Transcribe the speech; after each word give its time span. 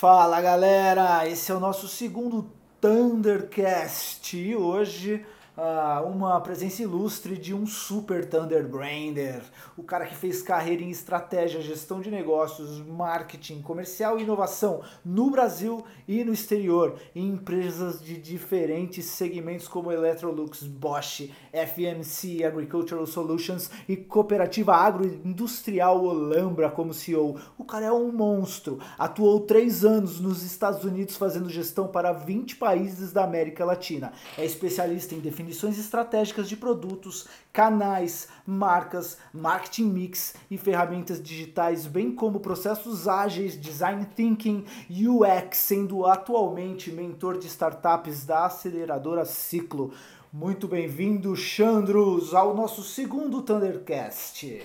Fala 0.00 0.40
galera, 0.40 1.28
esse 1.28 1.52
é 1.52 1.54
o 1.54 1.60
nosso 1.60 1.86
segundo 1.86 2.50
Thundercast 2.80 4.34
e 4.34 4.56
hoje 4.56 5.26
uh, 5.56 6.06
uma 6.06 6.40
presença 6.40 6.82
ilustre 6.82 7.36
de 7.36 7.54
um 7.54 7.66
super 7.66 8.28
Thunderbrander, 8.28 9.42
o 9.76 9.82
cara 9.82 10.06
que 10.06 10.14
fez 10.14 10.42
carreira 10.42 10.82
em 10.82 10.90
estratégia, 10.90 11.60
gestão 11.60 12.00
de 12.00 12.10
negócios, 12.10 12.80
marketing, 12.86 13.62
comercial 13.62 14.18
e 14.18 14.22
inovação 14.22 14.82
no 15.04 15.30
Brasil 15.30 15.84
e 16.06 16.24
no 16.24 16.32
exterior, 16.32 16.98
em 17.14 17.28
empresas 17.28 18.00
de 18.02 18.16
diferentes 18.16 19.06
segmentos 19.06 19.68
como 19.68 19.92
Electrolux, 19.92 20.62
Bosch, 20.62 21.30
FMC 21.52 22.44
Agricultural 22.44 23.06
Solutions 23.06 23.70
e 23.88 23.96
Cooperativa 23.96 24.74
Agroindustrial 24.74 26.02
Olambra 26.02 26.70
como 26.70 26.94
CEO. 26.94 27.38
O 27.58 27.64
cara 27.64 27.86
é 27.86 27.92
um 27.92 28.12
monstro, 28.12 28.78
atuou 28.98 29.40
três 29.40 29.84
anos 29.84 30.20
nos 30.20 30.42
Estados 30.42 30.84
Unidos 30.84 31.16
fazendo 31.16 31.48
gestão 31.48 31.88
para 31.88 32.12
20 32.12 32.56
países 32.56 33.12
da 33.12 33.24
América 33.24 33.64
Latina, 33.64 34.12
é 34.36 34.44
especialista 34.44 35.14
em 35.14 35.20
definição 35.20 35.39
definições 35.40 35.78
estratégicas 35.78 36.48
de 36.48 36.56
produtos, 36.56 37.26
canais, 37.52 38.28
marcas, 38.46 39.18
marketing 39.32 39.86
mix 39.86 40.34
e 40.50 40.58
ferramentas 40.58 41.22
digitais, 41.22 41.86
bem 41.86 42.12
como 42.14 42.40
processos 42.40 43.08
ágeis, 43.08 43.58
design 43.58 44.06
thinking, 44.14 44.64
UX, 44.90 45.56
sendo 45.56 46.04
atualmente 46.06 46.92
mentor 46.92 47.38
de 47.38 47.46
startups 47.46 48.26
da 48.26 48.46
aceleradora 48.46 49.24
Ciclo. 49.24 49.92
Muito 50.32 50.68
bem-vindo, 50.68 51.34
Chandros, 51.34 52.34
ao 52.34 52.54
nosso 52.54 52.82
segundo 52.82 53.42
Thundercast. 53.42 54.62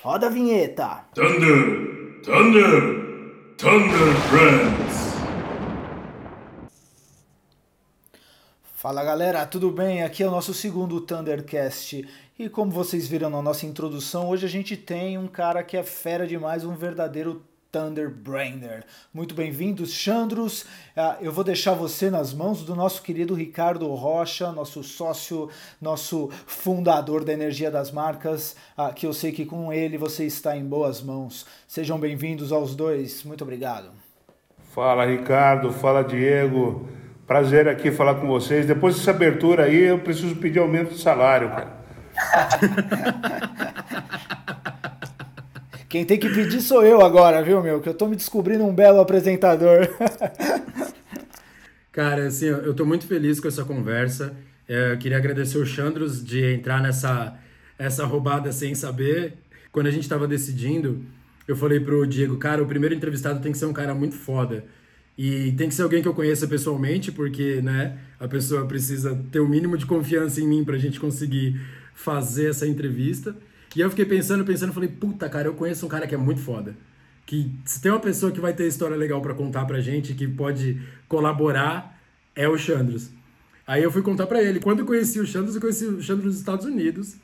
Roda 0.00 0.28
a 0.28 0.30
vinheta. 0.30 1.04
Thunder, 1.14 2.22
Thunder, 2.22 3.56
Thunder 3.56 4.14
Friends. 4.30 5.13
Fala 8.84 9.02
galera, 9.02 9.46
tudo 9.46 9.70
bem? 9.70 10.02
Aqui 10.02 10.22
é 10.22 10.28
o 10.28 10.30
nosso 10.30 10.52
segundo 10.52 11.00
Thundercast. 11.00 12.06
E 12.38 12.50
como 12.50 12.70
vocês 12.70 13.08
viram 13.08 13.30
na 13.30 13.40
nossa 13.40 13.64
introdução, 13.64 14.28
hoje 14.28 14.44
a 14.44 14.48
gente 14.48 14.76
tem 14.76 15.16
um 15.16 15.26
cara 15.26 15.62
que 15.62 15.74
é 15.74 15.82
fera 15.82 16.26
demais, 16.26 16.66
um 16.66 16.74
verdadeiro 16.74 17.42
Thunderbrainer. 17.72 18.84
Muito 19.10 19.34
bem-vindos, 19.34 19.90
Chandros. 19.90 20.66
Ah, 20.94 21.16
eu 21.22 21.32
vou 21.32 21.42
deixar 21.42 21.72
você 21.72 22.10
nas 22.10 22.34
mãos 22.34 22.62
do 22.62 22.76
nosso 22.76 23.00
querido 23.00 23.32
Ricardo 23.32 23.86
Rocha, 23.94 24.52
nosso 24.52 24.82
sócio, 24.84 25.48
nosso 25.80 26.28
fundador 26.46 27.24
da 27.24 27.32
Energia 27.32 27.70
das 27.70 27.90
Marcas, 27.90 28.54
ah, 28.76 28.92
que 28.92 29.06
eu 29.06 29.14
sei 29.14 29.32
que 29.32 29.46
com 29.46 29.72
ele 29.72 29.96
você 29.96 30.26
está 30.26 30.54
em 30.54 30.62
boas 30.62 31.00
mãos. 31.00 31.46
Sejam 31.66 31.98
bem-vindos 31.98 32.52
aos 32.52 32.76
dois. 32.76 33.24
Muito 33.24 33.44
obrigado. 33.44 33.92
Fala, 34.74 35.06
Ricardo. 35.06 35.72
Fala, 35.72 36.04
Diego. 36.04 36.86
Prazer 37.26 37.66
aqui 37.68 37.90
falar 37.90 38.16
com 38.16 38.26
vocês. 38.26 38.66
Depois 38.66 38.96
dessa 38.96 39.10
abertura 39.10 39.64
aí, 39.64 39.84
eu 39.84 39.98
preciso 39.98 40.36
pedir 40.36 40.58
aumento 40.58 40.94
de 40.94 41.00
salário, 41.00 41.48
cara. 41.48 41.84
Quem 45.88 46.04
tem 46.04 46.18
que 46.18 46.28
pedir 46.28 46.60
sou 46.60 46.84
eu 46.84 47.00
agora, 47.00 47.42
viu, 47.42 47.62
meu? 47.62 47.80
Que 47.80 47.88
eu 47.88 47.94
tô 47.94 48.08
me 48.08 48.16
descobrindo 48.16 48.64
um 48.64 48.74
belo 48.74 49.00
apresentador. 49.00 49.88
Cara, 51.92 52.26
assim, 52.26 52.46
eu 52.46 52.74
tô 52.74 52.84
muito 52.84 53.06
feliz 53.06 53.38
com 53.38 53.46
essa 53.46 53.64
conversa. 53.64 54.34
É, 54.68 54.92
eu 54.92 54.98
queria 54.98 55.16
agradecer 55.16 55.56
o 55.56 55.64
Chandros 55.64 56.24
de 56.24 56.52
entrar 56.52 56.82
nessa 56.82 57.38
essa 57.78 58.04
roubada 58.04 58.50
sem 58.50 58.74
saber. 58.74 59.34
Quando 59.70 59.86
a 59.86 59.90
gente 59.90 60.08
tava 60.08 60.26
decidindo, 60.26 61.04
eu 61.46 61.54
falei 61.54 61.78
pro 61.78 62.06
Diego, 62.06 62.36
cara, 62.38 62.62
o 62.62 62.66
primeiro 62.66 62.94
entrevistado 62.94 63.40
tem 63.40 63.52
que 63.52 63.58
ser 63.58 63.66
um 63.66 63.72
cara 63.72 63.94
muito 63.94 64.16
foda. 64.16 64.64
E 65.16 65.52
tem 65.52 65.68
que 65.68 65.74
ser 65.74 65.82
alguém 65.82 66.02
que 66.02 66.08
eu 66.08 66.14
conheça 66.14 66.46
pessoalmente, 66.46 67.12
porque 67.12 67.62
né, 67.62 67.98
a 68.18 68.26
pessoa 68.26 68.66
precisa 68.66 69.16
ter 69.30 69.40
o 69.40 69.48
mínimo 69.48 69.78
de 69.78 69.86
confiança 69.86 70.40
em 70.40 70.46
mim 70.46 70.64
para 70.64 70.74
a 70.74 70.78
gente 70.78 70.98
conseguir 70.98 71.60
fazer 71.94 72.50
essa 72.50 72.66
entrevista. 72.66 73.36
E 73.76 73.80
eu 73.80 73.90
fiquei 73.90 74.04
pensando, 74.04 74.44
pensando, 74.44 74.72
falei, 74.72 74.88
puta, 74.88 75.28
cara, 75.28 75.48
eu 75.48 75.54
conheço 75.54 75.86
um 75.86 75.88
cara 75.88 76.06
que 76.06 76.14
é 76.14 76.18
muito 76.18 76.40
foda. 76.40 76.76
Que 77.24 77.50
se 77.64 77.80
tem 77.80 77.90
uma 77.90 78.00
pessoa 78.00 78.32
que 78.32 78.40
vai 78.40 78.52
ter 78.52 78.66
história 78.66 78.96
legal 78.96 79.20
para 79.22 79.34
contar 79.34 79.64
pra 79.64 79.80
gente, 79.80 80.14
que 80.14 80.26
pode 80.26 80.80
colaborar, 81.08 82.00
é 82.34 82.48
o 82.48 82.58
Chandros. 82.58 83.10
Aí 83.66 83.82
eu 83.82 83.90
fui 83.90 84.02
contar 84.02 84.26
para 84.26 84.42
ele. 84.42 84.60
Quando 84.60 84.80
eu 84.80 84.86
conheci 84.86 85.20
o 85.20 85.26
Chandros, 85.26 85.54
eu 85.54 85.60
conheci 85.60 85.86
o 85.86 86.02
Chandros 86.02 86.26
nos 86.26 86.38
Estados 86.38 86.66
Unidos, 86.66 87.16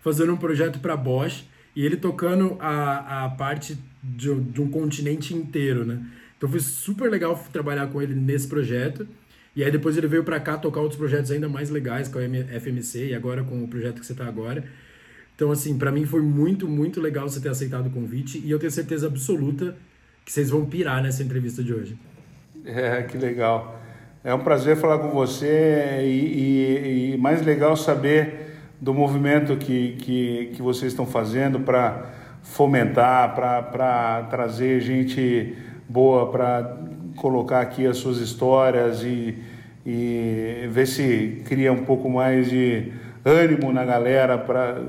fazendo 0.00 0.32
um 0.32 0.36
projeto 0.36 0.78
para 0.78 0.96
Bosch, 0.96 1.44
e 1.74 1.84
ele 1.84 1.96
tocando 1.96 2.56
a, 2.60 3.24
a 3.24 3.28
parte 3.30 3.78
de, 4.02 4.34
de 4.34 4.60
um 4.60 4.70
continente 4.70 5.34
inteiro, 5.34 5.84
né? 5.84 6.00
Então 6.40 6.48
foi 6.48 6.60
super 6.60 7.10
legal 7.10 7.38
trabalhar 7.52 7.86
com 7.88 8.00
ele 8.00 8.14
nesse 8.14 8.48
projeto. 8.48 9.06
E 9.54 9.62
aí 9.62 9.70
depois 9.70 9.94
ele 9.98 10.06
veio 10.06 10.24
para 10.24 10.40
cá 10.40 10.56
tocar 10.56 10.80
outros 10.80 10.98
projetos 10.98 11.30
ainda 11.30 11.50
mais 11.50 11.68
legais 11.68 12.08
com 12.08 12.18
a 12.18 12.22
FMC 12.58 13.08
e 13.08 13.14
agora 13.14 13.44
com 13.44 13.62
o 13.62 13.68
projeto 13.68 14.00
que 14.00 14.06
você 14.06 14.12
está 14.12 14.24
agora. 14.26 14.64
Então 15.36 15.52
assim, 15.52 15.76
para 15.76 15.92
mim 15.92 16.06
foi 16.06 16.22
muito, 16.22 16.66
muito 16.66 16.98
legal 16.98 17.28
você 17.28 17.40
ter 17.40 17.50
aceitado 17.50 17.88
o 17.88 17.90
convite 17.90 18.40
e 18.42 18.50
eu 18.50 18.58
tenho 18.58 18.72
certeza 18.72 19.06
absoluta 19.06 19.76
que 20.24 20.32
vocês 20.32 20.48
vão 20.48 20.64
pirar 20.64 21.02
nessa 21.02 21.22
entrevista 21.22 21.62
de 21.62 21.74
hoje. 21.74 21.98
É, 22.64 23.02
que 23.02 23.18
legal. 23.18 23.78
É 24.24 24.32
um 24.32 24.40
prazer 24.40 24.76
falar 24.76 24.98
com 24.98 25.10
você 25.10 26.00
e, 26.04 27.10
e, 27.10 27.14
e 27.14 27.18
mais 27.18 27.44
legal 27.44 27.76
saber 27.76 28.48
do 28.80 28.94
movimento 28.94 29.58
que, 29.58 29.96
que, 29.96 30.52
que 30.54 30.62
vocês 30.62 30.92
estão 30.92 31.04
fazendo 31.04 31.60
para 31.60 32.14
fomentar, 32.42 33.34
para 33.34 34.22
trazer 34.30 34.80
gente 34.80 35.54
boa 35.90 36.30
para 36.30 36.78
colocar 37.16 37.60
aqui 37.60 37.84
as 37.84 37.96
suas 37.96 38.18
histórias 38.18 39.02
e, 39.02 39.36
e 39.84 40.68
ver 40.70 40.86
se 40.86 41.42
cria 41.44 41.72
um 41.72 41.84
pouco 41.84 42.08
mais 42.08 42.48
de 42.48 42.92
ânimo 43.24 43.72
na 43.72 43.84
galera 43.84 44.38
para 44.38 44.82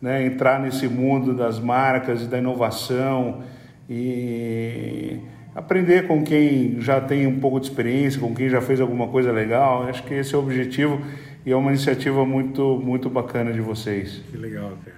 né, 0.00 0.24
entrar 0.24 0.58
nesse 0.58 0.88
mundo 0.88 1.34
das 1.34 1.60
marcas 1.60 2.22
e 2.22 2.26
da 2.26 2.38
inovação 2.38 3.42
e 3.88 5.18
aprender 5.54 6.06
com 6.06 6.24
quem 6.24 6.80
já 6.80 7.02
tem 7.02 7.26
um 7.26 7.38
pouco 7.38 7.60
de 7.60 7.66
experiência, 7.66 8.18
com 8.18 8.34
quem 8.34 8.48
já 8.48 8.62
fez 8.62 8.80
alguma 8.80 9.08
coisa 9.08 9.30
legal. 9.30 9.82
Acho 9.82 10.02
que 10.04 10.14
esse 10.14 10.34
é 10.34 10.38
o 10.38 10.40
objetivo 10.40 11.00
e 11.44 11.52
é 11.52 11.56
uma 11.56 11.70
iniciativa 11.70 12.24
muito, 12.24 12.80
muito 12.82 13.10
bacana 13.10 13.52
de 13.52 13.60
vocês. 13.60 14.22
Que 14.30 14.38
legal, 14.38 14.72
cara. 14.82 14.96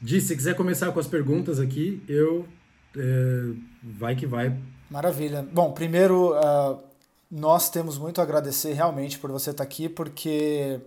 Di, 0.00 0.20
se 0.20 0.34
quiser 0.34 0.54
começar 0.54 0.90
com 0.92 1.00
as 1.00 1.06
perguntas 1.06 1.60
aqui, 1.60 2.02
eu 2.08 2.46
é, 2.96 3.50
vai 3.82 4.14
que 4.14 4.26
vai 4.26 4.54
Maravilha. 4.90 5.46
Bom, 5.52 5.72
primeiro, 5.72 6.32
uh, 6.32 6.78
nós 7.30 7.68
temos 7.68 7.98
muito 7.98 8.20
a 8.20 8.24
agradecer 8.24 8.72
realmente 8.72 9.18
por 9.18 9.30
você 9.30 9.50
estar 9.50 9.62
aqui, 9.62 9.86
porque 9.86 10.80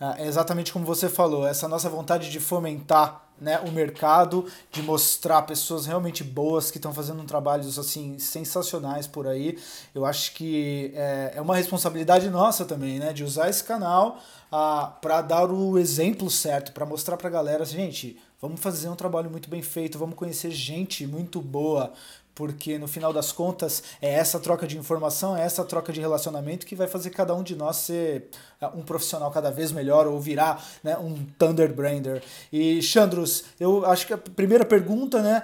uh, 0.00 0.14
é 0.18 0.26
exatamente 0.26 0.72
como 0.72 0.84
você 0.84 1.08
falou, 1.08 1.46
essa 1.46 1.68
nossa 1.68 1.88
vontade 1.88 2.28
de 2.28 2.40
fomentar 2.40 3.22
né, 3.40 3.60
o 3.60 3.70
mercado, 3.70 4.46
de 4.72 4.82
mostrar 4.82 5.42
pessoas 5.42 5.86
realmente 5.86 6.24
boas 6.24 6.72
que 6.72 6.78
estão 6.78 6.92
fazendo 6.92 7.22
trabalhos 7.22 7.78
assim 7.78 8.18
sensacionais 8.18 9.06
por 9.06 9.28
aí. 9.28 9.58
Eu 9.94 10.04
acho 10.04 10.32
que 10.32 10.90
é, 10.96 11.34
é 11.36 11.40
uma 11.40 11.54
responsabilidade 11.54 12.28
nossa 12.28 12.64
também, 12.64 12.98
né, 12.98 13.12
de 13.12 13.22
usar 13.22 13.48
esse 13.48 13.62
canal 13.62 14.18
uh, 14.50 14.90
para 15.00 15.22
dar 15.22 15.52
o 15.52 15.78
exemplo 15.78 16.28
certo, 16.30 16.72
para 16.72 16.84
mostrar 16.84 17.16
para 17.16 17.28
a 17.28 17.32
galera, 17.32 17.64
gente, 17.64 18.18
vamos 18.40 18.60
fazer 18.60 18.88
um 18.88 18.96
trabalho 18.96 19.30
muito 19.30 19.48
bem 19.48 19.62
feito, 19.62 19.98
vamos 19.98 20.16
conhecer 20.16 20.50
gente 20.50 21.06
muito 21.06 21.40
boa, 21.40 21.92
porque 22.36 22.78
no 22.78 22.86
final 22.86 23.14
das 23.14 23.32
contas 23.32 23.82
é 24.00 24.12
essa 24.12 24.38
troca 24.38 24.66
de 24.66 24.76
informação, 24.76 25.34
é 25.34 25.42
essa 25.42 25.64
troca 25.64 25.90
de 25.90 26.00
relacionamento 26.02 26.66
que 26.66 26.76
vai 26.76 26.86
fazer 26.86 27.08
cada 27.08 27.34
um 27.34 27.42
de 27.42 27.56
nós 27.56 27.78
ser 27.78 28.28
é, 28.60 28.66
um 28.68 28.82
profissional 28.82 29.30
cada 29.30 29.50
vez 29.50 29.72
melhor 29.72 30.06
ou 30.06 30.20
virar 30.20 30.62
né, 30.84 30.96
um 30.98 31.16
Thunderbrander. 31.38 32.22
E 32.52 32.82
Chandros, 32.82 33.46
eu 33.58 33.86
acho 33.86 34.06
que 34.06 34.12
a 34.12 34.18
primeira 34.18 34.66
pergunta, 34.66 35.22
né? 35.22 35.42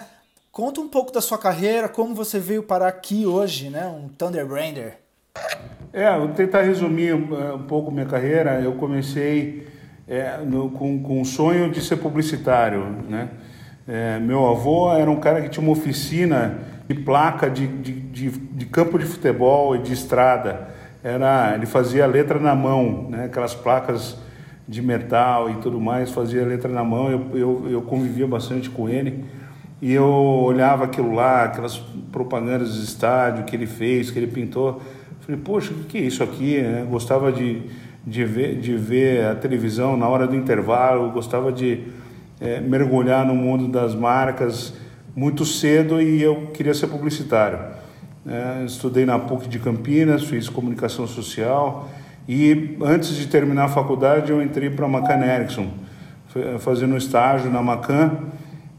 Conta 0.52 0.82
um 0.82 0.88
pouco 0.88 1.10
da 1.10 1.22
sua 1.22 1.38
carreira, 1.38 1.88
como 1.88 2.14
você 2.14 2.38
veio 2.38 2.62
parar 2.62 2.88
aqui 2.88 3.24
hoje, 3.24 3.70
né? 3.70 3.86
Um 3.86 4.10
Thunderbrander. 4.10 4.98
É, 5.94 6.14
vou 6.18 6.28
tentar 6.28 6.60
resumir 6.60 7.14
um, 7.14 7.54
um 7.54 7.62
pouco 7.62 7.90
minha 7.90 8.04
carreira. 8.04 8.60
Eu 8.60 8.74
comecei 8.74 9.66
é, 10.06 10.36
no, 10.44 10.70
com, 10.70 11.02
com 11.02 11.22
o 11.22 11.24
sonho 11.24 11.70
de 11.70 11.80
ser 11.80 11.96
publicitário, 11.96 12.84
né? 13.08 13.30
É, 13.88 14.18
meu 14.20 14.46
avô 14.46 14.92
era 14.92 15.10
um 15.10 15.18
cara 15.18 15.40
que 15.40 15.48
tinha 15.48 15.62
uma 15.62 15.72
oficina 15.72 16.71
de 16.88 16.94
placa 16.94 17.48
de, 17.48 17.66
de, 17.66 17.92
de, 17.92 18.30
de, 18.30 18.66
campo 18.66 18.98
de 18.98 19.04
futebol 19.04 19.76
e 19.76 19.78
de 19.78 19.92
estrada. 19.92 20.68
Era, 21.02 21.54
ele 21.54 21.66
fazia 21.66 22.04
a 22.04 22.06
letra 22.06 22.38
na 22.38 22.54
mão, 22.54 23.08
né? 23.10 23.24
aquelas 23.24 23.54
placas 23.54 24.16
de 24.68 24.80
metal 24.80 25.50
e 25.50 25.54
tudo 25.56 25.80
mais, 25.80 26.10
fazia 26.10 26.42
a 26.42 26.46
letra 26.46 26.70
na 26.70 26.84
mão. 26.84 27.10
Eu, 27.10 27.26
eu, 27.34 27.70
eu 27.70 27.82
convivia 27.82 28.26
bastante 28.26 28.70
com 28.70 28.88
ele 28.88 29.24
e 29.80 29.92
eu 29.92 30.06
olhava 30.06 30.84
aquilo 30.84 31.12
lá, 31.12 31.44
aquelas 31.44 31.78
propagandas 32.12 32.76
do 32.76 32.84
estádio 32.84 33.44
que 33.44 33.56
ele 33.56 33.66
fez, 33.66 34.10
que 34.10 34.18
ele 34.18 34.28
pintou. 34.28 34.80
Falei, 35.20 35.40
poxa, 35.40 35.72
o 35.72 35.84
que 35.84 35.98
é 35.98 36.02
isso 36.02 36.22
aqui? 36.22 36.60
Né? 36.60 36.86
Gostava 36.88 37.32
de, 37.32 37.62
de, 38.06 38.24
ver, 38.24 38.60
de 38.60 38.76
ver 38.76 39.24
a 39.26 39.34
televisão 39.34 39.96
na 39.96 40.08
hora 40.08 40.26
do 40.26 40.36
intervalo, 40.36 41.10
gostava 41.10 41.50
de 41.50 41.84
é, 42.40 42.60
mergulhar 42.60 43.26
no 43.26 43.34
mundo 43.34 43.66
das 43.68 43.94
marcas 43.94 44.72
muito 45.14 45.44
cedo 45.44 46.00
e 46.00 46.22
eu 46.22 46.48
queria 46.52 46.74
ser 46.74 46.86
publicitário. 46.86 47.58
É, 48.26 48.64
estudei 48.64 49.04
na 49.04 49.18
PUC 49.18 49.48
de 49.48 49.58
Campinas, 49.58 50.24
fiz 50.24 50.48
comunicação 50.48 51.06
social 51.06 51.88
e 52.28 52.76
antes 52.82 53.16
de 53.16 53.26
terminar 53.26 53.64
a 53.64 53.68
faculdade 53.68 54.30
eu 54.30 54.42
entrei 54.42 54.70
para 54.70 54.86
a 54.86 54.88
Macan 54.88 55.24
Erickson, 55.24 55.68
fazendo 56.60 56.96
estágio 56.96 57.50
na 57.50 57.60
Macan, 57.60 58.12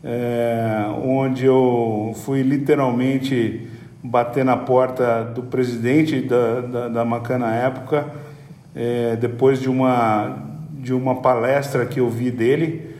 é, 0.03 0.85
onde 1.05 1.45
eu 1.45 2.13
fui 2.23 2.41
literalmente 2.41 3.67
bater 4.01 4.43
na 4.43 4.57
porta 4.57 5.23
do 5.23 5.43
presidente 5.43 6.21
da, 6.21 6.61
da, 6.61 6.87
da 6.89 7.05
Macan 7.05 7.39
na 7.39 7.53
época, 7.53 8.07
é, 8.75 9.15
depois 9.15 9.61
de 9.61 9.69
uma, 9.69 10.37
de 10.71 10.93
uma 10.93 11.21
palestra 11.21 11.85
que 11.85 11.99
eu 11.99 12.09
vi 12.09 12.31
dele. 12.31 12.92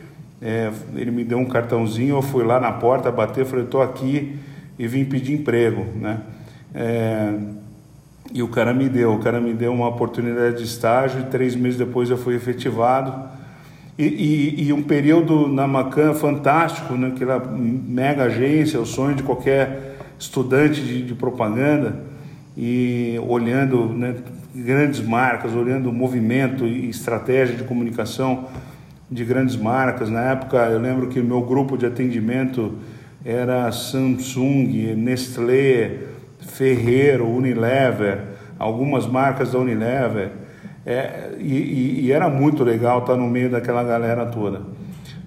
É, 0.46 0.70
ele 0.94 1.10
me 1.10 1.24
deu 1.24 1.38
um 1.38 1.46
cartãozinho, 1.46 2.16
eu 2.16 2.22
fui 2.22 2.44
lá 2.44 2.60
na 2.60 2.70
porta, 2.70 3.10
bater, 3.10 3.46
falei, 3.46 3.64
estou 3.64 3.80
aqui 3.80 4.38
e 4.78 4.86
vim 4.86 5.02
pedir 5.06 5.32
emprego, 5.32 5.86
né? 5.98 6.20
É, 6.74 7.32
e 8.30 8.42
o 8.42 8.48
cara 8.48 8.74
me 8.74 8.86
deu, 8.86 9.14
o 9.14 9.20
cara 9.20 9.40
me 9.40 9.54
deu 9.54 9.72
uma 9.72 9.88
oportunidade 9.88 10.58
de 10.58 10.64
estágio 10.64 11.22
e 11.22 11.24
três 11.30 11.56
meses 11.56 11.78
depois 11.78 12.10
eu 12.10 12.18
fui 12.18 12.34
efetivado. 12.34 13.26
E, 13.98 14.04
e, 14.04 14.64
e 14.66 14.72
um 14.74 14.82
período 14.82 15.48
na 15.48 15.66
Macan 15.66 16.12
fantástico, 16.12 16.92
né? 16.92 17.08
aquela 17.14 17.38
mega 17.38 18.24
agência, 18.24 18.78
o 18.78 18.84
sonho 18.84 19.14
de 19.14 19.22
qualquer 19.22 19.96
estudante 20.18 20.82
de, 20.82 21.06
de 21.06 21.14
propaganda, 21.14 22.04
e 22.54 23.18
olhando 23.26 23.88
né, 23.88 24.14
grandes 24.54 25.00
marcas, 25.00 25.54
olhando 25.54 25.90
movimento 25.90 26.66
e 26.66 26.90
estratégia 26.90 27.56
de 27.56 27.64
comunicação 27.64 28.46
de 29.10 29.24
grandes 29.24 29.56
marcas. 29.56 30.08
Na 30.08 30.32
época, 30.32 30.56
eu 30.66 30.80
lembro 30.80 31.08
que 31.08 31.20
meu 31.20 31.42
grupo 31.42 31.76
de 31.76 31.86
atendimento 31.86 32.74
era 33.24 33.70
Samsung, 33.72 34.94
Nestlé, 34.96 35.98
Ferreiro, 36.40 37.26
Unilever, 37.26 38.20
algumas 38.58 39.06
marcas 39.06 39.52
da 39.52 39.58
Unilever. 39.58 40.30
É, 40.86 41.30
e, 41.38 42.04
e, 42.04 42.12
era 42.12 42.28
muito 42.28 42.62
legal 42.62 42.98
estar 42.98 43.16
no 43.16 43.26
meio 43.26 43.50
daquela 43.50 43.82
galera 43.82 44.26
toda. 44.26 44.60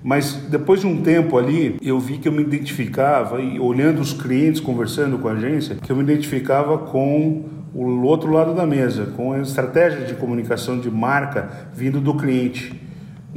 Mas 0.04 0.34
depois 0.50 0.82
de 0.82 0.88
um 0.88 1.02
tempo 1.02 1.36
ali, 1.38 1.78
eu 1.82 2.00
vi 2.00 2.20
que 2.20 2.28
eu 2.28 2.32
me 2.32 2.44
identificava, 2.44 3.42
e 3.42 3.60
olhando 3.60 4.00
os 4.00 4.14
clientes, 4.14 4.62
conversando 4.62 5.18
com 5.18 5.28
a 5.28 5.32
agência, 5.32 5.76
que 5.76 5.92
eu 5.92 5.96
me 5.96 6.04
identificava 6.04 6.78
com 6.78 7.46
o 7.74 8.04
outro 8.04 8.32
lado 8.32 8.54
da 8.54 8.66
mesa, 8.66 9.08
com 9.18 9.34
a 9.34 9.40
estratégia 9.40 10.06
de 10.06 10.14
comunicação 10.14 10.80
de 10.80 10.90
marca 10.90 11.50
vindo 11.74 12.00
do 12.00 12.14
cliente, 12.16 12.87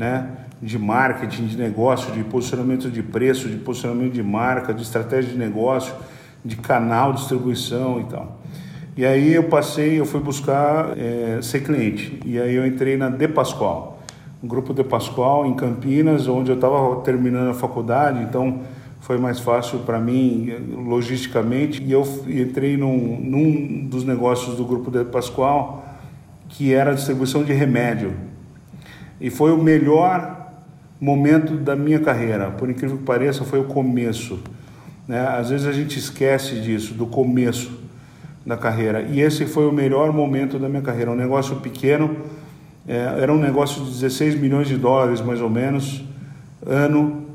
né? 0.00 0.26
de 0.62 0.78
marketing, 0.78 1.46
de 1.46 1.56
negócio, 1.56 2.12
de 2.12 2.22
posicionamento 2.24 2.90
de 2.90 3.02
preço, 3.02 3.48
de 3.48 3.56
posicionamento 3.56 4.12
de 4.12 4.22
marca, 4.22 4.74
de 4.74 4.82
estratégia 4.82 5.30
de 5.32 5.38
negócio 5.38 5.94
de 6.44 6.56
canal, 6.56 7.12
distribuição 7.12 8.00
e 8.00 8.04
tal. 8.04 8.40
E 8.96 9.04
aí 9.04 9.34
eu 9.34 9.44
passei, 9.44 9.98
eu 9.98 10.04
fui 10.04 10.20
buscar 10.20 10.98
é, 10.98 11.38
ser 11.42 11.60
cliente. 11.60 12.20
E 12.24 12.38
aí 12.38 12.54
eu 12.54 12.66
entrei 12.66 12.96
na 12.96 13.08
De 13.08 13.28
Pascoal, 13.28 14.02
um 14.42 14.48
grupo 14.48 14.74
De 14.74 14.84
Pascoal 14.84 15.46
em 15.46 15.54
Campinas, 15.54 16.28
onde 16.28 16.50
eu 16.50 16.56
estava 16.56 16.96
terminando 17.02 17.50
a 17.50 17.54
faculdade, 17.54 18.22
então 18.22 18.60
foi 19.00 19.16
mais 19.16 19.40
fácil 19.40 19.80
para 19.80 19.98
mim 19.98 20.50
logisticamente. 20.86 21.82
E 21.82 21.92
eu 21.92 22.02
entrei 22.26 22.76
num, 22.76 23.18
num 23.18 23.86
dos 23.86 24.04
negócios 24.04 24.56
do 24.56 24.64
grupo 24.64 24.90
De 24.90 25.04
Pascoal, 25.04 25.84
que 26.48 26.74
era 26.74 26.90
a 26.90 26.94
distribuição 26.94 27.44
de 27.44 27.52
remédio. 27.52 28.29
E 29.20 29.30
foi 29.30 29.52
o 29.52 29.58
melhor 29.58 30.52
momento 31.00 31.56
da 31.56 31.76
minha 31.76 32.00
carreira, 32.00 32.50
por 32.50 32.68
incrível 32.70 32.98
que 32.98 33.04
pareça, 33.04 33.44
foi 33.44 33.60
o 33.60 33.64
começo 33.64 34.42
né? 35.10 35.26
Às 35.26 35.50
vezes 35.50 35.66
a 35.66 35.72
gente 35.72 35.98
esquece 35.98 36.60
disso, 36.60 36.94
do 36.94 37.04
começo 37.04 37.80
da 38.46 38.56
carreira. 38.56 39.02
E 39.02 39.20
esse 39.20 39.44
foi 39.44 39.66
o 39.66 39.72
melhor 39.72 40.12
momento 40.12 40.56
da 40.56 40.68
minha 40.68 40.82
carreira. 40.82 41.10
Um 41.10 41.16
negócio 41.16 41.56
pequeno, 41.56 42.16
é, 42.86 43.16
era 43.20 43.32
um 43.32 43.36
negócio 43.36 43.84
de 43.84 43.90
16 43.90 44.36
milhões 44.36 44.68
de 44.68 44.76
dólares 44.76 45.20
mais 45.20 45.40
ou 45.40 45.50
menos, 45.50 46.04
ano, 46.64 47.26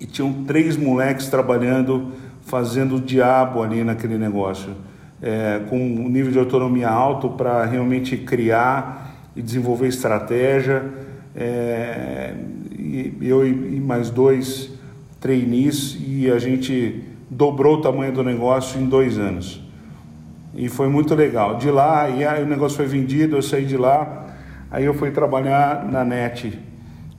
e 0.00 0.06
tinham 0.06 0.44
três 0.44 0.74
moleques 0.74 1.26
trabalhando, 1.28 2.12
fazendo 2.46 2.96
o 2.96 3.00
diabo 3.00 3.62
ali 3.62 3.84
naquele 3.84 4.16
negócio. 4.16 4.72
É, 5.20 5.60
com 5.68 5.78
um 5.78 6.08
nível 6.08 6.32
de 6.32 6.38
autonomia 6.38 6.88
alto 6.88 7.28
para 7.28 7.66
realmente 7.66 8.16
criar 8.16 9.05
e 9.36 9.42
desenvolver 9.42 9.86
estratégia. 9.88 10.84
É, 11.34 12.34
eu 13.20 13.46
e 13.46 13.78
mais 13.78 14.10
dois 14.10 14.70
trainees 15.20 15.96
e 16.00 16.30
a 16.30 16.38
gente 16.38 17.02
dobrou 17.28 17.78
o 17.78 17.80
tamanho 17.80 18.12
do 18.12 18.22
negócio 18.22 18.80
em 18.80 18.86
dois 18.86 19.18
anos. 19.18 19.62
E 20.54 20.68
foi 20.68 20.88
muito 20.88 21.14
legal. 21.14 21.58
De 21.58 21.70
lá, 21.70 22.08
e 22.08 22.24
aí 22.24 22.42
o 22.42 22.46
negócio 22.46 22.76
foi 22.76 22.86
vendido, 22.86 23.36
eu 23.36 23.42
saí 23.42 23.66
de 23.66 23.76
lá, 23.76 24.26
aí 24.70 24.84
eu 24.84 24.94
fui 24.94 25.10
trabalhar 25.10 25.84
na 25.84 26.04
NET, 26.04 26.58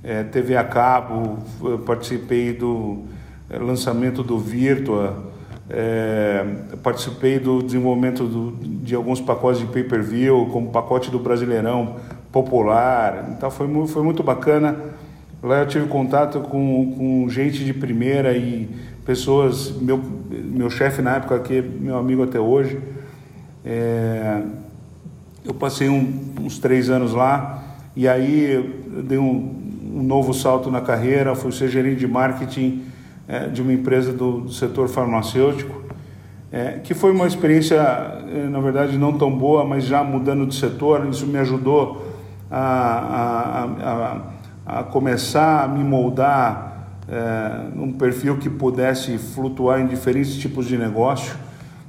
é, 0.03 0.23
TV 0.23 0.57
a 0.57 0.63
cabo, 0.63 1.37
participei 1.85 2.53
do 2.53 3.03
é, 3.49 3.59
lançamento 3.59 4.23
do 4.23 4.39
Virtua, 4.39 5.31
é, 5.69 6.45
participei 6.81 7.39
do 7.39 7.61
desenvolvimento 7.61 8.23
do, 8.25 8.51
de 8.83 8.95
alguns 8.95 9.19
pacotes 9.19 9.59
de 9.59 9.67
pay-per-view, 9.67 10.49
como 10.51 10.69
pacote 10.69 11.11
do 11.11 11.19
Brasileirão 11.19 11.95
Popular. 12.31 13.29
Então 13.31 13.49
foi, 13.49 13.67
foi 13.87 14.03
muito 14.03 14.23
bacana 14.23 14.95
Lá 15.41 15.59
eu 15.59 15.67
tive 15.67 15.87
contato 15.87 16.39
com, 16.39 16.95
com 16.97 17.29
gente 17.29 17.63
de 17.63 17.71
primeira 17.71 18.35
e 18.35 18.67
pessoas, 19.05 19.71
meu, 19.79 20.01
meu 20.29 20.67
chefe 20.67 20.99
na 20.99 21.17
época, 21.17 21.39
que 21.39 21.57
é 21.57 21.61
meu 21.61 21.95
amigo 21.95 22.23
até 22.23 22.39
hoje. 22.39 22.79
É, 23.63 24.41
eu 25.45 25.53
passei 25.53 25.89
um, 25.89 26.33
uns 26.41 26.57
três 26.57 26.89
anos 26.89 27.13
lá 27.13 27.63
e 27.95 28.07
aí 28.07 28.83
dei 29.07 29.19
um, 29.19 29.55
um, 29.95 30.01
novo 30.01 30.33
salto 30.33 30.71
na 30.71 30.81
carreira, 30.81 31.35
fui 31.35 31.51
ser 31.51 31.69
gerente 31.69 31.99
de 31.99 32.07
marketing 32.07 32.85
é, 33.27 33.47
de 33.47 33.62
uma 33.62 33.74
empresa 33.74 34.13
do, 34.13 34.41
do 34.41 34.53
setor 34.53 34.88
farmacêutico, 34.88 35.81
é, 36.51 36.79
que 36.83 36.94
foi 36.94 37.12
uma 37.12 37.27
experiência, 37.27 37.75
é, 37.75 38.47
na 38.50 38.59
verdade, 38.59 38.97
não 38.97 39.18
tão 39.18 39.31
boa, 39.31 39.65
mas 39.65 39.83
já 39.83 40.03
mudando 40.03 40.45
de 40.45 40.56
setor, 40.56 41.06
isso 41.09 41.27
me 41.27 41.38
ajudou 41.38 42.07
a, 42.50 42.62
a, 44.65 44.75
a, 44.75 44.79
a 44.79 44.83
começar 44.83 45.65
a 45.65 45.68
me 45.68 45.83
moldar 45.83 46.68
é, 47.09 47.69
num 47.75 47.91
perfil 47.91 48.38
que 48.38 48.50
pudesse 48.50 49.18
flutuar 49.18 49.81
em 49.81 49.88
diferentes 49.88 50.35
tipos 50.35 50.65
de 50.65 50.77
negócio. 50.77 51.35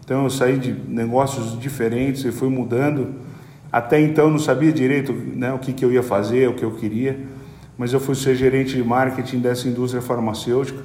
Então 0.04 0.24
eu 0.24 0.30
saí 0.30 0.58
de 0.58 0.72
negócios 0.72 1.58
diferentes 1.58 2.24
e 2.24 2.32
fui 2.32 2.48
mudando. 2.48 3.14
Até 3.70 4.00
então 4.00 4.30
não 4.30 4.38
sabia 4.38 4.72
direito 4.72 5.12
né, 5.12 5.52
o 5.52 5.58
que, 5.58 5.72
que 5.72 5.84
eu 5.84 5.92
ia 5.92 6.02
fazer, 6.02 6.48
o 6.48 6.54
que 6.54 6.64
eu 6.64 6.70
queria, 6.72 7.20
mas 7.76 7.92
eu 7.92 8.00
fui 8.00 8.14
ser 8.14 8.34
gerente 8.34 8.74
de 8.74 8.82
marketing 8.82 9.40
dessa 9.40 9.68
indústria 9.68 10.00
farmacêutica. 10.00 10.82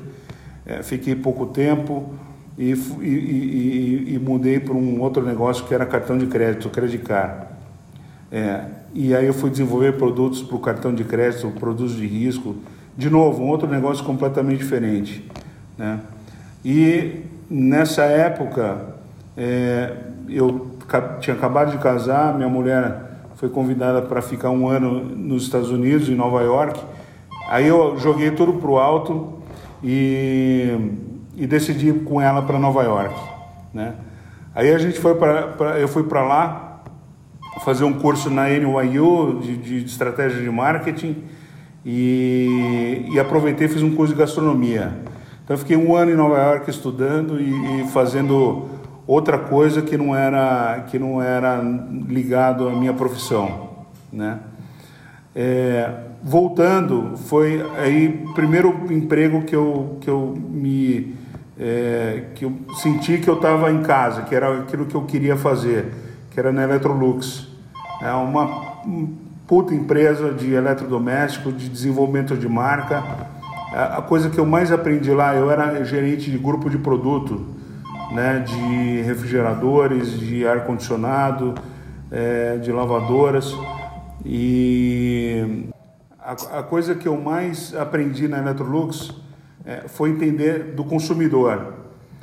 É, 0.66 0.82
fiquei 0.82 1.16
pouco 1.16 1.48
tempo 1.48 2.14
e, 2.58 2.72
e, 2.72 3.06
e, 3.06 4.14
e 4.16 4.20
mudei 4.20 4.60
para 4.60 4.74
um 4.74 5.02
outro 5.02 5.24
negócio 5.24 5.66
que 5.66 5.74
era 5.74 5.86
cartão 5.86 6.18
de 6.18 6.28
crédito, 6.28 6.70
Credit 6.70 7.04
Card. 7.04 7.48
É, 8.32 8.66
e 8.94 9.16
aí 9.16 9.26
eu 9.26 9.34
fui 9.34 9.50
desenvolver 9.50 9.94
produtos 9.94 10.42
para 10.42 10.56
o 10.56 10.60
cartão 10.60 10.94
de 10.94 11.04
crédito, 11.04 11.52
produtos 11.60 11.96
de 11.96 12.08
risco. 12.08 12.56
De 12.98 13.10
novo, 13.10 13.44
um 13.44 13.48
outro 13.48 13.68
negócio 13.68 14.04
completamente 14.04 14.60
diferente. 14.60 15.30
Né? 15.78 16.00
E 16.64 17.24
nessa 17.50 18.04
época, 18.04 18.96
é, 19.36 19.94
eu 20.30 20.68
tinha 21.20 21.36
acabado 21.36 21.72
de 21.72 21.78
casar, 21.78 22.36
minha 22.36 22.50
mulher 22.50 23.12
foi 23.36 23.50
convidada 23.50 24.02
para 24.02 24.22
ficar 24.22 24.52
um 24.52 24.68
ano 24.68 25.04
nos 25.04 25.44
Estados 25.44 25.70
Unidos, 25.70 26.08
em 26.08 26.16
Nova 26.16 26.42
York. 26.42 26.80
Aí 27.50 27.68
eu 27.68 27.98
joguei 27.98 28.32
tudo 28.32 28.54
para 28.54 28.70
o 28.70 28.78
alto 28.78 29.43
e, 29.84 30.78
e 31.36 31.46
decidi 31.46 31.90
ir 31.90 32.04
com 32.04 32.22
ela 32.22 32.42
para 32.42 32.58
Nova 32.58 32.84
York. 32.84 33.14
Né? 33.74 33.94
Aí 34.56 34.74
a 34.74 34.78
gente 34.78 35.00
foi 35.00 35.16
para, 35.16 35.80
eu 35.80 35.88
fui 35.88 36.04
para 36.04 36.24
lá 36.24 36.84
fazer 37.64 37.84
um 37.84 37.94
curso 37.94 38.30
na 38.30 38.50
NYU 38.50 39.40
de, 39.42 39.58
de 39.58 39.86
estratégia 39.86 40.42
de 40.42 40.50
marketing 40.50 41.24
e, 41.86 43.06
e, 43.12 43.20
aproveitei 43.20 43.68
fiz 43.68 43.84
um 43.84 43.94
curso 43.94 44.14
de 44.14 44.20
gastronomia. 44.20 44.94
Então 45.44 45.58
fiquei 45.58 45.76
um 45.76 45.96
ano 45.96 46.12
em 46.12 46.16
Nova 46.16 46.38
York 46.38 46.70
estudando 46.70 47.40
e, 47.40 47.82
e, 47.82 47.88
fazendo 47.88 48.70
outra 49.06 49.38
coisa 49.38 49.82
que 49.82 49.98
não 49.98 50.16
era 50.16 50.86
que 50.90 50.98
não 50.98 51.22
era 51.22 51.62
ligado 52.08 52.70
à 52.70 52.72
minha 52.72 52.94
profissão, 52.94 53.70
né? 54.12 54.40
É, 55.36 55.90
voltando 56.24 57.18
foi 57.18 57.64
aí 57.78 58.26
primeiro 58.34 58.92
emprego 58.92 59.42
que 59.44 59.56
eu 59.56 59.98
que 60.00 60.10
eu 60.10 60.34
me 60.38 61.16
é, 61.60 62.28
que 62.34 62.46
eu 62.46 62.54
senti 62.76 63.18
que 63.18 63.30
eu 63.30 63.36
estava 63.36 63.72
em 63.72 63.84
casa, 63.84 64.24
que 64.24 64.34
era 64.34 64.60
aquilo 64.60 64.86
que 64.86 64.96
eu 64.96 65.04
queria 65.04 65.36
fazer 65.36 65.92
que 66.34 66.40
era 66.40 66.52
na 66.52 66.64
Electrolux. 66.64 67.48
É 68.02 68.12
uma 68.12 68.74
puta 69.48 69.74
empresa 69.74 70.34
de 70.34 70.54
eletrodoméstico, 70.54 71.52
de 71.52 71.70
desenvolvimento 71.70 72.36
de 72.36 72.50
marca. 72.50 73.04
É, 73.72 73.98
a 73.98 74.02
coisa 74.02 74.30
que 74.30 74.40
eu 74.40 74.46
mais 74.46 74.72
aprendi 74.72 75.12
lá, 75.12 75.36
eu 75.36 75.52
era 75.52 75.84
gerente 75.86 76.32
de 76.32 76.38
grupo 76.38 76.70
de 76.70 76.78
produto, 76.80 77.46
né, 78.12 78.40
de 78.40 79.02
refrigeradores, 79.04 80.20
de 80.20 80.46
ar-condicionado, 80.46 81.54
é, 82.12 82.58
de 82.58 82.72
lavadoras. 82.72 83.56
E 84.26 85.70
a, 86.24 86.60
a, 86.60 86.64
coisa 86.64 86.96
que 86.96 87.08
eu 87.08 87.20
mais 87.20 87.76
aprendi 87.76 88.28
na 88.28 88.40
Electrolux 88.40 89.14
é, 89.66 89.88
foi 89.88 90.10
entender 90.10 90.74
do 90.74 90.84
consumidor. 90.86 91.74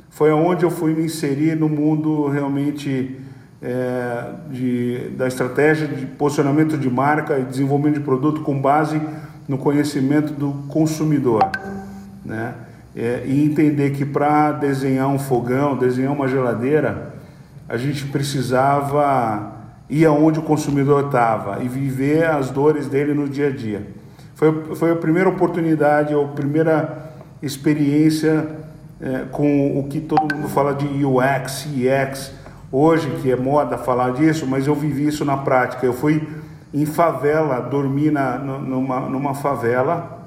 Foi 0.09 0.31
onde 0.31 0.63
eu 0.63 0.71
fui 0.71 0.93
me 0.93 1.05
inserir 1.05 1.55
no 1.55 1.69
mundo 1.69 2.27
realmente 2.27 3.19
é, 3.61 4.33
de, 4.49 5.09
da 5.15 5.27
estratégia 5.27 5.87
de 5.87 6.05
posicionamento 6.05 6.77
de 6.77 6.89
marca 6.89 7.37
e 7.37 7.43
desenvolvimento 7.43 7.99
de 7.99 8.03
produto 8.03 8.41
com 8.41 8.59
base 8.59 8.99
no 9.47 9.57
conhecimento 9.57 10.33
do 10.33 10.51
consumidor, 10.67 11.43
né? 12.25 12.55
É, 12.93 13.23
e 13.25 13.45
entender 13.45 13.91
que 13.91 14.03
para 14.03 14.51
desenhar 14.51 15.07
um 15.07 15.17
fogão, 15.17 15.77
desenhar 15.77 16.11
uma 16.11 16.27
geladeira, 16.27 17.13
a 17.69 17.77
gente 17.77 18.05
precisava 18.07 19.60
ir 19.91 20.05
aonde 20.05 20.39
o 20.39 20.41
consumidor 20.41 21.07
estava 21.07 21.61
e 21.61 21.67
viver 21.67 22.25
as 22.25 22.49
dores 22.49 22.87
dele 22.87 23.13
no 23.13 23.27
dia 23.27 23.47
a 23.47 23.51
dia. 23.51 23.85
Foi, 24.35 24.73
foi 24.73 24.91
a 24.91 24.95
primeira 24.95 25.27
oportunidade, 25.27 26.13
a 26.13 26.27
primeira 26.29 27.11
experiência 27.43 28.47
é, 29.01 29.25
com 29.29 29.77
o 29.77 29.83
que 29.89 29.99
todo 29.99 30.33
mundo 30.33 30.47
fala 30.47 30.73
de 30.73 30.85
UX, 31.05 31.67
EX, 31.75 32.31
hoje 32.71 33.09
que 33.21 33.29
é 33.29 33.35
moda 33.35 33.77
falar 33.77 34.13
disso, 34.13 34.47
mas 34.47 34.65
eu 34.65 34.73
vivi 34.73 35.07
isso 35.07 35.25
na 35.25 35.35
prática. 35.35 35.85
Eu 35.85 35.93
fui 35.93 36.25
em 36.73 36.85
favela, 36.85 37.59
dormi 37.59 38.09
na, 38.09 38.37
numa, 38.37 39.01
numa 39.01 39.33
favela, 39.33 40.25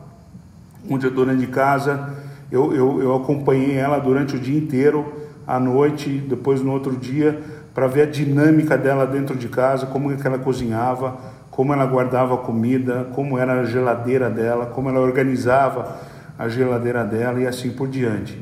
onde 0.90 1.06
a 1.06 1.10
dona 1.10 1.34
de 1.34 1.46
casa, 1.46 2.12
eu, 2.52 2.74
eu, 2.74 3.02
eu 3.02 3.14
acompanhei 3.14 3.76
ela 3.76 3.98
durante 3.98 4.36
o 4.36 4.38
dia 4.38 4.58
inteiro, 4.58 5.10
à 5.46 5.58
noite, 5.58 6.10
depois 6.10 6.60
no 6.60 6.72
outro 6.72 6.94
dia, 6.94 7.42
para 7.74 7.88
ver 7.88 8.02
a 8.02 8.06
dinâmica 8.06 8.78
dela 8.78 9.04
dentro 9.04 9.36
de 9.36 9.48
casa, 9.48 9.86
como 9.86 10.12
é 10.12 10.16
que 10.16 10.26
ela 10.26 10.38
cozinhava, 10.38 11.16
como 11.50 11.72
ela 11.72 11.84
guardava 11.84 12.34
a 12.34 12.38
comida, 12.38 13.08
como 13.12 13.36
era 13.36 13.60
a 13.60 13.64
geladeira 13.64 14.30
dela, 14.30 14.66
como 14.66 14.88
ela 14.88 15.00
organizava 15.00 15.98
a 16.38 16.48
geladeira 16.48 17.04
dela 17.04 17.40
e 17.40 17.46
assim 17.46 17.70
por 17.70 17.88
diante. 17.88 18.40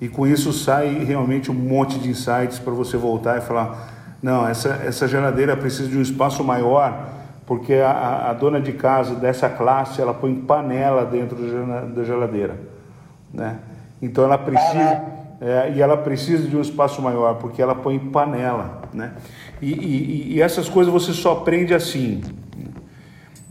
E 0.00 0.08
com 0.08 0.26
isso 0.26 0.52
sai 0.52 1.04
realmente 1.04 1.50
um 1.50 1.54
monte 1.54 1.98
de 1.98 2.08
insights 2.08 2.58
para 2.58 2.72
você 2.72 2.96
voltar 2.96 3.38
e 3.38 3.40
falar: 3.40 4.16
não, 4.22 4.46
essa, 4.48 4.80
essa 4.84 5.08
geladeira 5.08 5.56
precisa 5.56 5.88
de 5.88 5.98
um 5.98 6.02
espaço 6.02 6.44
maior, 6.44 7.08
porque 7.46 7.74
a, 7.74 8.30
a 8.30 8.32
dona 8.32 8.60
de 8.60 8.72
casa 8.72 9.16
dessa 9.16 9.48
classe 9.48 10.00
ela 10.00 10.14
põe 10.14 10.34
panela 10.36 11.04
dentro 11.04 11.36
da 11.94 12.04
geladeira, 12.04 12.56
né? 13.34 13.58
Então 14.00 14.22
ela 14.22 14.38
precisa 14.38 15.17
é, 15.40 15.72
e 15.76 15.80
ela 15.80 15.96
precisa 15.96 16.48
de 16.48 16.56
um 16.56 16.60
espaço 16.60 17.00
maior 17.00 17.34
porque 17.34 17.62
ela 17.62 17.74
põe 17.74 17.98
panela, 17.98 18.82
né? 18.92 19.12
E, 19.62 19.72
e, 19.72 20.32
e 20.34 20.42
essas 20.42 20.68
coisas 20.68 20.92
você 20.92 21.12
só 21.12 21.32
aprende 21.32 21.72
assim. 21.74 22.20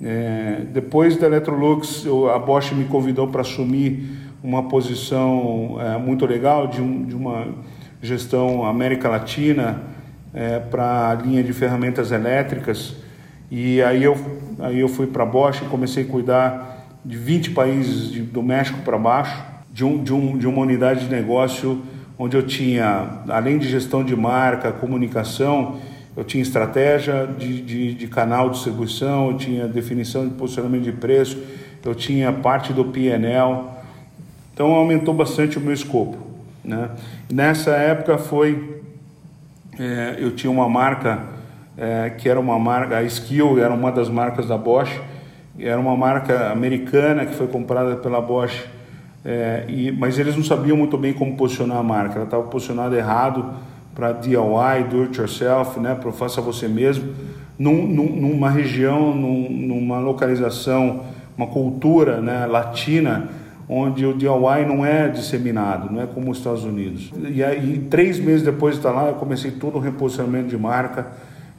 É, 0.01 0.61
depois 0.71 1.17
da 1.17 1.25
Electrolux, 1.25 2.05
a 2.33 2.37
Bosch 2.37 2.71
me 2.73 2.85
convidou 2.85 3.27
para 3.29 3.41
assumir 3.41 4.27
uma 4.43 4.63
posição 4.67 5.77
é, 5.79 5.97
muito 5.97 6.25
legal 6.25 6.67
de, 6.67 6.81
um, 6.81 7.03
de, 7.03 7.15
uma 7.15 7.47
gestão 8.01 8.63
América 8.63 9.09
Latina 9.09 9.81
é, 10.33 10.59
para 10.59 11.09
a 11.09 11.13
linha 11.15 11.43
de 11.43 11.51
ferramentas 11.51 12.11
elétricas. 12.11 12.95
E 13.49 13.81
aí 13.81 14.03
eu, 14.03 14.15
aí 14.59 14.79
eu 14.79 14.87
fui 14.87 15.07
para 15.07 15.23
a 15.23 15.25
Bosch 15.25 15.61
e 15.61 15.65
comecei 15.65 16.03
a 16.03 16.07
cuidar 16.07 16.85
de 17.03 17.17
20 17.17 17.51
países 17.51 18.11
de, 18.11 18.21
do 18.21 18.43
México 18.43 18.79
para 18.83 18.97
baixo, 18.97 19.43
de, 19.77 19.85
um, 19.85 20.03
de, 20.03 20.11
um, 20.11 20.35
de 20.35 20.47
uma 20.47 20.63
unidade 20.63 21.05
de 21.05 21.11
negócio 21.11 21.83
onde 22.17 22.35
eu 22.35 22.41
tinha, 22.41 23.21
além 23.29 23.59
de 23.59 23.69
gestão 23.69 24.03
de 24.03 24.15
marca, 24.15 24.71
comunicação, 24.71 25.79
eu 26.15 26.23
tinha 26.23 26.41
estratégia 26.41 27.29
de, 27.37 27.61
de, 27.61 27.93
de 27.93 28.07
canal 28.07 28.49
de 28.49 28.55
distribuição, 28.55 29.29
eu 29.29 29.37
tinha 29.37 29.67
definição 29.67 30.27
de 30.27 30.33
posicionamento 30.33 30.81
de 30.81 30.93
preço, 30.93 31.37
eu 31.85 31.93
tinha 31.93 32.33
parte 32.33 32.73
do 32.73 32.85
PNL, 32.85 33.65
então 34.51 34.73
aumentou 34.73 35.13
bastante 35.13 35.59
o 35.59 35.61
meu 35.61 35.73
escopo. 35.73 36.17
Né? 36.65 36.89
Nessa 37.31 37.73
época 37.73 38.17
foi, 38.17 38.81
é, 39.77 40.15
eu 40.17 40.31
tinha 40.31 40.49
uma 40.49 40.67
marca 40.67 41.21
é, 41.77 42.09
que 42.09 42.27
era 42.27 42.39
uma 42.39 42.57
marca, 42.57 42.97
a 42.97 43.03
Skill 43.03 43.59
era 43.59 43.71
uma 43.71 43.91
das 43.91 44.09
marcas 44.09 44.47
da 44.47 44.57
Bosch, 44.57 44.99
era 45.59 45.79
uma 45.79 45.95
marca 45.95 46.49
americana 46.51 47.27
que 47.27 47.35
foi 47.35 47.45
comprada 47.45 47.95
pela 47.97 48.19
Bosch, 48.19 48.75
é, 49.29 49.65
e, 49.67 49.91
mas 49.91 50.17
eles 50.17 50.37
não 50.37 50.43
sabiam 50.43 50.77
muito 50.77 50.97
bem 50.97 51.11
como 51.11 51.35
posicionar 51.35 51.79
a 51.79 51.83
marca, 51.83 52.15
ela 52.15 52.23
estava 52.23 52.43
posicionada 52.43 52.95
errado 52.95 53.45
para 53.93 54.13
DIY, 54.13 54.85
do 54.89 55.01
it 55.01 55.19
yourself, 55.19 55.77
né, 55.81 55.93
para 55.95 56.13
faça 56.13 56.39
você 56.39 56.65
mesmo, 56.65 57.13
num, 57.59 57.85
num, 57.85 58.15
numa 58.15 58.49
região, 58.49 59.13
num, 59.13 59.49
numa 59.49 59.99
localização, 59.99 61.03
uma 61.37 61.47
cultura 61.47 62.21
né, 62.21 62.45
latina 62.45 63.27
onde 63.67 64.05
o 64.05 64.13
DIY 64.13 64.65
não 64.65 64.85
é 64.85 65.09
disseminado, 65.09 65.91
não 65.91 66.01
é 66.01 66.07
como 66.07 66.31
os 66.31 66.37
Estados 66.37 66.63
Unidos. 66.63 67.11
E 67.29 67.43
aí, 67.43 67.85
três 67.89 68.17
meses 68.17 68.43
depois 68.43 68.75
de 68.75 68.79
estar 68.79 68.91
lá, 68.91 69.09
eu 69.09 69.15
comecei 69.15 69.51
todo 69.51 69.75
o 69.75 69.79
reposicionamento 69.81 70.47
de 70.47 70.57
marca. 70.57 71.05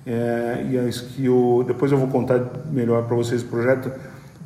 É, 0.07 0.65
e 0.71 0.79
a 0.79 0.89
Skill, 0.89 1.65
depois 1.67 1.93
eu 1.93 1.99
vou 1.99 2.09
contar 2.09 2.41
melhor 2.73 3.05
para 3.05 3.15
vocês 3.15 3.43
o 3.43 3.47
projeto, 3.47 3.93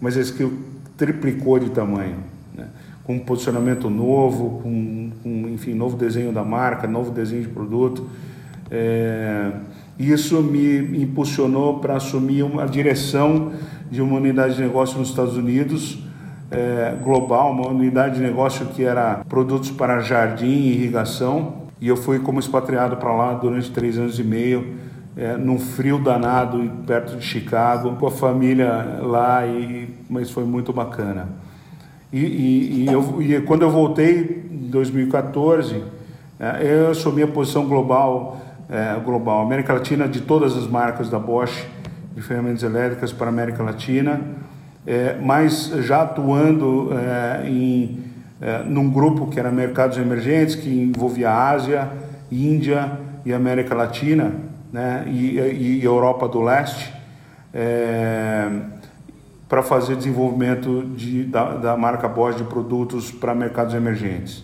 mas 0.01 0.17
a 0.17 0.21
Skill 0.21 0.53
triplicou 0.97 1.61
de 1.61 1.71
tamanho? 1.71 2.32
Com 3.05 3.15
um 3.15 3.19
posicionamento 3.19 3.91
novo, 3.91 4.61
com, 4.63 5.11
com, 5.23 5.49
enfim, 5.49 5.75
novo 5.75 5.97
desenho 5.97 6.33
da 6.33 6.45
marca, 6.45 6.87
novo 6.87 7.11
desenho 7.11 7.43
de 7.43 7.49
produto. 7.49 8.09
É, 8.71 9.51
isso 9.99 10.43
me 10.43 11.03
impulsionou 11.03 11.79
para 11.79 11.97
assumir 11.97 12.43
uma 12.43 12.67
direção 12.67 13.53
de 13.91 14.01
uma 14.01 14.17
unidade 14.17 14.57
de 14.57 14.63
negócio 14.63 14.99
nos 14.99 15.11
Estados 15.11 15.37
Unidos, 15.37 15.99
é, 16.51 16.95
global, 17.03 17.53
uma 17.53 17.69
unidade 17.69 18.17
de 18.17 18.23
negócio 18.23 18.67
que 18.67 18.85
era 18.85 19.23
produtos 19.29 19.71
para 19.71 20.01
jardim 20.01 20.47
e 20.47 20.73
irrigação. 20.73 21.63
E 21.81 21.89
eu 21.89 21.97
fui 21.97 22.21
como 22.21 22.39
expatriado 22.39 22.97
para 22.97 23.13
lá 23.15 23.35
durante 23.35 23.71
três 23.71 23.99
anos 23.99 24.19
e 24.19 24.25
meio, 24.25 24.75
é, 25.17 25.37
num 25.37 25.59
frio 25.59 25.99
danado, 25.99 26.71
perto 26.87 27.17
de 27.17 27.25
Chicago, 27.25 27.97
com 27.97 28.07
a 28.07 28.11
família 28.11 29.01
lá, 29.03 29.47
e, 29.47 29.89
mas 30.09 30.31
foi 30.31 30.45
muito 30.45 30.73
bacana. 30.73 31.29
E, 32.13 32.19
e, 32.19 32.85
e, 32.85 32.93
eu, 32.93 33.23
e 33.23 33.41
quando 33.41 33.63
eu 33.63 33.71
voltei 33.71 34.47
em 34.51 34.69
2014, 34.69 35.83
é, 36.39 36.61
eu 36.63 36.91
assumi 36.91 37.23
a 37.23 37.29
posição 37.29 37.67
global, 37.67 38.41
é, 38.69 39.01
global, 39.01 39.41
América 39.41 39.73
Latina, 39.73 40.07
de 40.07 40.21
todas 40.21 40.57
as 40.57 40.67
marcas 40.67 41.09
da 41.09 41.19
Bosch, 41.19 41.67
de 42.15 42.21
ferramentas 42.21 42.63
elétricas 42.63 43.13
para 43.13 43.27
a 43.27 43.31
América 43.31 43.63
Latina 43.63 44.21
é, 44.87 45.17
mas 45.21 45.73
já 45.85 46.03
atuando 46.03 46.91
é, 46.93 47.49
em 47.49 48.03
é, 48.41 48.65
num 48.65 48.91
grupo 48.91 49.29
que 49.29 49.39
era 49.39 49.53
mercados 49.53 49.97
emergentes, 49.97 50.57
que 50.57 50.69
envolvia 50.69 51.31
Ásia, 51.31 51.89
Índia 52.29 52.99
e 53.25 53.33
América 53.33 53.73
Latina, 53.73 54.33
né, 54.73 55.05
e, 55.07 55.39
e 55.39 55.85
Europa 55.85 56.27
do 56.27 56.41
Leste, 56.41 56.93
é, 57.55 58.49
para 59.53 59.63
fazer 59.63 59.97
desenvolvimento 59.97 60.83
de, 60.97 61.25
da, 61.25 61.53
da 61.57 61.77
marca 61.77 62.09
Bosch 62.09 62.39
de 62.39 62.43
produtos 62.43 63.11
para 63.11 63.35
mercados 63.35 63.75
emergentes. 63.75 64.43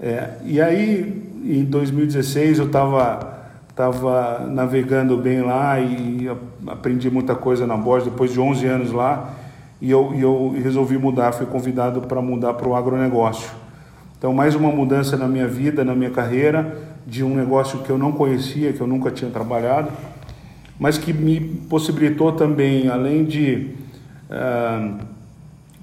É, 0.00 0.38
e 0.42 0.58
aí, 0.58 1.22
em 1.44 1.64
2016, 1.64 2.60
eu 2.60 2.64
estava 2.64 3.38
estava 3.68 4.46
navegando 4.46 5.18
bem 5.18 5.42
lá 5.42 5.78
e 5.78 6.26
aprendi 6.66 7.10
muita 7.10 7.34
coisa 7.34 7.66
na 7.66 7.76
Bosch 7.76 8.04
depois 8.04 8.32
de 8.32 8.40
11 8.40 8.66
anos 8.66 8.90
lá 8.90 9.34
e 9.82 9.90
eu, 9.90 10.14
e 10.14 10.22
eu 10.22 10.54
resolvi 10.62 10.96
mudar, 10.96 11.32
fui 11.32 11.44
convidado 11.44 12.00
para 12.00 12.22
mudar 12.22 12.54
para 12.54 12.66
o 12.66 12.74
agronegócio. 12.74 13.50
Então, 14.16 14.32
mais 14.32 14.54
uma 14.54 14.70
mudança 14.70 15.14
na 15.14 15.28
minha 15.28 15.46
vida, 15.46 15.84
na 15.84 15.94
minha 15.94 16.10
carreira, 16.10 16.74
de 17.06 17.22
um 17.22 17.34
negócio 17.34 17.80
que 17.80 17.90
eu 17.90 17.98
não 17.98 18.12
conhecia, 18.12 18.72
que 18.72 18.80
eu 18.80 18.86
nunca 18.86 19.10
tinha 19.10 19.30
trabalhado, 19.30 19.90
mas 20.78 20.96
que 20.96 21.12
me 21.12 21.38
possibilitou 21.68 22.32
também, 22.32 22.88
além 22.88 23.26
de, 23.26 23.78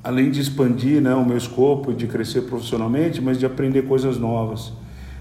além 0.03 0.31
de 0.31 0.39
expandir 0.39 1.01
né, 1.01 1.13
o 1.13 1.25
meu 1.25 1.37
escopo, 1.37 1.93
de 1.93 2.07
crescer 2.07 2.41
profissionalmente, 2.41 3.21
mas 3.21 3.37
de 3.37 3.45
aprender 3.45 3.83
coisas 3.83 4.17
novas. 4.17 4.71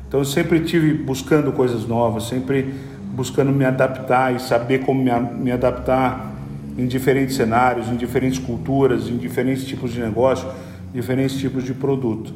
Então 0.06 0.20
eu 0.20 0.24
sempre 0.24 0.60
tive 0.60 0.94
buscando 0.94 1.52
coisas 1.52 1.86
novas, 1.86 2.28
sempre 2.28 2.72
buscando 3.14 3.50
me 3.50 3.64
adaptar 3.64 4.34
e 4.34 4.38
saber 4.38 4.84
como 4.84 5.02
me, 5.02 5.10
me 5.10 5.50
adaptar 5.50 6.34
em 6.78 6.86
diferentes 6.86 7.34
cenários, 7.34 7.88
em 7.88 7.96
diferentes 7.96 8.38
culturas, 8.38 9.08
em 9.08 9.16
diferentes 9.16 9.64
tipos 9.64 9.92
de 9.92 10.00
negócio, 10.00 10.46
diferentes 10.92 11.36
tipos 11.36 11.64
de 11.64 11.74
produto. 11.74 12.32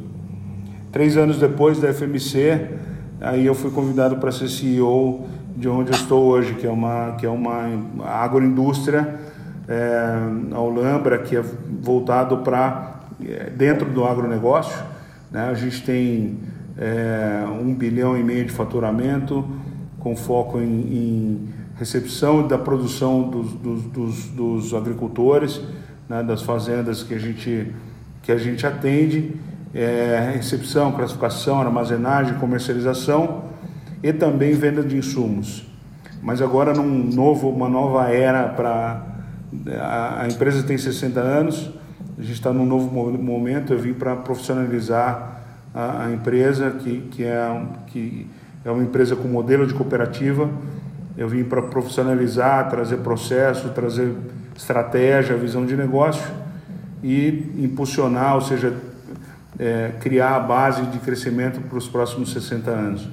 Três 0.91 1.17
anos 1.17 1.39
depois 1.39 1.79
da 1.79 1.93
FMC, 1.93 2.69
aí 3.21 3.47
eu 3.47 3.55
fui 3.55 3.71
convidado 3.71 4.17
para 4.17 4.33
ser 4.33 4.49
CEO 4.49 5.27
de 5.57 5.69
onde 5.69 5.93
eu 5.93 5.95
estou 5.95 6.25
hoje, 6.25 6.55
que 6.55 6.67
é 6.67 6.71
uma 6.71 7.13
que 7.13 7.27
é 7.27 7.29
uma 7.29 7.69
agroindústria, 8.05 9.21
é, 9.71 10.53
a 10.53 10.61
Olambra, 10.61 11.19
que 11.19 11.37
é 11.37 11.45
voltado 11.81 12.39
para 12.39 13.03
é, 13.25 13.51
dentro 13.51 13.89
do 13.89 14.05
agronegócio. 14.05 14.77
Né? 15.31 15.49
A 15.49 15.55
gente 15.55 15.83
tem 15.85 16.39
é, 16.77 17.45
um 17.49 17.73
bilhão 17.73 18.19
e 18.19 18.25
meio 18.25 18.45
de 18.45 18.53
faturamento, 18.53 19.49
com 20.01 20.17
foco 20.17 20.59
em, 20.59 20.65
em 20.65 21.49
recepção 21.77 22.49
da 22.49 22.59
produção 22.59 23.31
dos, 23.31 23.53
dos, 23.53 23.83
dos, 23.85 24.25
dos 24.31 24.75
agricultores, 24.75 25.61
né, 26.09 26.23
das 26.23 26.43
fazendas 26.43 27.05
que 27.05 27.15
a 27.15 27.19
gente, 27.19 27.73
que 28.23 28.33
a 28.33 28.39
gente 28.39 28.67
atende, 28.67 29.37
é, 29.73 30.33
recepção, 30.35 30.91
classificação, 30.93 31.61
armazenagem, 31.61 32.35
comercialização 32.35 33.45
e 34.03 34.13
também 34.13 34.53
venda 34.53 34.83
de 34.83 34.97
insumos. 34.97 35.65
Mas 36.23 36.43
agora 36.43 36.75
num 36.75 37.05
novo, 37.15 37.49
uma 37.49 37.69
nova 37.69 38.09
era 38.09 38.49
para 38.49 39.10
a, 39.81 40.27
empresa 40.29 40.63
tem 40.63 40.79
60 40.79 41.21
anos, 41.21 41.71
a 42.19 42.23
gente 42.23 42.35
está 42.35 42.53
num 42.53 42.67
novo 42.67 42.91
momento. 42.93 43.73
Eu 43.73 43.79
vim 43.79 43.93
para 43.93 44.17
profissionalizar 44.17 45.43
a, 45.75 46.05
a, 46.05 46.13
empresa 46.13 46.71
que, 46.71 47.01
que 47.11 47.25
é 47.25 47.63
que 47.87 48.27
é 48.65 48.71
uma 48.71 48.83
empresa 48.83 49.17
com 49.17 49.29
modelo 49.29 49.67
de 49.67 49.75
cooperativa. 49.75 50.49
Eu 51.17 51.29
vim 51.29 51.45
para 51.45 51.63
profissionalizar, 51.63 52.69
trazer 52.71 52.99
processo, 52.99 53.69
trazer 53.71 54.15
estratégia, 54.57 55.37
visão 55.37 55.67
de 55.67 55.77
negócio 55.77 56.31
e 57.03 57.51
impulsionar, 57.59 58.35
ou 58.35 58.41
seja, 58.41 58.75
é, 59.59 59.93
criar 60.01 60.37
a 60.37 60.41
base 60.41 60.83
de 60.87 60.99
crescimento 60.99 61.61
para 61.61 61.79
os 61.79 61.89
próximos 61.89 62.33
60 62.33 62.71
anos. 62.71 63.09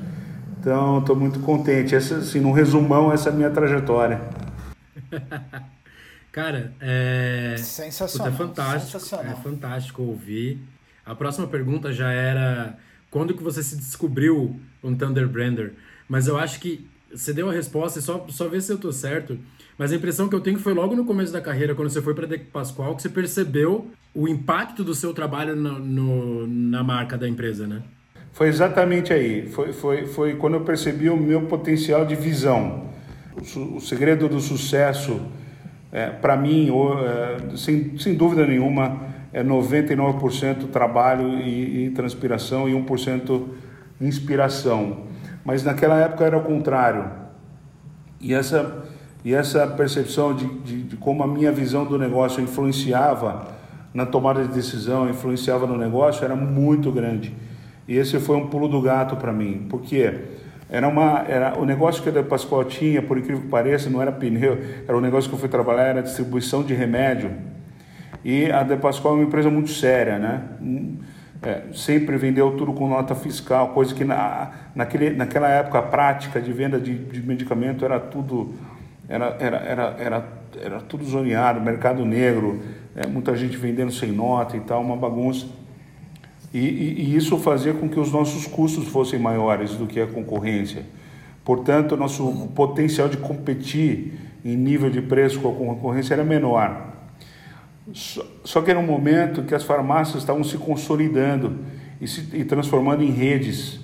Então, 0.59 0.99
estou 0.99 1.15
muito 1.15 1.39
contente. 1.39 1.95
Essa, 1.95 2.17
assim, 2.17 2.39
no 2.39 2.51
resumão, 2.51 3.11
essa 3.11 3.29
é 3.29 3.31
a 3.31 3.35
minha 3.35 3.49
trajetória. 3.49 4.21
Cara, 6.37 6.71
é. 6.79 7.55
Sensacional. 7.57 8.31
é 8.31 8.37
fantástico. 8.37 8.91
Sensacional. 8.91 9.33
É 9.33 9.35
fantástico 9.41 10.03
ouvir. 10.03 10.59
A 11.03 11.15
próxima 11.15 11.47
pergunta 11.47 11.91
já 11.91 12.11
era 12.11 12.77
quando 13.09 13.33
que 13.33 13.41
você 13.41 13.63
se 13.63 13.75
descobriu 13.75 14.55
um 14.83 14.95
Thunder 14.95 15.27
Brander? 15.27 15.73
Mas 16.07 16.27
eu 16.27 16.37
acho 16.37 16.59
que 16.59 16.87
você 17.11 17.33
deu 17.33 17.49
a 17.49 17.51
resposta 17.51 17.97
e 17.97 18.03
só, 18.03 18.23
só 18.29 18.47
ver 18.47 18.61
se 18.61 18.71
eu 18.71 18.77
tô 18.77 18.91
certo. 18.91 19.35
Mas 19.79 19.91
a 19.91 19.95
impressão 19.95 20.29
que 20.29 20.35
eu 20.35 20.39
tenho 20.39 20.59
foi 20.59 20.75
logo 20.75 20.95
no 20.95 21.05
começo 21.05 21.33
da 21.33 21.41
carreira, 21.41 21.73
quando 21.73 21.89
você 21.89 22.03
foi 22.03 22.13
para 22.13 22.27
Deco 22.27 22.51
Pascoal, 22.51 22.95
que 22.95 23.01
você 23.01 23.09
percebeu 23.09 23.89
o 24.13 24.27
impacto 24.27 24.83
do 24.83 24.93
seu 24.93 25.15
trabalho 25.15 25.55
no, 25.55 25.79
no, 25.79 26.45
na 26.45 26.83
marca 26.83 27.17
da 27.17 27.27
empresa, 27.27 27.65
né? 27.65 27.81
Foi 28.31 28.47
exatamente 28.47 29.11
aí. 29.11 29.49
Foi, 29.49 29.73
foi, 29.73 30.05
foi 30.05 30.35
quando 30.35 30.53
eu 30.53 30.61
percebi 30.61 31.09
o 31.09 31.17
meu 31.17 31.47
potencial 31.47 32.05
de 32.05 32.13
visão. 32.13 32.91
O, 33.35 33.77
o 33.77 33.81
segredo 33.81 34.29
do 34.29 34.39
sucesso, 34.39 35.19
é, 35.91 36.07
para 36.07 36.35
mim, 36.35 36.69
é, 36.69 37.55
sem, 37.55 37.97
sem 37.97 38.15
dúvida 38.15 38.45
nenhuma, 38.45 38.99
é 39.31 39.43
99% 39.43 40.69
trabalho 40.69 41.39
e, 41.39 41.85
e 41.85 41.89
transpiração 41.91 42.67
e 42.67 42.73
1% 42.73 43.43
inspiração. 44.01 45.05
Mas 45.43 45.63
naquela 45.63 45.99
época 45.99 46.25
era 46.25 46.37
o 46.37 46.41
contrário. 46.41 47.05
E 48.19 48.33
essa, 48.33 48.85
e 49.23 49.33
essa 49.33 49.65
percepção 49.67 50.33
de, 50.33 50.45
de, 50.59 50.83
de 50.83 50.97
como 50.97 51.23
a 51.23 51.27
minha 51.27 51.51
visão 51.51 51.85
do 51.85 51.97
negócio 51.97 52.41
influenciava 52.41 53.47
na 53.93 54.05
tomada 54.05 54.43
de 54.43 54.53
decisão, 54.53 55.09
influenciava 55.09 55.65
no 55.65 55.77
negócio, 55.77 56.23
era 56.23 56.35
muito 56.35 56.91
grande. 56.91 57.33
E 57.87 57.95
esse 57.95 58.19
foi 58.19 58.35
um 58.35 58.47
pulo 58.47 58.67
do 58.67 58.81
gato 58.81 59.15
para 59.15 59.31
mim, 59.31 59.65
porque 59.69 60.13
era 60.69 60.87
uma, 60.87 61.25
era, 61.27 61.57
o 61.57 61.65
negócio 61.65 62.03
que 62.03 62.17
a 62.17 62.23
Pascoal 62.23 62.65
tinha, 62.65 63.01
por 63.01 63.17
incrível 63.17 63.41
que 63.41 63.47
pareça, 63.47 63.89
não 63.89 64.01
era 64.01 64.11
pneu, 64.11 64.57
era 64.87 64.97
o 64.97 65.01
negócio 65.01 65.29
que 65.29 65.35
eu 65.35 65.39
fui 65.39 65.47
trabalhar, 65.47 65.83
era 65.83 66.03
distribuição 66.03 66.63
de 66.63 66.73
remédio. 66.73 67.31
E 68.23 68.51
a 68.51 68.63
De 68.63 68.75
Pascoal 68.75 69.13
é 69.15 69.17
uma 69.19 69.25
empresa 69.25 69.49
muito 69.49 69.69
séria, 69.69 70.19
né? 70.19 70.41
É, 71.41 71.61
sempre 71.73 72.17
vendeu 72.17 72.51
tudo 72.57 72.73
com 72.73 72.89
nota 72.89 73.15
fiscal, 73.15 73.69
coisa 73.69 73.93
que 73.93 74.03
na, 74.03 74.51
naquele, 74.75 75.11
naquela 75.11 75.47
época 75.47 75.79
a 75.79 75.83
prática 75.83 76.41
de 76.41 76.51
venda 76.51 76.79
de, 76.79 76.95
de 76.95 77.21
medicamento 77.21 77.85
era 77.85 77.99
tudo 77.99 78.55
era, 79.07 79.37
era, 79.39 79.57
era, 79.57 79.95
era, 79.99 80.25
era 80.61 80.79
tudo 80.81 81.05
zoneado, 81.05 81.61
mercado 81.61 82.03
negro, 82.03 82.61
é, 82.95 83.07
muita 83.07 83.35
gente 83.35 83.55
vendendo 83.55 83.91
sem 83.91 84.11
nota 84.11 84.57
e 84.57 84.59
tal, 84.59 84.81
uma 84.81 84.97
bagunça. 84.97 85.47
E, 86.53 86.59
e, 86.59 87.01
e, 87.01 87.15
isso 87.15 87.37
fazia 87.37 87.73
com 87.73 87.89
que 87.89 87.99
os 87.99 88.11
nossos 88.11 88.47
custos 88.47 88.87
fossem 88.87 89.19
maiores 89.19 89.71
do 89.75 89.85
que 89.85 89.99
a 89.99 90.07
concorrência. 90.07 90.85
Portanto, 91.43 91.93
o 91.93 91.97
nosso 91.97 92.49
potencial 92.55 93.09
de 93.09 93.17
competir 93.17 94.13
em 94.43 94.55
nível 94.55 94.89
de 94.89 95.01
preço 95.01 95.39
com 95.39 95.49
a 95.49 95.53
concorrência 95.53 96.13
era 96.13 96.23
menor. 96.23 96.93
Só, 98.43 98.61
que 98.61 98.69
era 98.69 98.79
um 98.79 98.85
momento 98.85 99.43
que 99.43 99.55
as 99.55 99.63
farmácias 99.63 100.17
estavam 100.17 100.43
se 100.43 100.57
consolidando 100.57 101.59
e 102.01 102.07
se 102.07 102.35
e 102.35 102.43
transformando 102.43 103.01
em 103.01 103.11
redes, 103.11 103.79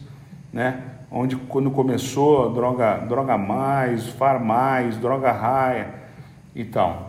né? 0.51 0.81
Onde 1.09 1.35
quando 1.35 1.71
começou 1.71 2.51
droga, 2.53 2.97
droga 2.97 3.37
mais, 3.37 4.07
far 4.07 4.43
mais, 4.43 4.97
droga 4.97 5.31
raia 5.31 5.93
e 6.53 6.65
tal, 6.65 7.07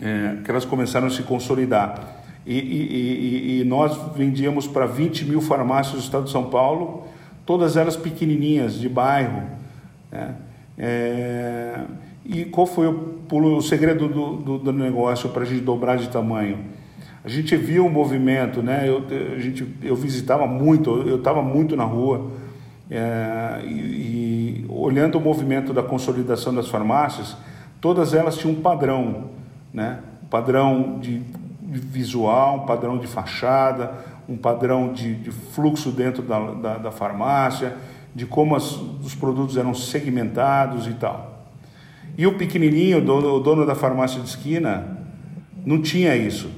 é, 0.00 0.38
que 0.42 0.50
elas 0.50 0.64
começaram 0.64 1.08
a 1.08 1.10
se 1.10 1.22
consolidar. 1.24 2.11
E, 2.44 2.58
e, 2.58 3.60
e, 3.60 3.64
nós 3.64 3.96
vendíamos 4.16 4.66
para 4.66 4.84
20 4.86 5.24
mil 5.26 5.40
farmácias 5.40 5.94
do 5.94 6.00
estado 6.00 6.24
de 6.24 6.30
São 6.30 6.44
Paulo, 6.44 7.04
todas 7.46 7.76
elas 7.76 7.96
pequenininhas, 7.96 8.74
de 8.74 8.88
bairro. 8.88 9.44
Né? 10.10 10.34
É, 10.76 11.80
e 12.24 12.44
qual 12.44 12.66
foi 12.66 12.86
o, 12.88 13.26
o 13.30 13.62
segredo 13.62 14.08
do, 14.08 14.36
do, 14.36 14.58
do 14.58 14.72
negócio 14.72 15.28
para 15.28 15.42
a 15.42 15.46
gente 15.46 15.60
dobrar 15.60 15.96
de 15.96 16.08
tamanho? 16.08 16.58
A 17.24 17.28
gente 17.28 17.56
viu 17.56 17.86
o 17.86 17.90
movimento, 17.90 18.62
né? 18.62 18.88
Eu, 18.88 19.04
a 19.36 19.38
gente, 19.38 19.64
eu 19.80 19.94
visitava 19.94 20.44
muito, 20.46 20.90
eu 21.06 21.16
estava 21.16 21.40
muito 21.40 21.76
na 21.76 21.84
rua 21.84 22.32
é, 22.90 23.60
e, 23.64 23.70
e, 23.70 24.66
olhando 24.68 25.18
o 25.18 25.20
movimento 25.20 25.72
da 25.72 25.82
consolidação 25.84 26.52
das 26.52 26.68
farmácias, 26.68 27.36
todas 27.80 28.12
elas 28.12 28.36
tinham 28.36 28.58
um 28.58 28.60
padrão, 28.60 29.30
né? 29.72 30.00
Padrão 30.28 30.98
de 31.00 31.22
visual, 31.78 32.62
um 32.62 32.66
padrão 32.66 32.98
de 32.98 33.06
fachada, 33.06 33.92
um 34.28 34.36
padrão 34.36 34.92
de, 34.92 35.14
de 35.14 35.30
fluxo 35.30 35.90
dentro 35.90 36.22
da, 36.22 36.38
da, 36.52 36.78
da 36.78 36.90
farmácia, 36.90 37.76
de 38.14 38.26
como 38.26 38.54
as, 38.54 38.72
os 38.72 39.14
produtos 39.14 39.56
eram 39.56 39.74
segmentados 39.74 40.86
e 40.86 40.94
tal. 40.94 41.46
E 42.16 42.26
o 42.26 42.36
pequenininho, 42.36 42.98
o 42.98 43.00
dono, 43.00 43.34
o 43.34 43.40
dono 43.40 43.66
da 43.66 43.74
farmácia 43.74 44.20
de 44.20 44.28
esquina, 44.28 44.98
não 45.64 45.80
tinha 45.80 46.14
isso. 46.16 46.50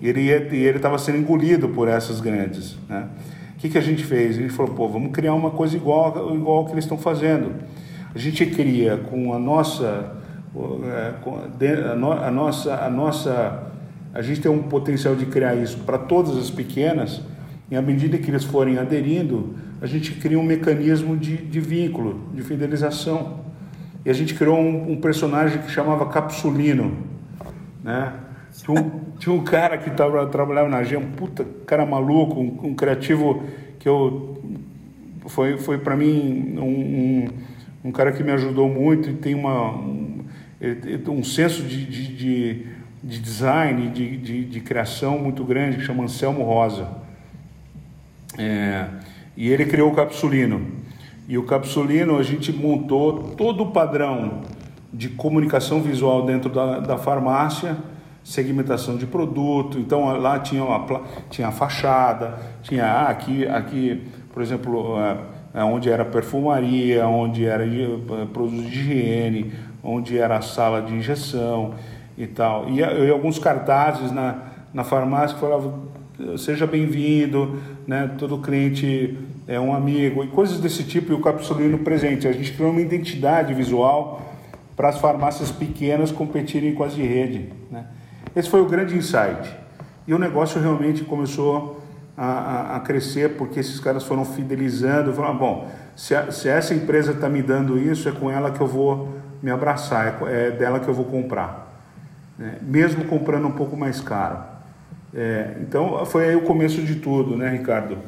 Ele 0.00 0.28
estava 0.30 0.98
sendo 0.98 1.18
engolido 1.18 1.68
por 1.68 1.86
essas 1.86 2.20
grandes. 2.20 2.76
Né? 2.88 3.06
O 3.54 3.58
que, 3.58 3.68
que 3.68 3.78
a 3.78 3.80
gente 3.80 4.02
fez? 4.02 4.34
Gente 4.34 4.52
falou, 4.52 4.74
pô, 4.74 4.88
vamos 4.88 5.12
criar 5.12 5.34
uma 5.34 5.50
coisa 5.50 5.76
igual, 5.76 6.34
igual 6.34 6.58
ao 6.58 6.64
que 6.66 6.72
eles 6.72 6.84
estão 6.84 6.98
fazendo. 6.98 7.54
A 8.12 8.18
gente 8.18 8.44
cria 8.46 8.96
com 8.96 9.32
a 9.32 9.38
nossa, 9.38 10.16
é, 10.84 11.92
a, 11.92 12.30
nossa, 12.30 12.74
a 12.74 12.90
nossa, 12.90 13.62
a 14.14 14.20
gente 14.20 14.40
tem 14.40 14.50
um 14.50 14.62
potencial 14.64 15.14
de 15.14 15.26
criar 15.26 15.54
isso 15.54 15.78
para 15.78 15.98
todas 15.98 16.36
as 16.36 16.50
pequenas. 16.50 17.22
E 17.70 17.76
à 17.76 17.80
medida 17.80 18.18
que 18.18 18.30
eles 18.30 18.44
forem 18.44 18.78
aderindo, 18.78 19.54
a 19.80 19.86
gente 19.86 20.12
cria 20.12 20.38
um 20.38 20.42
mecanismo 20.42 21.16
de, 21.16 21.36
de 21.36 21.60
vínculo, 21.60 22.28
de 22.34 22.42
fidelização. 22.42 23.40
E 24.04 24.10
a 24.10 24.12
gente 24.12 24.34
criou 24.34 24.58
um, 24.58 24.92
um 24.92 24.96
personagem 25.00 25.62
que 25.62 25.70
chamava 25.70 26.06
Capsulino, 26.06 26.96
né? 27.82 28.12
Tinha 28.52 28.78
um, 28.78 28.90
tinha 29.18 29.34
um 29.34 29.42
cara 29.42 29.78
que 29.78 29.90
tava, 29.90 30.26
trabalhava 30.26 30.68
na 30.68 30.82
G, 30.82 30.96
um 30.96 31.12
puta 31.12 31.46
cara 31.64 31.86
maluco, 31.86 32.38
um, 32.38 32.70
um 32.70 32.74
criativo 32.74 33.42
que 33.78 33.88
eu 33.88 34.42
foi 35.26 35.56
foi 35.56 35.78
para 35.78 35.96
mim 35.96 36.54
um, 36.58 36.62
um, 36.62 37.28
um, 37.84 37.92
cara 37.92 38.12
que 38.12 38.22
me 38.22 38.32
ajudou 38.32 38.68
muito 38.68 39.08
e 39.08 39.14
tem 39.14 39.34
uma 39.34 39.72
um, 39.72 40.24
um 41.08 41.24
senso 41.24 41.62
de, 41.62 41.86
de, 41.86 42.16
de, 42.16 42.66
de 43.02 43.18
design, 43.18 43.88
de, 43.88 44.16
de, 44.16 44.44
de, 44.44 44.60
criação 44.60 45.18
muito 45.18 45.42
grande, 45.44 45.78
que 45.78 45.82
chama 45.82 46.04
Anselmo 46.04 46.44
Rosa. 46.44 46.88
É, 48.38 48.86
e 49.36 49.50
ele 49.50 49.66
criou 49.66 49.90
o 49.90 49.94
Capsulino. 49.94 50.64
E 51.28 51.36
o 51.36 51.44
Capsulino, 51.44 52.16
a 52.16 52.22
gente 52.22 52.52
montou 52.52 53.34
todo 53.36 53.64
o 53.64 53.70
padrão 53.72 54.42
de 54.92 55.08
comunicação 55.08 55.80
visual 55.80 56.24
dentro 56.24 56.48
da, 56.48 56.78
da 56.78 56.96
farmácia, 56.96 57.76
segmentação 58.22 58.96
de 58.96 59.06
produto. 59.06 59.78
Então 59.78 60.04
lá 60.18 60.38
tinha, 60.38 60.62
uma, 60.62 61.02
tinha 61.28 61.48
a 61.48 61.52
fachada, 61.52 62.38
tinha 62.62 62.86
ah, 62.86 63.08
aqui, 63.08 63.46
aqui, 63.48 64.06
por 64.32 64.42
exemplo, 64.42 64.96
é, 65.00 65.60
é 65.60 65.64
onde 65.64 65.90
era 65.90 66.04
perfumaria, 66.04 67.06
onde 67.08 67.46
era 67.46 67.64
é, 67.64 68.26
produtos 68.32 68.70
de 68.70 68.78
higiene, 68.78 69.52
onde 69.82 70.16
era 70.18 70.36
a 70.36 70.42
sala 70.42 70.80
de 70.82 70.94
injeção 70.94 71.74
e 72.16 72.26
tal. 72.26 72.68
E, 72.68 72.78
e 72.78 73.10
alguns 73.10 73.38
cartazes 73.38 74.12
na, 74.12 74.38
na 74.72 74.84
farmácia 74.84 75.34
que 75.34 75.40
falavam 75.40 75.92
seja 76.38 76.66
bem-vindo, 76.66 77.58
né? 77.86 78.10
todo 78.18 78.38
cliente 78.38 79.18
é 79.46 79.58
um 79.58 79.74
amigo, 79.74 80.22
e 80.22 80.28
coisas 80.28 80.60
desse 80.60 80.84
tipo, 80.84 81.12
e 81.12 81.14
o 81.14 81.20
Capsulino 81.20 81.78
presente. 81.78 82.28
A 82.28 82.32
gente 82.32 82.52
criou 82.52 82.70
uma 82.70 82.80
identidade 82.80 83.52
visual 83.54 84.22
para 84.76 84.88
as 84.88 84.98
farmácias 84.98 85.50
pequenas 85.50 86.10
competirem 86.10 86.74
com 86.74 86.84
as 86.84 86.94
de 86.94 87.02
rede. 87.02 87.52
Né? 87.70 87.86
Esse 88.34 88.48
foi 88.48 88.60
o 88.60 88.66
grande 88.66 88.96
insight. 88.96 89.54
E 90.06 90.14
o 90.14 90.18
negócio 90.18 90.60
realmente 90.60 91.04
começou 91.04 91.80
a, 92.16 92.26
a, 92.26 92.76
a 92.76 92.80
crescer, 92.80 93.36
porque 93.36 93.60
esses 93.60 93.80
caras 93.80 94.04
foram 94.04 94.24
fidelizando, 94.24 95.12
falaram, 95.12 95.34
ah, 95.34 95.38
bom, 95.38 95.68
se, 95.96 96.14
a, 96.14 96.30
se 96.30 96.48
essa 96.48 96.74
empresa 96.74 97.12
está 97.12 97.28
me 97.28 97.42
dando 97.42 97.78
isso, 97.78 98.08
é 98.08 98.12
com 98.12 98.30
ela 98.30 98.50
que 98.50 98.60
eu 98.60 98.66
vou 98.66 99.08
me 99.42 99.50
abraçar, 99.50 100.22
é, 100.26 100.46
é 100.46 100.50
dela 100.50 100.80
que 100.80 100.88
eu 100.88 100.94
vou 100.94 101.04
comprar, 101.04 101.71
né? 102.42 102.58
mesmo 102.60 103.04
comprando 103.04 103.46
um 103.46 103.52
pouco 103.52 103.76
mais 103.76 104.00
caro. 104.00 104.38
É, 105.14 105.58
então 105.60 106.04
foi 106.04 106.30
aí 106.30 106.36
o 106.36 106.42
começo 106.42 106.82
de 106.82 106.96
tudo, 106.96 107.36
né, 107.36 107.50
Ricardo? 107.50 107.98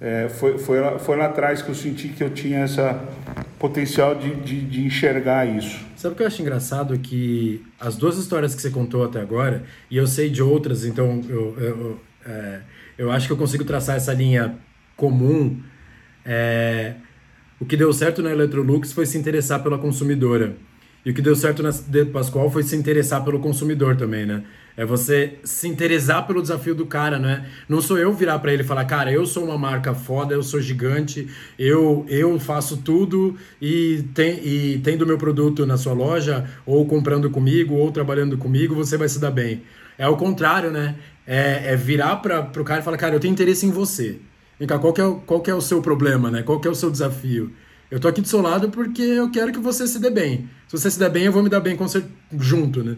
É, 0.00 0.28
foi, 0.28 0.58
foi, 0.58 0.80
lá, 0.80 0.98
foi 0.98 1.16
lá 1.16 1.26
atrás 1.26 1.62
que 1.62 1.68
eu 1.68 1.74
senti 1.74 2.08
que 2.08 2.22
eu 2.22 2.30
tinha 2.30 2.60
essa 2.60 3.00
potencial 3.58 4.14
de, 4.14 4.34
de, 4.34 4.60
de, 4.60 4.84
enxergar 4.84 5.46
isso. 5.46 5.86
Sabe 5.96 6.14
o 6.14 6.16
que 6.16 6.22
eu 6.22 6.26
acho 6.26 6.42
engraçado? 6.42 6.98
Que 6.98 7.64
as 7.80 7.96
duas 7.96 8.18
histórias 8.18 8.54
que 8.54 8.60
você 8.60 8.70
contou 8.70 9.04
até 9.04 9.20
agora, 9.20 9.62
e 9.90 9.96
eu 9.96 10.06
sei 10.06 10.28
de 10.28 10.42
outras, 10.42 10.84
então 10.84 11.22
eu, 11.28 11.56
eu, 11.58 12.00
é, 12.26 12.60
eu 12.98 13.10
acho 13.10 13.26
que 13.26 13.32
eu 13.32 13.38
consigo 13.38 13.64
traçar 13.64 13.96
essa 13.96 14.12
linha 14.12 14.58
comum. 14.96 15.62
É, 16.24 16.94
o 17.58 17.64
que 17.64 17.76
deu 17.76 17.90
certo 17.92 18.22
na 18.22 18.30
Electrolux 18.30 18.92
foi 18.92 19.06
se 19.06 19.16
interessar 19.16 19.62
pela 19.62 19.78
consumidora. 19.78 20.56
E 21.06 21.10
o 21.10 21.14
que 21.14 21.22
deu 21.22 21.36
certo 21.36 21.62
na 21.62 21.70
de 21.70 22.04
Pascoal 22.06 22.50
foi 22.50 22.64
se 22.64 22.74
interessar 22.74 23.24
pelo 23.24 23.38
consumidor 23.38 23.94
também, 23.96 24.26
né? 24.26 24.42
É 24.76 24.84
você 24.84 25.38
se 25.44 25.68
interessar 25.68 26.26
pelo 26.26 26.42
desafio 26.42 26.74
do 26.74 26.84
cara, 26.84 27.16
não 27.16 27.28
é? 27.28 27.46
Não 27.68 27.80
sou 27.80 27.96
eu 27.96 28.12
virar 28.12 28.40
para 28.40 28.52
ele 28.52 28.64
e 28.64 28.66
falar, 28.66 28.84
cara, 28.86 29.12
eu 29.12 29.24
sou 29.24 29.44
uma 29.44 29.56
marca 29.56 29.94
foda, 29.94 30.34
eu 30.34 30.42
sou 30.42 30.60
gigante, 30.60 31.28
eu 31.56 32.04
eu 32.08 32.40
faço 32.40 32.78
tudo 32.78 33.36
e, 33.62 34.04
tem, 34.14 34.44
e 34.44 34.80
tendo 34.82 35.06
meu 35.06 35.16
produto 35.16 35.64
na 35.64 35.76
sua 35.76 35.92
loja, 35.92 36.44
ou 36.66 36.84
comprando 36.86 37.30
comigo, 37.30 37.76
ou 37.76 37.92
trabalhando 37.92 38.36
comigo, 38.36 38.74
você 38.74 38.96
vai 38.96 39.08
se 39.08 39.20
dar 39.20 39.30
bem. 39.30 39.62
É 39.96 40.08
o 40.08 40.16
contrário, 40.16 40.72
né? 40.72 40.96
É, 41.24 41.72
é 41.72 41.76
virar 41.76 42.16
para 42.16 42.50
o 42.60 42.64
cara 42.64 42.80
e 42.80 42.84
falar, 42.84 42.96
cara, 42.96 43.14
eu 43.14 43.20
tenho 43.20 43.32
interesse 43.32 43.64
em 43.64 43.70
você. 43.70 44.18
Vem 44.58 44.66
cá, 44.66 44.76
qual 44.76 44.92
que, 44.92 45.00
é, 45.00 45.16
qual 45.24 45.40
que 45.40 45.50
é 45.52 45.54
o 45.54 45.60
seu 45.60 45.80
problema, 45.80 46.32
né? 46.32 46.42
Qual 46.42 46.58
que 46.58 46.66
é 46.66 46.70
o 46.70 46.74
seu 46.74 46.90
desafio? 46.90 47.52
Eu 47.90 48.00
tô 48.00 48.08
aqui 48.08 48.20
do 48.20 48.26
seu 48.26 48.42
lado 48.42 48.68
porque 48.70 49.02
eu 49.02 49.30
quero 49.30 49.52
que 49.52 49.60
você 49.60 49.86
se 49.86 50.00
dê 50.00 50.10
bem. 50.10 50.48
Se 50.66 50.76
você 50.76 50.90
se 50.90 50.98
der 50.98 51.08
bem, 51.08 51.24
eu 51.24 51.32
vou 51.32 51.42
me 51.42 51.48
dar 51.48 51.60
bem 51.60 51.76
com 51.76 51.86
você 51.86 52.04
junto, 52.36 52.82
né? 52.82 52.96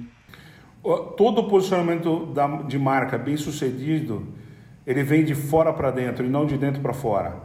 Todo 1.16 1.44
posicionamento 1.44 2.33
de 2.66 2.79
marca 2.79 3.18
bem 3.18 3.37
sucedido, 3.37 4.27
ele 4.87 5.03
vem 5.03 5.24
de 5.24 5.35
fora 5.35 5.72
para 5.72 5.90
dentro 5.90 6.24
e 6.24 6.29
não 6.31 6.46
de 6.46 6.57
dentro 6.57 6.81
para 6.81 6.94
fora. 6.94 7.37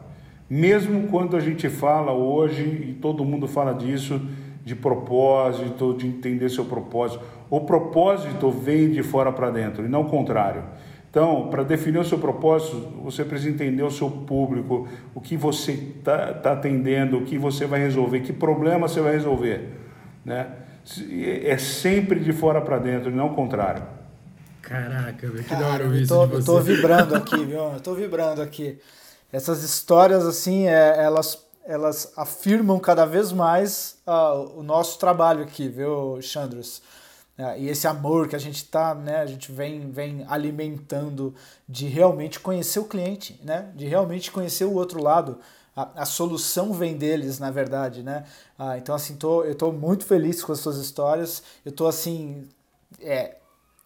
Mesmo 0.49 1.07
quando 1.07 1.35
a 1.35 1.41
gente 1.41 1.67
fala 1.67 2.13
hoje, 2.13 2.63
e 2.63 2.97
todo 3.01 3.25
mundo 3.25 3.45
fala 3.47 3.73
disso, 3.73 4.21
de 4.63 4.75
propósito, 4.75 5.93
de 5.97 6.07
entender 6.07 6.49
seu 6.49 6.63
propósito, 6.63 7.21
o 7.49 7.61
propósito 7.61 8.49
vem 8.49 8.89
de 8.91 9.03
fora 9.03 9.33
para 9.33 9.49
dentro 9.49 9.83
e 9.83 9.89
não 9.89 10.03
o 10.03 10.09
contrário. 10.09 10.63
Então, 11.13 11.47
para 11.51 11.61
definir 11.61 11.99
o 11.99 12.03
seu 12.03 12.17
propósito, 12.17 12.75
você 13.03 13.23
precisa 13.23 13.51
entender 13.51 13.83
o 13.83 13.91
seu 13.91 14.09
público, 14.09 14.87
o 15.13 15.21
que 15.21 15.37
você 15.37 15.73
está 15.73 16.33
tá 16.33 16.53
atendendo, 16.53 17.19
o 17.19 17.23
que 17.23 17.37
você 17.37 17.67
vai 17.67 17.79
resolver, 17.79 18.21
que 18.21 18.33
problema 18.33 18.87
você 18.87 18.99
vai 18.99 19.13
resolver. 19.13 19.77
Né? 20.25 20.47
É 21.43 21.55
sempre 21.59 22.19
de 22.19 22.33
fora 22.33 22.59
para 22.61 22.79
dentro 22.79 23.11
e 23.11 23.13
não 23.13 23.27
o 23.27 23.35
contrário. 23.35 23.83
Caraca, 24.63 25.29
que 25.29 25.55
da 25.55 25.67
hora 25.67 25.83
ouvir 25.83 26.01
isso 26.01 26.19
de 26.25 26.35
você. 26.35 26.49
Eu 26.49 26.55
tô 26.55 26.59
vibrando 26.61 27.15
aqui, 27.15 27.37
viu? 27.45 27.59
Eu 27.59 27.79
tô 27.79 27.93
vibrando 27.93 28.41
aqui. 28.41 28.79
Essas 29.31 29.61
histórias, 29.61 30.25
assim, 30.25 30.65
é, 30.65 30.97
elas, 30.97 31.45
elas 31.63 32.11
afirmam 32.17 32.79
cada 32.79 33.05
vez 33.05 33.31
mais 33.31 33.99
uh, 34.07 34.59
o 34.59 34.63
nosso 34.63 34.97
trabalho 34.97 35.43
aqui, 35.43 35.69
viu, 35.69 36.19
Chandros? 36.23 36.81
É, 37.37 37.59
e 37.59 37.67
esse 37.67 37.87
amor 37.87 38.27
que 38.27 38.35
a 38.35 38.39
gente 38.39 38.65
tá, 38.65 38.93
né, 38.93 39.17
a 39.17 39.25
gente 39.25 39.51
vem, 39.51 39.89
vem 39.89 40.23
alimentando 40.27 41.33
de 41.67 41.87
realmente 41.87 42.39
conhecer 42.39 42.79
o 42.79 42.85
cliente, 42.85 43.39
né, 43.43 43.71
de 43.75 43.87
realmente 43.87 44.31
conhecer 44.31 44.65
o 44.65 44.73
outro 44.73 45.01
lado. 45.01 45.39
A, 45.75 46.03
a 46.03 46.05
solução 46.05 46.73
vem 46.73 46.95
deles, 46.95 47.39
na 47.39 47.49
verdade, 47.49 48.03
né? 48.03 48.25
Ah, 48.59 48.77
então, 48.77 48.93
assim, 48.93 49.15
tô, 49.15 49.43
eu 49.43 49.55
tô 49.55 49.71
muito 49.71 50.05
feliz 50.05 50.43
com 50.43 50.51
as 50.51 50.59
suas 50.59 50.77
histórias. 50.77 51.41
Eu 51.65 51.71
tô, 51.71 51.87
assim, 51.87 52.47
é, 53.01 53.37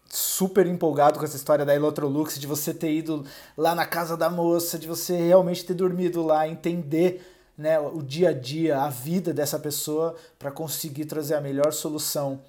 super 0.06 0.66
empolgado 0.66 1.18
com 1.18 1.24
essa 1.24 1.36
história 1.36 1.64
da 1.64 1.74
Electrolux, 1.74 2.38
de 2.38 2.46
você 2.46 2.74
ter 2.74 2.92
ido 2.92 3.24
lá 3.56 3.74
na 3.74 3.86
casa 3.86 4.18
da 4.18 4.28
moça, 4.28 4.78
de 4.78 4.86
você 4.86 5.16
realmente 5.16 5.64
ter 5.64 5.72
dormido 5.72 6.22
lá, 6.22 6.46
entender 6.46 7.26
né, 7.56 7.78
o 7.78 8.02
dia 8.02 8.28
a 8.28 8.32
dia, 8.32 8.82
a 8.82 8.90
vida 8.90 9.32
dessa 9.32 9.58
pessoa 9.58 10.14
para 10.38 10.50
conseguir 10.50 11.06
trazer 11.06 11.34
a 11.34 11.40
melhor 11.40 11.72
solução 11.72 12.40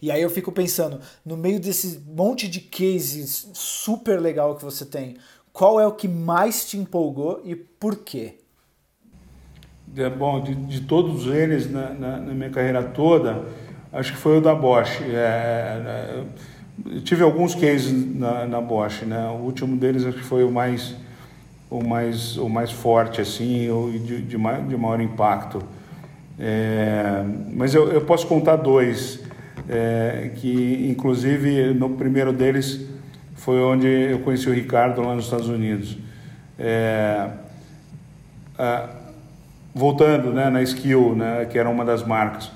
e 0.00 0.10
aí 0.10 0.22
eu 0.22 0.30
fico 0.30 0.52
pensando, 0.52 1.00
no 1.24 1.36
meio 1.36 1.60
desse 1.60 2.02
monte 2.06 2.48
de 2.48 2.60
cases 2.60 3.48
super 3.54 4.20
legal 4.20 4.56
que 4.56 4.64
você 4.64 4.84
tem, 4.84 5.16
qual 5.52 5.80
é 5.80 5.86
o 5.86 5.92
que 5.92 6.08
mais 6.08 6.68
te 6.68 6.76
empolgou 6.76 7.42
e 7.44 7.54
por 7.54 7.96
quê? 7.96 8.34
É, 9.96 10.08
bom, 10.08 10.40
de, 10.40 10.54
de 10.54 10.82
todos 10.82 11.26
eles 11.26 11.70
na, 11.70 11.90
na, 11.90 12.16
na, 12.18 12.32
minha 12.32 12.50
carreira 12.50 12.82
toda, 12.82 13.44
acho 13.92 14.12
que 14.12 14.18
foi 14.18 14.38
o 14.38 14.40
da 14.40 14.54
Bosch. 14.54 15.00
É, 15.02 16.24
é, 16.86 17.00
tive 17.00 17.24
alguns 17.24 17.54
cases 17.56 17.92
na, 18.14 18.46
na 18.46 18.60
Bosch, 18.60 19.02
né? 19.02 19.28
O 19.28 19.44
último 19.44 19.76
deles 19.76 20.04
acho 20.04 20.18
que 20.18 20.24
foi 20.24 20.44
o 20.44 20.50
mais 20.50 20.94
o 21.68 21.82
mais 21.84 22.36
o 22.36 22.48
mais 22.48 22.70
forte 22.70 23.20
assim, 23.20 23.68
o 23.70 23.90
de, 23.90 24.22
de, 24.22 24.38
maior, 24.38 24.62
de 24.62 24.76
maior 24.76 25.00
impacto. 25.00 25.62
É, 26.38 27.22
mas 27.52 27.74
eu, 27.74 27.90
eu 27.90 28.00
posso 28.00 28.26
contar 28.26 28.56
dois 28.56 29.19
é, 29.70 30.32
que 30.34 30.88
inclusive 30.90 31.72
no 31.72 31.90
primeiro 31.90 32.32
deles 32.32 32.88
foi 33.36 33.60
onde 33.62 33.86
eu 33.86 34.18
conheci 34.18 34.50
o 34.50 34.52
Ricardo 34.52 35.00
lá 35.00 35.14
nos 35.14 35.26
Estados 35.26 35.48
Unidos. 35.48 35.96
É, 36.58 37.28
a, 38.58 38.88
voltando 39.72 40.32
né, 40.32 40.50
na 40.50 40.60
Skill, 40.62 41.14
né, 41.14 41.46
que 41.48 41.56
era 41.56 41.70
uma 41.70 41.84
das 41.84 42.04
marcas. 42.04 42.50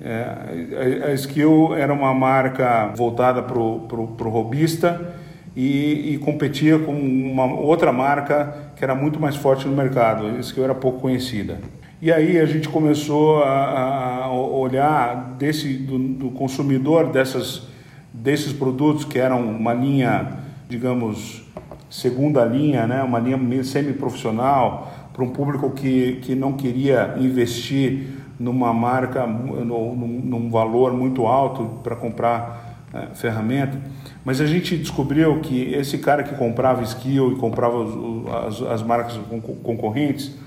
É, 0.00 1.10
a, 1.10 1.12
Skill 1.12 1.74
era 1.76 1.92
uma 1.92 2.14
marca 2.14 2.86
voltada 2.96 3.42
para 3.42 3.58
o 3.58 4.28
robista 4.30 5.14
e, 5.54 6.14
e, 6.14 6.18
competia 6.18 6.78
com 6.78 6.92
uma 6.92 7.44
outra 7.44 7.92
marca 7.92 8.72
que 8.74 8.82
era 8.82 8.94
muito 8.94 9.20
mais 9.20 9.36
forte 9.36 9.68
no 9.68 9.76
mercado. 9.76 10.26
A 10.26 10.40
Skill 10.40 10.64
era 10.64 10.74
pouco 10.74 10.98
conhecida. 10.98 11.58
E 12.02 12.10
aí 12.10 12.40
a 12.40 12.46
gente 12.46 12.68
começou 12.68 13.44
a, 13.44 14.24
a 14.24 14.32
olhar 14.32 15.36
desse, 15.38 15.72
do, 15.74 15.96
do, 15.96 16.30
consumidor 16.32 17.12
dessas, 17.12 17.68
desses 18.12 18.52
produtos 18.52 19.04
que 19.04 19.20
eram 19.20 19.40
uma 19.40 19.72
linha, 19.72 20.32
digamos, 20.68 21.44
segunda 21.88 22.44
linha, 22.44 22.88
né? 22.88 23.04
uma 23.04 23.20
linha 23.20 23.62
semi-profissional, 23.62 24.92
para 25.12 25.22
um 25.22 25.28
público 25.28 25.70
que, 25.70 26.18
que 26.22 26.34
não 26.34 26.54
queria 26.54 27.14
investir 27.20 28.08
numa 28.36 28.74
marca, 28.74 29.24
num, 29.24 29.94
num 29.94 30.50
valor 30.50 30.92
muito 30.92 31.24
alto 31.28 31.78
para 31.84 31.94
comprar 31.94 32.80
é, 32.92 33.14
ferramenta. 33.14 33.78
Mas 34.24 34.40
a 34.40 34.46
gente 34.46 34.76
descobriu 34.76 35.38
que 35.38 35.72
esse 35.72 35.98
cara 35.98 36.24
que 36.24 36.34
comprava 36.34 36.82
skill 36.82 37.30
e 37.30 37.36
comprava 37.36 37.86
as, 38.48 38.60
as 38.60 38.82
marcas 38.82 39.16
concorrentes, 39.62 40.41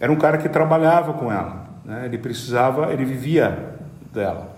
era 0.00 0.10
um 0.10 0.16
cara 0.16 0.38
que 0.38 0.48
trabalhava 0.48 1.12
com 1.12 1.30
ela, 1.30 1.66
né? 1.84 2.02
ele 2.04 2.18
precisava, 2.18 2.92
ele 2.92 3.04
vivia 3.04 3.76
dela, 4.12 4.56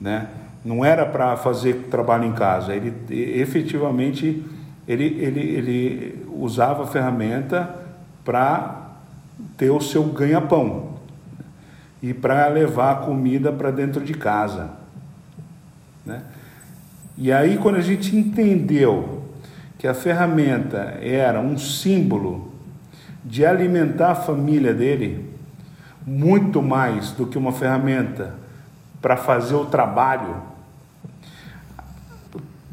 né? 0.00 0.28
não 0.64 0.84
era 0.84 1.04
para 1.04 1.36
fazer 1.36 1.88
trabalho 1.90 2.24
em 2.24 2.32
casa, 2.32 2.74
ele 2.74 2.94
efetivamente 3.40 4.44
ele, 4.86 5.04
ele, 5.04 5.40
ele 5.40 6.26
usava 6.32 6.84
a 6.84 6.86
ferramenta 6.86 7.74
para 8.24 8.90
ter 9.56 9.70
o 9.70 9.80
seu 9.80 10.04
ganha-pão 10.04 10.94
e 12.02 12.12
para 12.12 12.48
levar 12.48 12.92
a 12.92 12.94
comida 12.96 13.50
para 13.52 13.70
dentro 13.70 14.04
de 14.04 14.14
casa. 14.14 14.70
Né? 16.04 16.22
E 17.16 17.32
aí, 17.32 17.56
quando 17.56 17.76
a 17.76 17.80
gente 17.80 18.14
entendeu 18.14 19.22
que 19.78 19.86
a 19.86 19.94
ferramenta 19.94 20.98
era 21.00 21.40
um 21.40 21.56
símbolo 21.56 22.52
de 23.24 23.46
alimentar 23.46 24.10
a 24.10 24.14
família 24.14 24.74
dele 24.74 25.32
muito 26.06 26.60
mais 26.60 27.12
do 27.12 27.26
que 27.26 27.38
uma 27.38 27.52
ferramenta 27.52 28.34
para 29.00 29.16
fazer 29.16 29.54
o 29.54 29.64
trabalho, 29.64 30.36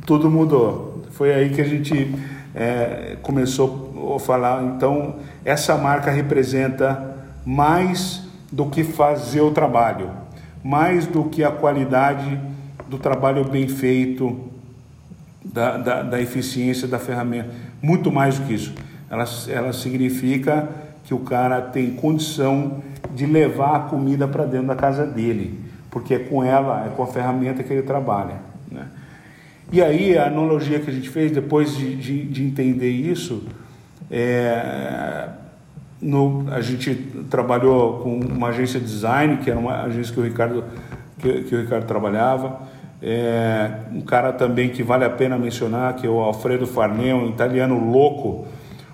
tudo 0.06 0.30
mudou. 0.30 1.04
Foi 1.12 1.34
aí 1.34 1.50
que 1.50 1.62
a 1.62 1.66
gente 1.66 2.14
é, 2.54 3.18
começou 3.22 4.14
a 4.16 4.20
falar. 4.20 4.62
Então, 4.64 5.16
essa 5.46 5.78
marca 5.78 6.12
representa 6.12 7.16
mais 7.46 8.24
do 8.52 8.66
que 8.66 8.84
fazer 8.84 9.42
o 9.42 9.52
trabalho, 9.52 10.10
mais 10.62 11.08
do 11.08 11.26
que 11.26 11.44
a 11.44 11.52
qualidade 11.52 12.40
do 12.90 12.98
trabalho 12.98 13.46
bem 13.46 13.70
feito, 13.70 14.52
da, 15.44 15.78
da, 15.78 16.04
da 16.04 16.22
eficiência 16.22 16.88
da 16.88 17.00
ferramenta, 17.00 17.50
muito 17.82 18.12
mais 18.12 18.38
do 18.38 18.46
que 18.46 18.54
isso 18.54 18.74
ela, 19.12 19.26
ela 19.50 19.74
significa 19.74 20.70
que 21.04 21.14
o 21.14 21.20
cara 21.20 21.62
tem 21.62 21.92
condição 21.92 22.82
de 23.14 23.26
levar 23.26 23.76
a 23.76 23.80
comida 23.82 24.26
para 24.26 24.46
dentro 24.46 24.68
da 24.68 24.76
casa 24.76 25.06
dele, 25.06 25.60
porque 25.90 26.14
é 26.14 26.20
com 26.20 26.42
ela, 26.42 26.86
é 26.86 26.90
com 26.90 27.04
a 27.04 27.08
ferramenta 27.08 27.62
que 27.62 27.74
ele 27.74 27.82
trabalha. 27.82 28.36
Né? 28.72 28.88
E 29.70 29.82
aí 29.82 30.18
a 30.18 30.28
analogia 30.28 30.80
que 30.80 30.90
a 30.90 30.94
gente 30.94 31.10
fez 31.10 31.30
depois 31.32 31.76
de, 31.76 31.94
de, 31.96 32.24
de 32.24 32.44
entender 32.44 32.90
isso, 32.90 33.44
é, 34.10 35.28
no, 36.02 36.46
a 36.50 36.62
gente 36.62 36.96
trabalhou 37.30 38.00
com 38.00 38.18
uma 38.18 38.48
agência 38.48 38.80
de 38.80 38.86
design, 38.86 39.38
que 39.38 39.52
era 39.52 39.60
uma 39.60 39.84
agência 39.84 40.14
que 40.14 40.20
o 40.22 40.24
Ricardo, 40.24 40.64
que, 41.20 41.44
que 41.44 41.56
o 41.56 41.60
Ricardo 41.60 41.86
trabalhava. 41.86 42.62
É, 43.02 43.72
um 43.92 44.02
cara 44.02 44.32
também 44.32 44.70
que 44.70 44.84
vale 44.84 45.04
a 45.04 45.10
pena 45.10 45.38
mencionar, 45.38 45.96
que 45.96 46.08
é 46.08 46.10
o 46.10 46.20
Alfredo 46.20 46.66
Farnel, 46.66 47.18
um 47.18 47.30
italiano 47.30 47.78
louco. 47.78 48.48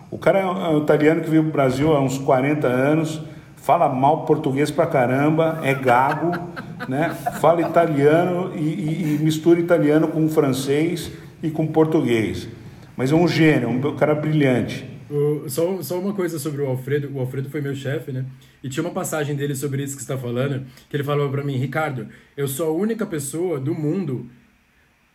O 0.10 0.18
cara 0.18 0.40
é 0.40 0.46
um 0.46 0.80
italiano 0.80 1.22
que 1.22 1.30
veio 1.30 1.44
para 1.44 1.50
o 1.50 1.54
Brasil 1.54 1.94
há 1.94 2.00
uns 2.00 2.18
40 2.18 2.68
anos, 2.68 3.22
fala 3.56 3.90
mal 3.90 4.26
português 4.26 4.72
pra 4.72 4.88
caramba, 4.88 5.60
é 5.64 5.74
gago, 5.74 6.32
né? 6.88 7.10
fala 7.42 7.62
italiano 7.62 8.54
e, 8.56 8.60
e, 8.60 9.16
e 9.16 9.24
mistura 9.24 9.60
italiano 9.60 10.08
com 10.08 10.30
francês 10.30 11.12
e 11.44 11.50
com 11.50 11.68
português. 11.68 12.48
Mas 12.96 13.12
é 13.12 13.16
um 13.16 13.28
gênio, 13.28 13.70
um 13.70 13.96
cara 13.96 14.16
brilhante. 14.16 14.86
O, 15.10 15.50
só, 15.50 15.82
só 15.82 16.00
uma 16.00 16.14
coisa 16.14 16.40
sobre 16.40 16.62
o 16.62 16.68
Alfredo. 16.68 17.12
O 17.14 17.20
Alfredo 17.20 17.50
foi 17.50 17.62
meu 17.62 17.76
chefe, 17.76 18.12
né? 18.12 18.26
E 18.64 18.70
tinha 18.70 18.84
uma 18.84 18.94
passagem 18.94 19.36
dele 19.36 19.56
sobre 19.56 19.84
isso 19.84 19.96
que 19.96 20.02
está 20.02 20.18
falando, 20.18 20.66
que 20.90 20.96
ele 20.96 21.04
falou 21.04 21.30
para 21.30 21.44
mim, 21.44 21.58
Ricardo, 21.58 22.08
eu 22.36 22.48
sou 22.48 22.70
a 22.70 22.72
única 22.72 23.06
pessoa 23.06 23.60
do 23.60 23.74
mundo 23.74 24.30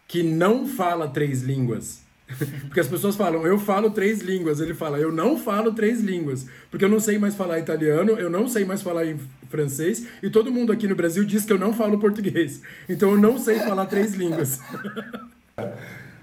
que 0.07 0.23
não 0.23 0.67
fala 0.67 1.09
três 1.09 1.43
línguas. 1.43 2.05
Porque 2.69 2.81
as 2.81 2.89
pessoas 2.89 3.17
falam, 3.17 3.47
eu 3.47 3.59
falo 3.59 3.91
três 3.91 4.21
línguas. 4.21 4.61
Ele 4.61 4.75
fala, 4.75 4.99
eu 4.99 5.13
não 5.13 5.37
falo 5.37 5.73
três 5.73 6.01
línguas. 6.01 6.47
Porque 6.71 6.85
eu 6.85 6.89
não 6.89 7.01
sei 7.01 7.19
mais 7.19 7.35
falar 7.35 7.59
italiano, 7.59 8.13
eu 8.13 8.31
não 8.31 8.49
sei 8.49 8.65
mais 8.65 8.83
falar 8.83 9.05
francês, 9.49 10.09
e 10.23 10.31
todo 10.31 10.51
mundo 10.51 10.73
aqui 10.73 10.89
no 10.89 10.97
Brasil 10.97 11.25
diz 11.25 11.45
que 11.45 11.53
eu 11.53 11.59
não 11.59 11.75
falo 11.75 11.99
português. 11.99 12.63
Então 12.89 13.11
eu 13.11 13.19
não 13.19 13.39
sei 13.39 13.59
falar 13.59 13.85
três 13.87 14.15
línguas. 14.15 14.61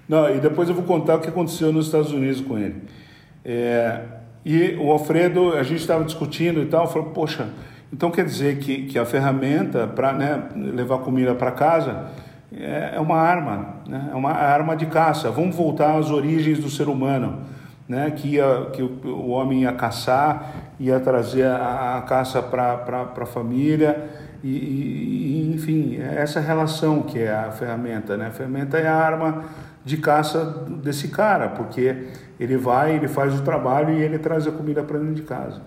Não, 0.08 0.28
e 0.34 0.40
depois 0.40 0.68
eu 0.68 0.74
vou 0.74 0.82
contar 0.82 1.14
o 1.14 1.20
que 1.20 1.28
aconteceu 1.28 1.72
nos 1.72 1.86
Estados 1.86 2.10
Unidos 2.10 2.40
com 2.40 2.58
ele. 2.58 2.82
É, 3.44 4.00
e 4.44 4.74
o 4.74 4.90
Alfredo, 4.90 5.52
a 5.52 5.62
gente 5.62 5.82
estava 5.82 6.02
discutindo 6.02 6.60
e 6.60 6.66
tal, 6.66 6.90
falou, 6.90 7.10
poxa, 7.10 7.48
então 7.92 8.10
quer 8.10 8.24
dizer 8.24 8.58
que, 8.58 8.86
que 8.86 8.98
a 8.98 9.04
ferramenta 9.04 9.86
para 9.86 10.12
né, 10.12 10.48
levar 10.56 10.98
comida 10.98 11.32
para 11.32 11.52
casa 11.52 12.10
é, 12.52 12.92
é, 12.94 13.00
uma 13.00 13.16
arma, 13.16 13.76
né, 13.86 14.10
é 14.12 14.14
uma 14.14 14.32
arma 14.32 14.76
de 14.76 14.86
caça. 14.86 15.30
Vamos 15.30 15.54
voltar 15.54 15.96
às 15.96 16.10
origens 16.10 16.58
do 16.58 16.68
ser 16.68 16.88
humano, 16.88 17.40
né, 17.88 18.10
que, 18.10 18.36
ia, 18.36 18.66
que 18.72 18.82
o, 18.82 19.28
homem 19.28 19.62
ia 19.62 19.72
caçar, 19.72 20.54
ia 20.78 20.98
trazer 20.98 21.46
a, 21.46 21.98
a 21.98 22.02
caça 22.02 22.42
para 22.42 23.12
a 23.16 23.26
família, 23.26 24.08
e, 24.42 24.48
e, 24.48 25.52
enfim, 25.54 25.98
essa 26.00 26.40
relação 26.40 27.02
que 27.02 27.18
é 27.18 27.32
a 27.32 27.50
ferramenta. 27.50 28.16
Né? 28.16 28.28
A 28.28 28.30
ferramenta 28.30 28.78
é 28.78 28.88
a 28.88 28.96
arma 28.96 29.44
de 29.84 29.96
caça 29.96 30.44
desse 30.82 31.08
cara, 31.08 31.48
porque 31.48 32.06
ele 32.38 32.56
vai, 32.56 32.94
ele 32.94 33.08
faz 33.08 33.38
o 33.38 33.42
trabalho 33.42 33.92
e 33.94 34.02
ele 34.02 34.18
traz 34.18 34.46
a 34.46 34.50
comida 34.50 34.82
para 34.82 34.98
dentro 34.98 35.14
de 35.14 35.22
casa. 35.22 35.60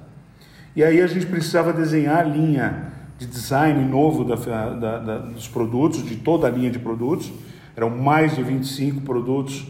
E 0.75 0.83
aí 0.83 1.01
a 1.01 1.07
gente 1.07 1.25
precisava 1.27 1.71
desenhar 1.71 2.19
a 2.19 2.23
linha 2.23 2.93
de 3.17 3.26
design 3.26 3.84
novo 3.86 4.23
da, 4.23 4.36
da, 4.36 4.99
da, 4.99 5.17
dos 5.19 5.47
produtos, 5.47 6.04
de 6.04 6.17
toda 6.17 6.47
a 6.47 6.49
linha 6.49 6.69
de 6.69 6.80
produtos. 6.80 7.32
Eram 7.76 7.89
mais 7.89 8.36
de 8.36 8.43
25 8.43 9.02
produtos 9.02 9.65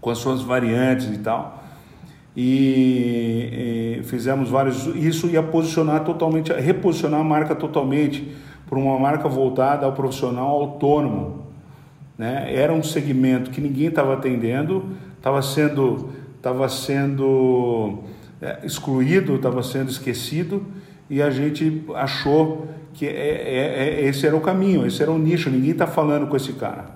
com 0.00 0.10
as 0.10 0.18
suas 0.18 0.42
variantes 0.42 1.08
e 1.08 1.18
tal. 1.18 1.64
E, 2.36 3.98
e 4.00 4.02
fizemos 4.04 4.50
vários. 4.50 4.86
Isso 4.94 5.26
ia 5.26 5.42
posicionar 5.42 6.04
totalmente, 6.04 6.52
reposicionar 6.52 7.20
a 7.20 7.24
marca 7.24 7.54
totalmente 7.54 8.34
para 8.68 8.78
uma 8.78 8.98
marca 8.98 9.28
voltada 9.28 9.86
ao 9.86 9.92
profissional 9.92 10.48
autônomo. 10.48 11.46
Né? 12.18 12.52
Era 12.54 12.72
um 12.72 12.82
segmento 12.82 13.50
que 13.50 13.60
ninguém 13.60 13.88
estava 13.88 14.14
atendendo, 14.14 14.84
estava 15.16 15.40
sendo, 15.42 16.10
tava 16.42 16.68
sendo 16.68 18.00
é, 18.40 18.60
excluído, 18.64 19.36
estava 19.36 19.62
sendo 19.62 19.90
esquecido, 19.90 20.64
e 21.08 21.22
a 21.22 21.30
gente 21.30 21.84
achou 21.94 22.68
que 22.92 23.06
é, 23.06 23.10
é, 23.10 24.00
é, 24.02 24.04
esse 24.06 24.26
era 24.26 24.36
o 24.36 24.40
caminho, 24.40 24.86
esse 24.86 25.02
era 25.02 25.10
o 25.10 25.18
nicho, 25.18 25.50
ninguém 25.50 25.70
está 25.70 25.86
falando 25.86 26.26
com 26.26 26.36
esse 26.36 26.52
cara. 26.54 26.86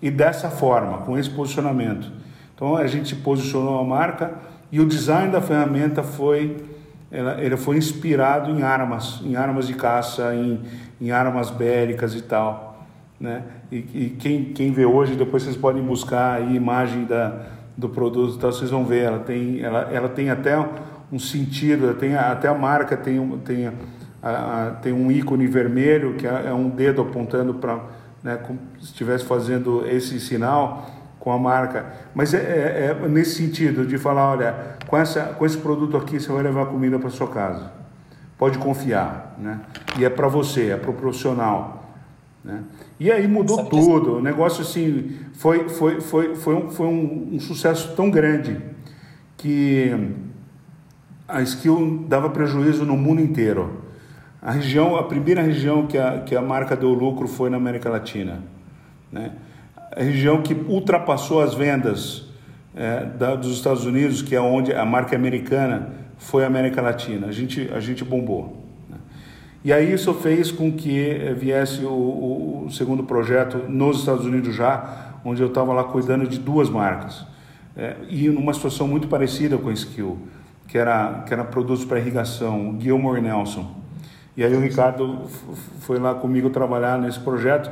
E 0.00 0.10
dessa 0.10 0.48
forma, 0.50 0.98
com 0.98 1.18
esse 1.18 1.30
posicionamento. 1.30 2.10
Então 2.54 2.76
a 2.76 2.86
gente 2.86 3.16
posicionou 3.16 3.78
a 3.80 3.84
marca 3.84 4.34
e 4.70 4.80
o 4.80 4.86
design 4.86 5.32
da 5.32 5.40
ferramenta 5.40 6.02
foi 6.02 6.56
ele 7.10 7.56
foi 7.56 7.78
inspirado 7.78 8.50
em 8.50 8.62
armas, 8.62 9.20
em 9.24 9.34
armas 9.34 9.66
de 9.66 9.72
caça, 9.72 10.34
em, 10.34 10.60
em 11.00 11.10
armas 11.10 11.48
bélicas 11.50 12.14
e 12.14 12.20
tal, 12.20 12.86
né? 13.18 13.44
E, 13.72 13.76
e, 13.76 14.16
quem, 14.18 14.44
quem 14.52 14.72
vê 14.72 14.84
hoje, 14.84 15.14
depois 15.14 15.42
vocês 15.42 15.56
podem 15.56 15.82
buscar 15.82 16.36
a 16.36 16.40
imagem 16.40 17.04
da, 17.04 17.46
do 17.76 17.88
produto, 17.88 18.34
então 18.36 18.52
vocês 18.52 18.70
vão 18.70 18.84
ver, 18.84 19.04
ela 19.04 19.20
tem, 19.20 19.62
ela, 19.62 19.88
ela 19.90 20.08
tem 20.08 20.28
até 20.28 20.54
um 21.10 21.18
sentido, 21.18 21.94
tem, 21.94 22.14
até 22.14 22.48
a 22.48 22.54
marca 22.54 22.96
tem, 22.96 23.38
tem, 23.38 23.66
a, 23.66 23.72
a, 24.22 24.70
tem 24.82 24.92
um 24.92 25.10
ícone 25.10 25.46
vermelho, 25.46 26.14
que 26.14 26.26
é, 26.26 26.46
é 26.46 26.52
um 26.52 26.68
dedo 26.68 27.02
apontando 27.02 27.54
para, 27.54 27.80
né, 28.22 28.36
como 28.36 28.58
se 28.78 28.86
estivesse 28.86 29.24
fazendo 29.24 29.86
esse 29.86 30.20
sinal 30.20 30.86
com 31.18 31.32
a 31.32 31.38
marca. 31.38 31.86
Mas 32.14 32.34
é, 32.34 32.38
é, 32.38 32.96
é, 33.04 33.08
nesse 33.08 33.36
sentido 33.36 33.86
de 33.86 33.98
falar, 33.98 34.30
olha, 34.30 34.76
com, 34.86 34.96
essa, 34.96 35.22
com 35.24 35.44
esse 35.44 35.58
produto 35.58 35.96
aqui 35.96 36.20
você 36.20 36.30
vai 36.30 36.42
levar 36.42 36.66
comida 36.66 36.98
para 36.98 37.10
sua 37.10 37.28
casa. 37.28 37.72
Pode 38.36 38.58
confiar, 38.58 39.34
né? 39.38 39.60
E 39.98 40.04
é 40.04 40.10
para 40.10 40.28
você, 40.28 40.70
é 40.70 40.76
para 40.76 40.90
o 40.90 40.94
profissional. 40.94 41.78
Né? 42.44 42.62
E 43.00 43.10
aí 43.10 43.26
mudou 43.26 43.64
tudo. 43.66 44.16
O 44.16 44.22
negócio 44.22 44.62
assim 44.62 45.18
foi, 45.34 45.68
foi, 45.68 46.00
foi, 46.00 46.34
foi, 46.36 46.54
um, 46.54 46.70
foi 46.70 46.86
um, 46.86 47.30
um, 47.34 47.40
sucesso 47.40 47.94
tão 47.96 48.10
grande 48.10 48.56
que 49.36 49.92
a 51.28 51.42
Skill 51.42 52.06
dava 52.08 52.30
prejuízo 52.30 52.86
no 52.86 52.96
mundo 52.96 53.20
inteiro. 53.20 53.82
A 54.40 54.52
região, 54.52 54.96
a 54.96 55.02
primeira 55.02 55.42
região 55.42 55.86
que 55.86 55.98
a, 55.98 56.20
que 56.20 56.34
a 56.34 56.40
marca 56.40 56.74
deu 56.74 56.90
lucro 56.94 57.28
foi 57.28 57.50
na 57.50 57.58
América 57.58 57.90
Latina. 57.90 58.42
Né? 59.12 59.32
A 59.94 60.02
região 60.02 60.40
que 60.40 60.54
ultrapassou 60.54 61.42
as 61.42 61.54
vendas 61.54 62.26
é, 62.74 63.04
da, 63.04 63.34
dos 63.34 63.52
Estados 63.52 63.84
Unidos, 63.84 64.22
que 64.22 64.34
é 64.34 64.40
onde 64.40 64.72
a 64.72 64.84
marca 64.86 65.14
americana 65.14 65.90
foi 66.16 66.44
a 66.44 66.46
América 66.46 66.80
Latina. 66.80 67.26
A 67.26 67.32
gente, 67.32 67.70
a 67.74 67.80
gente 67.80 68.04
bombou. 68.04 68.64
E 69.64 69.72
aí 69.72 69.92
isso 69.92 70.14
fez 70.14 70.52
com 70.52 70.72
que 70.72 71.10
eh, 71.10 71.34
viesse 71.34 71.84
o, 71.84 72.64
o 72.66 72.70
segundo 72.70 73.02
projeto 73.02 73.58
nos 73.68 73.98
Estados 73.98 74.24
Unidos 74.24 74.54
já, 74.54 75.18
onde 75.24 75.42
eu 75.42 75.48
estava 75.48 75.72
lá 75.72 75.84
cuidando 75.84 76.28
de 76.28 76.38
duas 76.38 76.70
marcas. 76.70 77.26
É, 77.76 77.96
e 78.08 78.28
numa 78.28 78.54
situação 78.54 78.86
muito 78.86 79.08
parecida 79.08 79.58
com 79.58 79.68
a 79.68 79.72
Skill, 79.72 80.16
que 80.68 80.76
era, 80.76 81.24
que 81.26 81.32
era 81.32 81.42
produtos 81.42 81.84
para 81.84 81.98
irrigação, 81.98 82.76
Gilmore 82.78 83.20
Nelson. 83.20 83.74
E 84.36 84.44
aí 84.44 84.54
o 84.54 84.60
Ricardo 84.60 85.22
foi 85.80 85.98
lá 85.98 86.14
comigo 86.14 86.50
trabalhar 86.50 86.98
nesse 86.98 87.18
projeto 87.18 87.68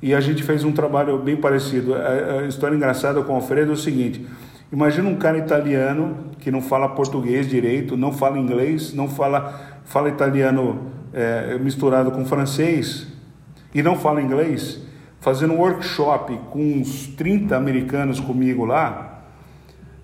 e 0.00 0.14
a 0.14 0.20
gente 0.20 0.42
fez 0.42 0.62
um 0.62 0.70
trabalho 0.70 1.18
bem 1.18 1.36
parecido. 1.36 1.94
A, 1.94 2.42
a 2.42 2.46
história 2.46 2.76
engraçada 2.76 3.22
com 3.22 3.32
o 3.32 3.36
Alfredo 3.36 3.70
é 3.70 3.74
o 3.74 3.76
seguinte, 3.76 4.24
imagina 4.70 5.08
um 5.08 5.16
cara 5.16 5.38
italiano 5.38 6.26
que 6.38 6.50
não 6.50 6.60
fala 6.60 6.90
português 6.90 7.48
direito, 7.48 7.96
não 7.96 8.12
fala 8.12 8.38
inglês, 8.38 8.92
não 8.92 9.08
fala, 9.08 9.80
fala 9.84 10.10
italiano 10.10 10.92
é, 11.12 11.58
misturado 11.58 12.10
com 12.10 12.24
francês 12.26 13.08
e 13.74 13.82
não 13.82 13.96
fala 13.96 14.20
inglês, 14.20 14.82
fazendo 15.20 15.54
um 15.54 15.58
workshop 15.58 16.38
com 16.50 16.60
uns 16.60 17.08
30 17.08 17.56
americanos 17.56 18.20
comigo 18.20 18.64
lá, 18.66 19.22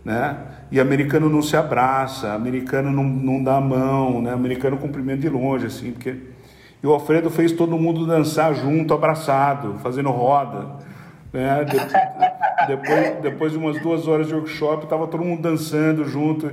né? 0.05 0.52
E 0.73 0.81
americano 0.81 1.29
não 1.29 1.43
se 1.43 1.55
abraça, 1.55 2.33
americano 2.33 2.91
não, 2.91 3.05
não 3.05 3.45
dá 3.45 3.59
a 3.59 3.61
mão, 3.61 4.23
né? 4.23 4.33
Americano 4.33 4.79
cumprimenta 4.79 5.21
de 5.21 5.29
longe, 5.29 5.67
assim, 5.67 5.93
porque... 5.93 6.17
E 6.83 6.87
o 6.87 6.93
Alfredo 6.93 7.29
fez 7.29 7.53
todo 7.53 7.77
mundo 7.77 8.07
dançar 8.07 8.55
junto, 8.55 8.95
abraçado, 8.95 9.75
fazendo 9.83 10.09
roda, 10.09 10.67
né? 11.31 11.63
De... 11.65 11.77
depois, 12.67 13.21
depois 13.21 13.53
de 13.53 13.59
umas 13.59 13.83
duas 13.83 14.09
horas 14.09 14.29
de 14.29 14.35
workshop, 14.35 14.85
estava 14.85 15.07
todo 15.07 15.23
mundo 15.23 15.43
dançando 15.43 16.07
junto. 16.07 16.51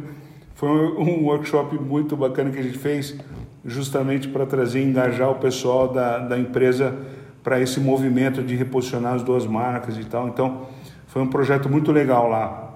Foi 0.53 0.69
um 0.69 1.23
workshop 1.23 1.77
muito 1.77 2.17
bacana 2.17 2.49
que 2.51 2.59
a 2.59 2.63
gente 2.63 2.77
fez 2.77 3.17
justamente 3.63 4.27
para 4.27 4.45
trazer 4.45 4.81
e 4.81 4.83
engajar 4.83 5.31
o 5.31 5.35
pessoal 5.35 5.87
da, 5.87 6.19
da 6.19 6.37
empresa 6.37 6.93
para 7.41 7.61
esse 7.61 7.79
movimento 7.79 8.43
de 8.43 8.53
reposicionar 8.53 9.13
as 9.13 9.23
duas 9.23 9.47
marcas 9.47 9.97
e 9.97 10.03
tal. 10.03 10.27
Então, 10.27 10.67
foi 11.07 11.21
um 11.21 11.27
projeto 11.27 11.69
muito 11.69 11.89
legal 11.93 12.27
lá. 12.27 12.68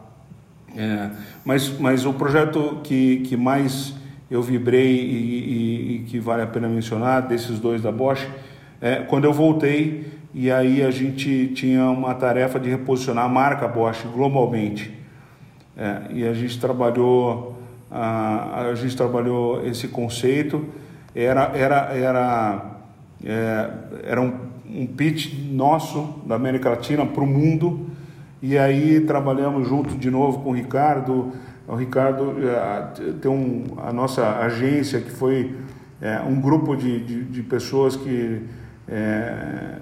É, 0.76 1.10
mas, 1.46 1.70
mas 1.80 2.06
o 2.06 2.14
projeto 2.14 2.80
que, 2.84 3.18
que 3.18 3.38
mais 3.38 3.94
eu 4.30 4.42
vibrei 4.42 4.96
e, 4.96 5.16
e, 5.16 5.96
e, 5.96 6.00
que 6.08 6.20
vale 6.20 6.42
a 6.42 6.48
pena 6.48 6.68
mencionar, 6.68 7.22
desses 7.28 7.60
dois 7.60 7.82
da 7.82 7.92
Bosch, 7.92 8.28
é 8.82 8.96
quando 8.96 9.26
eu 9.26 9.34
voltei 9.34 10.12
e 10.34 10.52
aí 10.52 10.82
a 10.82 10.90
gente 10.90 11.50
tinha 11.50 11.86
uma 11.90 12.16
tarefa 12.16 12.60
de 12.60 12.70
reposicionar 12.70 13.26
a 13.26 13.30
marca 13.30 13.68
Bosch 13.68 14.04
globalmente. 14.12 14.92
É, 15.78 16.02
e 16.12 16.28
a 16.28 16.34
gente 16.34 16.60
trabalhou 16.60 17.60
a, 17.90 18.70
a 18.70 18.76
gente 18.76 18.96
trabalhou 18.96 19.66
esse 19.66 19.88
conceito 19.88 20.68
era 21.16 21.52
era 21.56 21.76
era 21.96 22.66
é, 23.24 23.70
era 24.04 24.22
um, 24.22 24.34
um 24.68 24.88
pitch 24.88 25.34
nosso 25.52 26.22
da 26.26 26.36
América 26.36 26.70
Latina 26.72 27.06
para 27.06 27.24
o 27.24 27.28
mundo 27.28 27.88
e 28.44 28.58
aí 28.58 29.00
trabalhamos 29.00 29.70
junto 29.70 29.96
de 29.96 30.12
novo 30.12 30.40
com 30.40 30.50
o 30.50 30.54
Ricardo. 30.54 31.32
O 31.66 31.76
Ricardo 31.76 32.36
é, 32.46 33.14
tem 33.22 33.32
um, 33.32 33.64
a 33.78 33.94
nossa 33.94 34.38
agência 34.40 35.00
que 35.00 35.10
foi 35.10 35.56
é, 36.02 36.20
um 36.20 36.42
grupo 36.42 36.76
de, 36.76 37.00
de, 37.00 37.24
de 37.24 37.42
pessoas 37.42 37.96
que 37.96 38.42
é, 38.86 39.78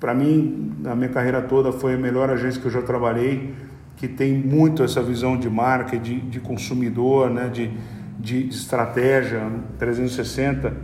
para 0.00 0.14
mim 0.14 0.72
na 0.80 0.96
minha 0.96 1.10
carreira 1.10 1.42
toda 1.42 1.70
foi 1.70 1.92
a 1.92 1.98
melhor 1.98 2.30
agência 2.30 2.58
que 2.58 2.66
eu 2.66 2.72
já 2.72 2.80
trabalhei 2.80 3.54
que 3.96 4.08
tem 4.08 4.32
muito 4.32 4.82
essa 4.82 5.02
visão 5.02 5.36
de 5.36 5.50
marca 5.50 5.98
de, 5.98 6.20
de 6.20 6.40
consumidor 6.40 7.28
né 7.28 7.48
de, 7.48 7.70
de 8.18 8.48
estratégia 8.48 9.46
360 9.78 10.74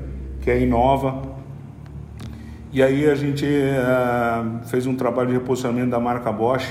que 0.42 0.50
é 0.50 0.60
inova 0.60 1.33
e 2.74 2.82
aí 2.82 3.08
a 3.08 3.14
gente 3.14 3.46
uh, 3.46 4.66
fez 4.66 4.84
um 4.84 4.96
trabalho 4.96 5.28
de 5.28 5.34
reposicionamento 5.34 5.90
da 5.90 6.00
marca 6.00 6.32
Bosch 6.32 6.66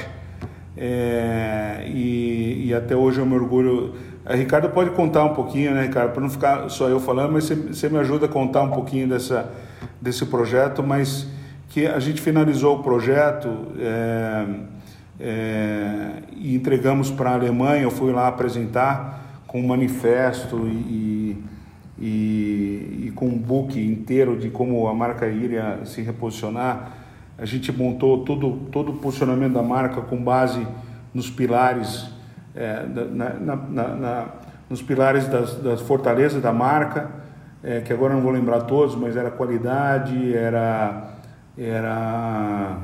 é, 0.76 1.86
e, 1.88 2.66
e, 2.68 2.74
até 2.74 2.94
hoje 2.94 3.20
eu 3.20 3.26
me 3.26 3.36
orgulho. 3.36 3.94
A 4.26 4.36
Ricardo 4.36 4.68
pode 4.70 4.90
contar 4.90 5.24
um 5.24 5.34
pouquinho, 5.34 5.74
né, 5.74 5.84
Ricardo, 5.84 6.12
para 6.12 6.22
não 6.22 6.30
ficar 6.30 6.68
só 6.68 6.90
eu 6.90 7.00
falando, 7.00 7.32
mas 7.32 7.46
você, 7.46 7.56
você, 7.56 7.88
me 7.88 7.98
ajuda 8.00 8.26
a 8.26 8.30
contar 8.30 8.64
um 8.64 8.72
pouquinho 8.72 9.08
dessa, 9.08 9.50
desse 10.02 10.26
projeto, 10.26 10.84
mas 10.84 11.26
que 11.70 11.88
a 11.88 12.00
gente 12.00 12.22
finalizou 12.22 12.80
o 12.80 12.84
projeto 12.84 13.50
é, 13.80 14.46
é, 15.22 16.08
e 16.36 16.54
entregamos 16.54 17.12
para 17.12 17.30
a 17.30 17.34
Alemanha. 17.36 17.84
Eu 17.84 17.92
fui 17.92 18.12
lá 18.12 18.28
apresentar 18.28 19.42
com 19.48 19.62
um 19.62 19.68
manifesto 19.68 20.68
e, 20.68 20.70
e, 20.70 21.23
e, 22.06 23.12
com 23.16 23.28
um 23.28 23.38
book 23.38 23.80
inteiro 23.80 24.38
de 24.38 24.50
como 24.50 24.88
a 24.88 24.94
marca 24.94 25.26
iria 25.28 25.80
se 25.86 26.02
reposicionar. 26.02 26.92
A 27.38 27.46
gente 27.46 27.72
montou 27.72 28.26
todo, 28.26 28.58
todo 28.72 28.92
o 28.92 28.96
posicionamento 28.98 29.54
da 29.54 29.64
marca 29.64 30.02
com 30.02 30.22
base 30.22 30.68
nos 31.14 31.30
pilares, 31.30 32.10
é, 32.54 32.86
na, 32.86 33.30
na, 33.34 33.56
na, 33.56 34.26
nos 34.70 34.82
pilares 34.82 35.28
das, 35.28 35.56
das, 35.56 35.82
fortalezas 35.82 36.42
da 36.42 36.52
marca, 36.52 37.10
é, 37.64 37.80
que 37.80 37.94
agora 37.94 38.14
não 38.14 38.22
vou 38.22 38.32
lembrar 38.32 38.64
todos, 38.64 38.96
mas 38.96 39.16
era 39.16 39.32
qualidade, 39.32 40.36
era, 40.36 41.10
era 41.58 42.80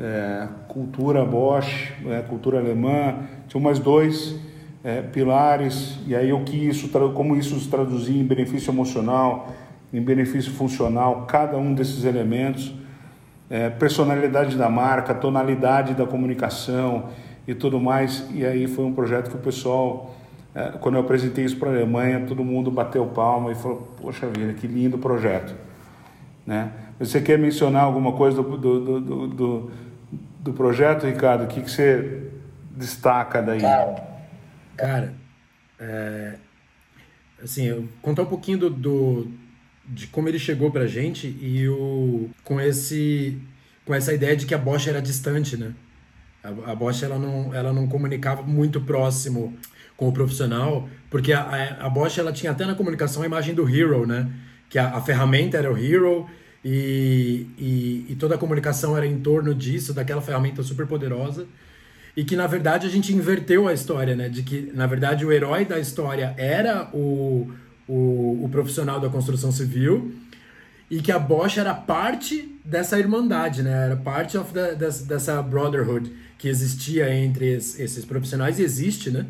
é, 0.00 0.48
cultura 0.66 1.24
Bosch, 1.24 1.92
é, 2.06 2.22
cultura 2.22 2.58
alemã, 2.58 3.14
tinha 3.46 3.62
mais 3.62 3.78
dois 3.78 4.36
é, 4.84 5.00
pilares, 5.00 5.98
e 6.06 6.14
aí 6.14 6.30
o 6.30 6.44
que 6.44 6.68
isso, 6.68 6.90
como 7.14 7.34
isso 7.34 7.58
se 7.58 7.68
traduzia 7.68 8.20
em 8.20 8.24
benefício 8.24 8.70
emocional, 8.70 9.48
em 9.90 10.02
benefício 10.02 10.52
funcional, 10.52 11.24
cada 11.26 11.56
um 11.56 11.72
desses 11.72 12.04
elementos, 12.04 12.74
é, 13.48 13.70
personalidade 13.70 14.56
da 14.56 14.68
marca, 14.68 15.14
tonalidade 15.14 15.94
da 15.94 16.06
comunicação 16.06 17.08
e 17.48 17.54
tudo 17.54 17.80
mais. 17.80 18.26
E 18.34 18.44
aí 18.44 18.66
foi 18.66 18.84
um 18.84 18.92
projeto 18.92 19.30
que 19.30 19.36
o 19.36 19.40
pessoal, 19.40 20.14
é, 20.54 20.72
quando 20.80 20.96
eu 20.96 21.00
apresentei 21.00 21.46
isso 21.46 21.56
para 21.56 21.70
a 21.70 21.72
Alemanha, 21.72 22.24
todo 22.26 22.44
mundo 22.44 22.70
bateu 22.70 23.06
palma 23.06 23.52
e 23.52 23.54
falou: 23.54 23.88
Poxa 24.02 24.26
vida, 24.26 24.52
que 24.52 24.66
lindo 24.66 24.98
projeto. 24.98 25.54
Né? 26.46 26.70
Você 26.98 27.22
quer 27.22 27.38
mencionar 27.38 27.84
alguma 27.84 28.12
coisa 28.12 28.42
do, 28.42 28.58
do, 28.58 29.00
do, 29.00 29.26
do, 29.28 29.70
do 30.40 30.52
projeto, 30.52 31.06
Ricardo? 31.06 31.44
O 31.44 31.46
que, 31.46 31.62
que 31.62 31.70
você 31.70 32.28
destaca 32.76 33.40
daí? 33.40 33.60
Cara 33.60 34.13
Cara, 34.76 35.14
é, 35.78 36.34
assim, 37.42 37.66
eu 37.66 37.88
contar 38.02 38.22
um 38.22 38.26
pouquinho 38.26 38.58
do, 38.58 38.70
do, 38.70 39.28
de 39.86 40.06
como 40.08 40.28
ele 40.28 40.38
chegou 40.38 40.70
pra 40.70 40.86
gente 40.86 41.26
e 41.40 41.68
o, 41.68 42.30
com, 42.42 42.60
esse, 42.60 43.38
com 43.84 43.94
essa 43.94 44.12
ideia 44.12 44.36
de 44.36 44.46
que 44.46 44.54
a 44.54 44.58
Bosch 44.58 44.88
era 44.88 45.00
distante, 45.00 45.56
né? 45.56 45.74
A, 46.42 46.72
a 46.72 46.74
Bosch 46.74 47.02
ela 47.02 47.18
não, 47.18 47.54
ela 47.54 47.72
não 47.72 47.86
comunicava 47.86 48.42
muito 48.42 48.80
próximo 48.80 49.56
com 49.96 50.08
o 50.08 50.12
profissional, 50.12 50.88
porque 51.08 51.32
a, 51.32 51.76
a 51.80 51.88
Bosch 51.88 52.18
ela 52.18 52.32
tinha 52.32 52.50
até 52.52 52.66
na 52.66 52.74
comunicação 52.74 53.22
a 53.22 53.26
imagem 53.26 53.54
do 53.54 53.68
hero, 53.68 54.06
né? 54.06 54.28
Que 54.68 54.78
a, 54.78 54.96
a 54.96 55.00
ferramenta 55.00 55.56
era 55.56 55.72
o 55.72 55.78
hero 55.78 56.28
e, 56.64 57.46
e, 57.56 58.06
e 58.10 58.16
toda 58.16 58.34
a 58.34 58.38
comunicação 58.38 58.96
era 58.96 59.06
em 59.06 59.20
torno 59.20 59.54
disso, 59.54 59.94
daquela 59.94 60.20
ferramenta 60.20 60.62
super 60.62 60.86
poderosa 60.86 61.46
e 62.16 62.24
que 62.24 62.36
na 62.36 62.46
verdade 62.46 62.86
a 62.86 62.90
gente 62.90 63.12
inverteu 63.12 63.66
a 63.66 63.72
história, 63.72 64.14
né? 64.14 64.28
De 64.28 64.42
que 64.42 64.70
na 64.74 64.86
verdade 64.86 65.24
o 65.24 65.32
herói 65.32 65.64
da 65.64 65.78
história 65.78 66.34
era 66.36 66.88
o, 66.92 67.50
o, 67.88 68.44
o 68.44 68.48
profissional 68.50 69.00
da 69.00 69.08
construção 69.08 69.50
civil 69.50 70.14
e 70.90 71.00
que 71.00 71.10
a 71.10 71.18
Bosch 71.18 71.58
era 71.58 71.74
parte 71.74 72.58
dessa 72.64 72.98
irmandade, 72.98 73.62
né? 73.62 73.86
Era 73.86 73.96
parte 73.96 74.38
of 74.38 74.52
the, 74.52 74.74
dessa 74.74 75.42
brotherhood 75.42 76.12
que 76.38 76.48
existia 76.48 77.12
entre 77.14 77.46
esses 77.46 78.04
profissionais 78.04 78.58
e 78.58 78.62
existe, 78.62 79.10
né? 79.10 79.26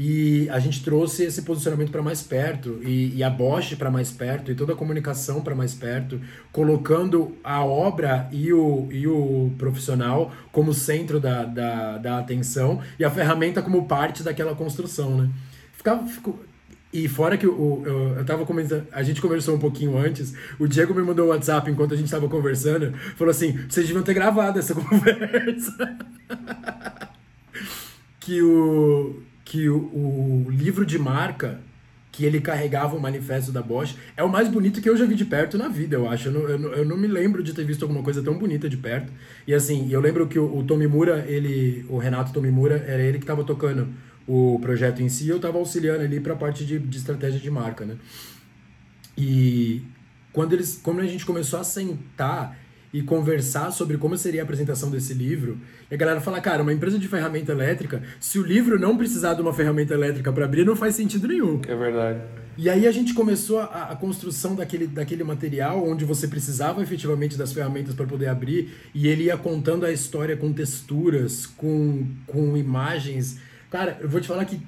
E 0.00 0.48
a 0.50 0.60
gente 0.60 0.84
trouxe 0.84 1.24
esse 1.24 1.42
posicionamento 1.42 1.90
para 1.90 2.00
mais 2.00 2.22
perto, 2.22 2.78
e, 2.84 3.16
e 3.16 3.24
a 3.24 3.28
Bosch 3.28 3.74
para 3.74 3.90
mais 3.90 4.12
perto, 4.12 4.52
e 4.52 4.54
toda 4.54 4.72
a 4.72 4.76
comunicação 4.76 5.40
para 5.40 5.56
mais 5.56 5.74
perto, 5.74 6.20
colocando 6.52 7.36
a 7.42 7.64
obra 7.64 8.28
e 8.30 8.52
o, 8.52 8.86
e 8.92 9.08
o 9.08 9.50
profissional 9.58 10.32
como 10.52 10.72
centro 10.72 11.18
da, 11.18 11.42
da, 11.44 11.98
da 11.98 12.18
atenção, 12.20 12.80
e 12.96 13.04
a 13.04 13.10
ferramenta 13.10 13.60
como 13.60 13.88
parte 13.88 14.22
daquela 14.22 14.54
construção, 14.54 15.16
né? 15.16 15.30
Ficava, 15.72 16.06
ficou, 16.06 16.44
e 16.92 17.08
fora 17.08 17.36
que 17.36 17.48
o, 17.48 17.82
eu, 17.84 18.18
eu 18.18 18.24
tava 18.24 18.46
comentando, 18.46 18.86
a 18.92 19.02
gente 19.02 19.20
conversou 19.20 19.56
um 19.56 19.58
pouquinho 19.58 19.98
antes, 19.98 20.32
o 20.60 20.68
Diego 20.68 20.94
me 20.94 21.02
mandou 21.02 21.24
o 21.24 21.28
um 21.30 21.32
WhatsApp 21.32 21.68
enquanto 21.68 21.94
a 21.94 21.96
gente 21.96 22.08
tava 22.08 22.28
conversando, 22.28 22.92
falou 23.16 23.32
assim: 23.32 23.58
vocês 23.68 23.84
deviam 23.84 24.04
ter 24.04 24.14
gravado 24.14 24.60
essa 24.60 24.74
conversa. 24.78 25.98
que 28.20 28.40
o 28.42 29.26
que 29.48 29.66
o, 29.66 29.78
o 29.78 30.46
livro 30.50 30.84
de 30.84 30.98
marca 30.98 31.58
que 32.12 32.22
ele 32.22 32.38
carregava 32.38 32.94
o 32.94 33.00
manifesto 33.00 33.50
da 33.50 33.62
Bosch 33.62 33.96
é 34.14 34.22
o 34.22 34.28
mais 34.28 34.46
bonito 34.46 34.82
que 34.82 34.88
eu 34.88 34.94
já 34.94 35.06
vi 35.06 35.14
de 35.14 35.24
perto 35.24 35.56
na 35.56 35.68
vida, 35.68 35.96
eu 35.96 36.06
acho. 36.06 36.28
Eu 36.28 36.32
não, 36.32 36.40
eu, 36.42 36.74
eu 36.74 36.84
não 36.84 36.98
me 36.98 37.06
lembro 37.06 37.42
de 37.42 37.54
ter 37.54 37.64
visto 37.64 37.82
alguma 37.82 38.02
coisa 38.02 38.22
tão 38.22 38.36
bonita 38.36 38.68
de 38.68 38.76
perto. 38.76 39.10
E 39.46 39.54
assim, 39.54 39.90
eu 39.90 40.02
lembro 40.02 40.26
que 40.26 40.38
o, 40.38 40.58
o 40.58 40.64
Tomimura, 40.64 41.24
ele, 41.26 41.86
o 41.88 41.96
Renato 41.96 42.30
Tomimura, 42.30 42.84
era 42.86 43.02
ele 43.02 43.16
que 43.16 43.24
estava 43.24 43.42
tocando 43.42 43.88
o 44.26 44.58
projeto 44.60 45.00
em 45.00 45.08
si, 45.08 45.26
eu 45.30 45.36
estava 45.36 45.56
auxiliando 45.56 46.02
ali 46.02 46.20
para 46.20 46.34
a 46.34 46.36
parte 46.36 46.66
de, 46.66 46.78
de 46.78 46.98
estratégia 46.98 47.40
de 47.40 47.50
marca, 47.50 47.86
né? 47.86 47.96
E 49.16 49.82
quando 50.30 50.52
eles, 50.52 50.78
quando 50.82 51.00
a 51.00 51.06
gente 51.06 51.24
começou 51.24 51.58
a 51.58 51.64
sentar 51.64 52.54
e 52.92 53.02
conversar 53.02 53.70
sobre 53.70 53.96
como 53.96 54.16
seria 54.16 54.42
a 54.42 54.44
apresentação 54.44 54.90
desse 54.90 55.12
livro. 55.14 55.58
E 55.90 55.94
a 55.94 55.96
galera 55.96 56.20
fala, 56.20 56.40
cara, 56.40 56.62
uma 56.62 56.72
empresa 56.72 56.98
de 56.98 57.08
ferramenta 57.08 57.52
elétrica, 57.52 58.02
se 58.20 58.38
o 58.38 58.42
livro 58.42 58.78
não 58.78 58.96
precisar 58.96 59.34
de 59.34 59.42
uma 59.42 59.52
ferramenta 59.52 59.94
elétrica 59.94 60.32
para 60.32 60.44
abrir, 60.44 60.64
não 60.64 60.76
faz 60.76 60.94
sentido 60.94 61.28
nenhum. 61.28 61.60
É 61.66 61.74
verdade. 61.74 62.20
E 62.56 62.68
aí 62.68 62.88
a 62.88 62.90
gente 62.90 63.14
começou 63.14 63.60
a, 63.60 63.90
a, 63.90 63.96
construção 63.96 64.56
daquele, 64.56 64.88
daquele 64.88 65.22
material 65.22 65.86
onde 65.88 66.04
você 66.04 66.26
precisava 66.26 66.82
efetivamente 66.82 67.38
das 67.38 67.52
ferramentas 67.52 67.94
para 67.94 68.04
poder 68.04 68.26
abrir 68.26 68.74
e 68.92 69.06
ele 69.06 69.24
ia 69.24 69.36
contando 69.36 69.86
a 69.86 69.92
história 69.92 70.36
com 70.36 70.52
texturas, 70.52 71.46
com, 71.46 72.04
com 72.26 72.56
imagens. 72.56 73.38
Cara, 73.70 73.98
eu 74.00 74.08
vou 74.08 74.20
te 74.20 74.26
falar 74.26 74.44
que 74.44 74.60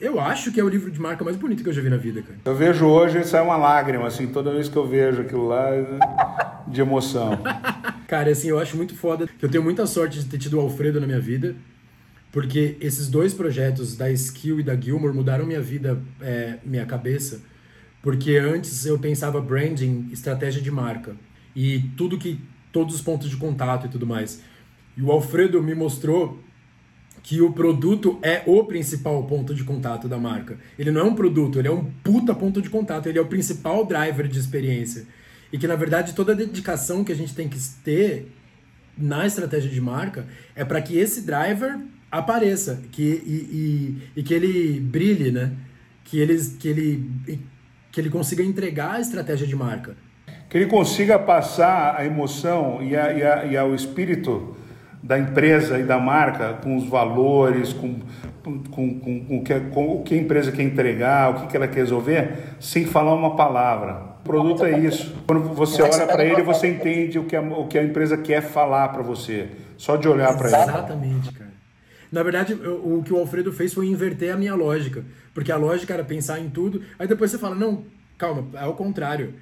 eu 0.00 0.20
acho 0.20 0.52
que 0.52 0.60
é 0.60 0.64
o 0.64 0.68
livro 0.68 0.90
de 0.90 1.00
marca 1.00 1.24
mais 1.24 1.36
bonito 1.36 1.62
que 1.62 1.68
eu 1.68 1.72
já 1.72 1.80
vi 1.80 1.88
na 1.88 1.96
vida, 1.96 2.20
cara. 2.22 2.38
Eu 2.44 2.54
vejo 2.54 2.84
hoje 2.86 3.24
sai 3.24 3.42
uma 3.42 3.56
lágrima, 3.56 4.06
assim, 4.06 4.26
toda 4.26 4.52
vez 4.52 4.68
que 4.68 4.76
eu 4.76 4.86
vejo 4.86 5.22
aquilo 5.22 5.46
lá, 5.48 6.64
de 6.66 6.80
emoção. 6.80 7.38
cara, 8.06 8.30
assim, 8.30 8.48
eu 8.48 8.58
acho 8.58 8.76
muito 8.76 8.94
foda. 8.94 9.26
Eu 9.40 9.48
tenho 9.48 9.64
muita 9.64 9.86
sorte 9.86 10.18
de 10.20 10.26
ter 10.26 10.38
tido 10.38 10.58
o 10.58 10.60
Alfredo 10.60 11.00
na 11.00 11.06
minha 11.06 11.20
vida, 11.20 11.56
porque 12.30 12.76
esses 12.80 13.08
dois 13.08 13.32
projetos, 13.32 13.96
da 13.96 14.10
Skill 14.10 14.60
e 14.60 14.62
da 14.62 14.76
Gilmore, 14.76 15.14
mudaram 15.14 15.46
minha 15.46 15.62
vida, 15.62 15.98
é, 16.20 16.58
minha 16.64 16.84
cabeça. 16.84 17.40
Porque 18.02 18.36
antes 18.36 18.84
eu 18.84 18.98
pensava 18.98 19.40
branding, 19.40 20.10
estratégia 20.12 20.60
de 20.60 20.70
marca. 20.70 21.16
E 21.54 21.90
tudo 21.96 22.18
que. 22.18 22.38
todos 22.70 22.94
os 22.94 23.00
pontos 23.00 23.30
de 23.30 23.36
contato 23.36 23.86
e 23.86 23.88
tudo 23.88 24.06
mais. 24.06 24.42
E 24.96 25.02
o 25.02 25.10
Alfredo 25.10 25.62
me 25.62 25.74
mostrou 25.74 26.38
que 27.26 27.40
o 27.40 27.52
produto 27.52 28.20
é 28.22 28.44
o 28.46 28.62
principal 28.62 29.20
ponto 29.24 29.52
de 29.52 29.64
contato 29.64 30.06
da 30.06 30.16
marca. 30.16 30.58
Ele 30.78 30.92
não 30.92 31.00
é 31.00 31.04
um 31.04 31.14
produto, 31.16 31.58
ele 31.58 31.66
é 31.66 31.70
um 31.72 31.82
puta 32.04 32.32
ponto 32.32 32.62
de 32.62 32.70
contato, 32.70 33.08
ele 33.08 33.18
é 33.18 33.20
o 33.20 33.26
principal 33.26 33.84
driver 33.84 34.28
de 34.28 34.38
experiência. 34.38 35.08
E 35.52 35.58
que 35.58 35.66
na 35.66 35.74
verdade 35.74 36.14
toda 36.14 36.30
a 36.30 36.36
dedicação 36.36 37.02
que 37.02 37.10
a 37.10 37.16
gente 37.16 37.34
tem 37.34 37.48
que 37.48 37.58
ter 37.82 38.32
na 38.96 39.26
estratégia 39.26 39.68
de 39.68 39.80
marca 39.80 40.24
é 40.54 40.64
para 40.64 40.80
que 40.80 40.96
esse 40.96 41.22
driver 41.22 41.80
apareça, 42.12 42.80
que 42.92 43.02
e, 43.02 43.98
e, 44.14 44.20
e, 44.20 44.22
que 44.22 44.32
ele 44.32 44.78
brilhe, 44.78 45.32
né? 45.32 45.52
Que 46.04 46.20
ele, 46.20 46.38
que 46.60 46.68
ele 46.68 47.10
que 47.90 48.00
ele 48.00 48.08
consiga 48.08 48.44
entregar 48.44 48.92
a 48.92 49.00
estratégia 49.00 49.48
de 49.48 49.56
marca. 49.56 49.96
Que 50.48 50.58
ele 50.58 50.66
consiga 50.66 51.18
passar 51.18 51.96
a 51.98 52.06
emoção 52.06 52.80
e, 52.80 52.94
a, 52.94 53.12
e, 53.12 53.22
a, 53.24 53.44
e 53.46 53.58
o 53.68 53.74
espírito 53.74 54.55
da 55.06 55.16
empresa 55.18 55.78
e 55.78 55.84
da 55.84 55.98
marca, 55.98 56.54
com 56.54 56.76
os 56.76 56.88
valores, 56.88 57.72
com, 57.72 58.00
com, 58.42 58.58
com, 58.64 59.00
com, 59.00 59.36
o, 59.38 59.44
que, 59.44 59.60
com 59.60 59.96
o 59.96 60.02
que 60.02 60.14
a 60.14 60.18
empresa 60.18 60.50
quer 60.50 60.62
entregar, 60.62 61.30
o 61.30 61.34
que, 61.40 61.46
que 61.46 61.56
ela 61.56 61.68
quer 61.68 61.76
resolver, 61.76 62.56
sem 62.58 62.84
falar 62.84 63.14
uma 63.14 63.36
palavra. 63.36 64.16
O 64.20 64.24
produto 64.24 64.64
é 64.64 64.76
isso. 64.80 65.14
Quando 65.24 65.54
você 65.54 65.80
olha 65.80 66.06
para 66.06 66.24
ele, 66.24 66.42
você 66.42 66.68
entende 66.68 67.20
o 67.20 67.24
que 67.24 67.36
a, 67.36 67.40
o 67.40 67.68
que 67.68 67.78
a 67.78 67.84
empresa 67.84 68.18
quer 68.18 68.42
falar 68.42 68.88
para 68.88 69.02
você. 69.02 69.48
Só 69.76 69.96
de 69.96 70.08
olhar 70.08 70.36
para 70.36 70.48
ele. 70.48 70.56
Exatamente, 70.56 71.32
cara. 71.32 71.50
Na 72.10 72.22
verdade, 72.24 72.54
o, 72.54 72.98
o 72.98 73.02
que 73.04 73.12
o 73.12 73.18
Alfredo 73.18 73.52
fez 73.52 73.72
foi 73.72 73.86
inverter 73.86 74.34
a 74.34 74.36
minha 74.36 74.56
lógica. 74.56 75.04
Porque 75.32 75.52
a 75.52 75.56
lógica 75.56 75.94
era 75.94 76.02
pensar 76.02 76.40
em 76.40 76.48
tudo, 76.48 76.82
aí 76.98 77.06
depois 77.06 77.30
você 77.30 77.38
fala, 77.38 77.54
não, 77.54 77.84
calma, 78.18 78.46
é 78.54 78.66
o 78.66 78.72
contrário. 78.72 79.34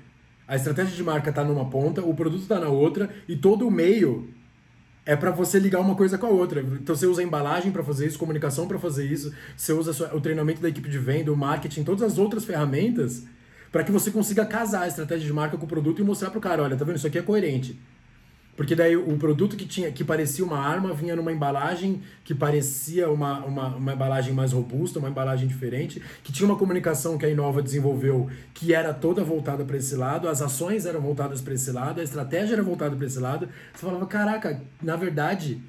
A 0.46 0.56
estratégia 0.56 0.94
de 0.94 1.02
marca 1.02 1.30
está 1.30 1.42
numa 1.42 1.64
ponta, 1.70 2.02
o 2.02 2.12
produto 2.12 2.42
está 2.42 2.60
na 2.60 2.68
outra, 2.68 3.08
e 3.26 3.34
todo 3.34 3.66
o 3.66 3.70
meio 3.70 4.28
é 5.07 5.14
para 5.14 5.30
você 5.30 5.59
ligar 5.59 5.80
uma 5.80 5.94
coisa 5.94 6.16
com 6.16 6.26
a 6.26 6.30
outra. 6.30 6.61
Então 6.61 6.94
você 6.94 7.07
usa 7.07 7.20
a 7.20 7.24
embalagem 7.24 7.70
para 7.70 7.82
fazer 7.82 8.07
isso, 8.07 8.18
comunicação 8.18 8.66
para 8.66 8.78
fazer 8.78 9.05
isso, 9.07 9.32
você 9.57 9.72
usa 9.72 10.14
o 10.14 10.20
treinamento 10.20 10.61
da 10.61 10.68
equipe 10.68 10.88
de 10.88 10.98
venda, 10.98 11.32
o 11.32 11.36
marketing, 11.36 11.84
todas 11.84 12.02
as 12.02 12.18
outras 12.18 12.44
ferramentas 12.44 13.24
para 13.74 13.82
que 13.82 13.90
você 13.90 14.09
consiga 14.12 14.46
casar 14.46 14.82
a 14.82 14.86
estratégia 14.86 15.26
de 15.26 15.32
marca 15.32 15.57
com 15.57 15.64
o 15.64 15.68
produto 15.68 16.00
e 16.00 16.05
mostrar 16.05 16.30
pro 16.30 16.40
cara, 16.40 16.62
olha, 16.62 16.76
tá 16.76 16.84
vendo? 16.84 16.94
Isso 16.94 17.09
aqui 17.09 17.18
é 17.18 17.22
coerente. 17.22 17.76
Porque 18.57 18.74
daí 18.74 18.96
o 18.96 19.16
produto 19.16 19.57
que 19.57 19.66
tinha 19.66 19.90
que 19.90 20.05
parecia 20.05 20.44
uma 20.44 20.59
arma 20.59 20.94
vinha 20.94 21.16
numa 21.16 21.32
embalagem 21.32 22.02
que 22.22 22.32
parecia 22.32 23.11
uma, 23.11 23.44
uma, 23.44 23.66
uma 23.76 23.92
embalagem 23.94 24.32
mais 24.32 24.52
robusta, 24.52 24.98
uma 25.00 25.09
embalagem 25.09 25.48
diferente, 25.48 26.00
que 26.22 26.32
tinha 26.32 26.48
uma 26.48 26.57
comunicação 26.57 27.18
que 27.18 27.26
a 27.26 27.28
Inova 27.28 27.61
desenvolveu 27.61 28.30
que 28.52 28.72
era 28.72 28.94
toda 28.94 29.24
voltada 29.24 29.64
para 29.64 29.76
esse 29.76 29.96
lado, 29.96 30.28
as 30.28 30.40
ações 30.40 30.86
eram 30.86 31.00
voltadas 31.00 31.40
para 31.40 31.55
esse 31.55 31.72
lado, 31.72 32.00
a 32.00 32.05
estratégia 32.05 32.55
era 32.55 32.62
voltada 32.62 32.94
para 32.94 33.07
esse 33.07 33.18
lado. 33.18 33.48
Você 33.74 33.84
falava, 33.84 34.07
caraca, 34.07 34.62
na 34.80 34.94
verdade, 34.94 35.61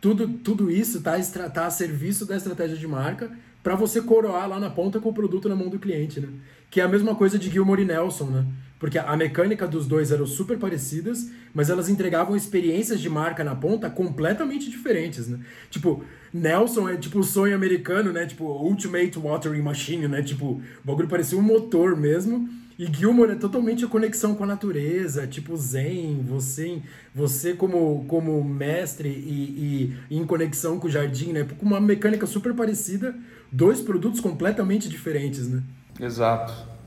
tudo, 0.00 0.28
tudo 0.28 0.70
isso 0.70 0.98
está 0.98 1.18
tá 1.50 1.66
a 1.66 1.70
serviço 1.70 2.24
da 2.24 2.36
estratégia 2.36 2.76
de 2.76 2.86
marca 2.86 3.30
para 3.62 3.74
você 3.74 4.00
coroar 4.00 4.48
lá 4.48 4.60
na 4.60 4.70
ponta 4.70 5.00
com 5.00 5.08
o 5.08 5.12
produto 5.12 5.48
na 5.48 5.56
mão 5.56 5.68
do 5.68 5.78
cliente, 5.78 6.20
né? 6.20 6.28
Que 6.70 6.80
é 6.80 6.84
a 6.84 6.88
mesma 6.88 7.14
coisa 7.14 7.38
de 7.38 7.50
Gilmore 7.50 7.82
e 7.82 7.84
Nelson, 7.84 8.26
né? 8.26 8.46
Porque 8.78 8.98
a 8.98 9.16
mecânica 9.16 9.66
dos 9.66 9.86
dois 9.86 10.12
eram 10.12 10.26
super 10.26 10.56
parecidas, 10.56 11.30
mas 11.52 11.68
elas 11.68 11.88
entregavam 11.88 12.36
experiências 12.36 13.00
de 13.00 13.10
marca 13.10 13.42
na 13.42 13.54
ponta 13.54 13.90
completamente 13.90 14.70
diferentes, 14.70 15.26
né? 15.26 15.40
Tipo, 15.68 16.04
Nelson 16.32 16.88
é 16.88 16.96
tipo 16.96 17.18
o 17.18 17.24
sonho 17.24 17.56
americano, 17.56 18.12
né? 18.12 18.24
Tipo, 18.26 18.44
Ultimate 18.44 19.18
Watering 19.18 19.62
Machine, 19.62 20.06
né? 20.06 20.22
Tipo, 20.22 20.46
o 20.46 20.62
bagulho 20.84 21.08
parecia 21.08 21.36
um 21.36 21.42
motor 21.42 21.96
mesmo. 21.96 22.48
E 22.78 22.86
Gilmore 22.86 23.32
é 23.32 23.34
totalmente 23.34 23.84
a 23.84 23.88
conexão 23.88 24.36
com 24.36 24.44
a 24.44 24.46
natureza, 24.46 25.26
tipo 25.26 25.56
zen, 25.56 26.22
você, 26.24 26.80
você 27.12 27.52
como, 27.52 28.04
como 28.06 28.44
mestre 28.44 29.08
e, 29.08 29.92
e, 30.08 30.16
em 30.16 30.24
conexão 30.24 30.78
com 30.78 30.86
o 30.86 30.90
jardim, 30.90 31.32
né? 31.32 31.44
Com 31.58 31.66
uma 31.66 31.80
mecânica 31.80 32.24
super 32.24 32.54
parecida, 32.54 33.16
dois 33.50 33.80
produtos 33.80 34.20
completamente 34.20 34.88
diferentes, 34.88 35.48
né? 35.48 35.60
Exato. 36.00 36.77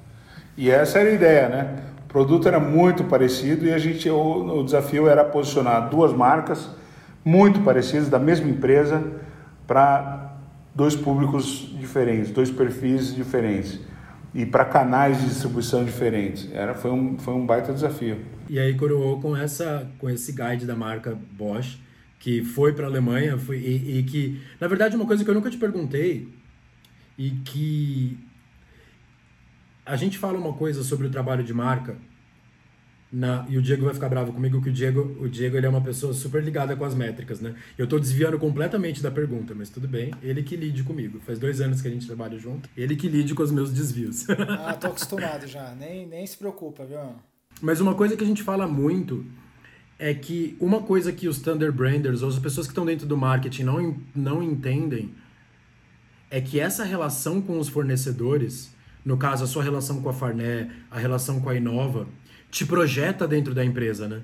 E 0.62 0.70
essa 0.70 0.99
era 0.99 1.09
a 1.09 1.14
ideia, 1.14 1.49
né? 1.49 1.84
O 2.05 2.07
produto 2.07 2.47
era 2.47 2.59
muito 2.59 3.03
parecido 3.05 3.66
e 3.66 3.74
a 3.74 3.80
gente 3.80 4.07
o, 4.07 4.59
o 4.59 4.64
desafio 4.64 5.07
era 5.07 5.24
posicionar 5.26 5.89
duas 5.89 6.14
marcas 6.14 6.70
muito 7.26 7.62
parecidas 7.62 8.09
da 8.09 8.20
mesma 8.20 8.47
empresa 8.47 9.03
para 9.66 10.38
dois 10.76 10.95
públicos 10.95 11.68
diferentes, 11.80 12.30
dois 12.30 12.51
perfis 12.51 13.16
diferentes 13.16 13.80
e 14.36 14.45
para 14.45 14.64
canais 14.64 15.20
de 15.20 15.30
distribuição 15.30 15.84
diferentes. 15.84 16.47
Era 16.53 16.76
foi 16.76 16.91
um 16.91 17.18
foi 17.18 17.34
um 17.34 17.43
baita 17.43 17.74
desafio. 17.74 18.18
E 18.47 18.59
aí 18.59 18.76
coroou 18.76 19.20
com 19.20 19.36
essa 19.36 19.89
com 19.97 20.07
esse 20.12 20.32
guide 20.32 20.68
da 20.68 20.76
marca 20.76 21.18
Bosch 21.32 21.80
que 22.20 22.43
foi 22.43 22.72
para 22.72 22.86
a 22.86 22.88
Alemanha 22.88 23.36
foi, 23.36 23.57
e, 23.57 23.97
e 23.97 24.03
que 24.03 24.39
na 24.59 24.68
verdade 24.68 24.95
uma 24.95 25.07
coisa 25.07 25.24
que 25.24 25.30
eu 25.32 25.34
nunca 25.34 25.49
te 25.49 25.57
perguntei 25.57 26.28
e 27.18 27.32
que 27.32 28.30
a 29.86 29.95
gente 29.95 30.17
fala 30.17 30.38
uma 30.38 30.53
coisa 30.53 30.84
sobre 30.84 31.07
o 31.07 31.09
trabalho 31.09 31.43
de 31.43 31.53
marca, 31.53 31.97
na, 33.11 33.45
e 33.49 33.57
o 33.57 33.61
Diego 33.61 33.84
vai 33.84 33.93
ficar 33.93 34.07
bravo 34.07 34.32
comigo 34.32 34.61
que 34.61 34.69
o 34.69 34.71
Diego, 34.71 35.17
o 35.19 35.27
Diego 35.27 35.57
ele 35.57 35.65
é 35.65 35.69
uma 35.69 35.82
pessoa 35.82 36.13
super 36.13 36.41
ligada 36.41 36.75
com 36.77 36.86
as 36.86 36.95
métricas, 36.95 37.41
né? 37.41 37.53
Eu 37.77 37.84
estou 37.84 37.99
desviando 37.99 38.39
completamente 38.39 39.03
da 39.03 39.11
pergunta, 39.11 39.53
mas 39.53 39.69
tudo 39.69 39.86
bem. 39.86 40.13
Ele 40.23 40.41
que 40.41 40.55
lide 40.55 40.82
comigo. 40.82 41.19
Faz 41.19 41.38
dois 41.38 41.59
anos 41.59 41.82
que 41.82 41.89
a 41.89 41.91
gente 41.91 42.07
trabalha 42.07 42.39
junto. 42.39 42.69
Ele 42.75 42.95
que 42.95 43.09
lide 43.09 43.36
com 43.36 43.43
os 43.43 43.51
meus 43.51 43.71
desvios. 43.71 44.25
Ah, 44.63 44.73
tô 44.73 44.88
acostumado 44.88 45.47
já. 45.47 45.73
Nem, 45.75 46.05
nem 46.05 46.25
se 46.25 46.38
preocupa, 46.38 46.86
viu? 46.86 46.99
Mas 47.61 47.82
uma 47.82 47.95
coisa 47.95 48.15
que 48.15 48.23
a 48.23 48.27
gente 48.27 48.43
fala 48.43 48.67
muito 48.67 49.25
é 49.97 50.13
que 50.13 50.55
uma 50.59 50.82
coisa 50.82 51.11
que 51.11 51.27
os 51.27 51.39
Thunder 51.39 51.71
Branders 51.71 52.21
ou 52.21 52.29
as 52.29 52.39
pessoas 52.39 52.67
que 52.67 52.71
estão 52.71 52.86
dentro 52.86 53.05
do 53.05 53.17
marketing 53.17 53.63
não, 53.63 53.97
não 54.15 54.43
entendem 54.43 55.13
é 56.29 56.39
que 56.39 56.59
essa 56.59 56.84
relação 56.84 57.41
com 57.41 57.59
os 57.59 57.67
fornecedores 57.67 58.73
no 59.04 59.18
caso, 59.18 59.43
a 59.43 59.47
sua 59.47 59.64
relação 59.64 60.02
com 60.02 60.10
a 60.10 60.14
Farné, 60.14 60.70
a 60.89 60.99
relação 60.99 61.39
com 61.39 61.49
a 61.49 61.56
Inova, 61.56 62.08
te 62.49 62.66
projeta 62.66 63.28
dentro 63.28 63.54
da 63.54 63.64
empresa, 63.64 64.08
né? 64.08 64.22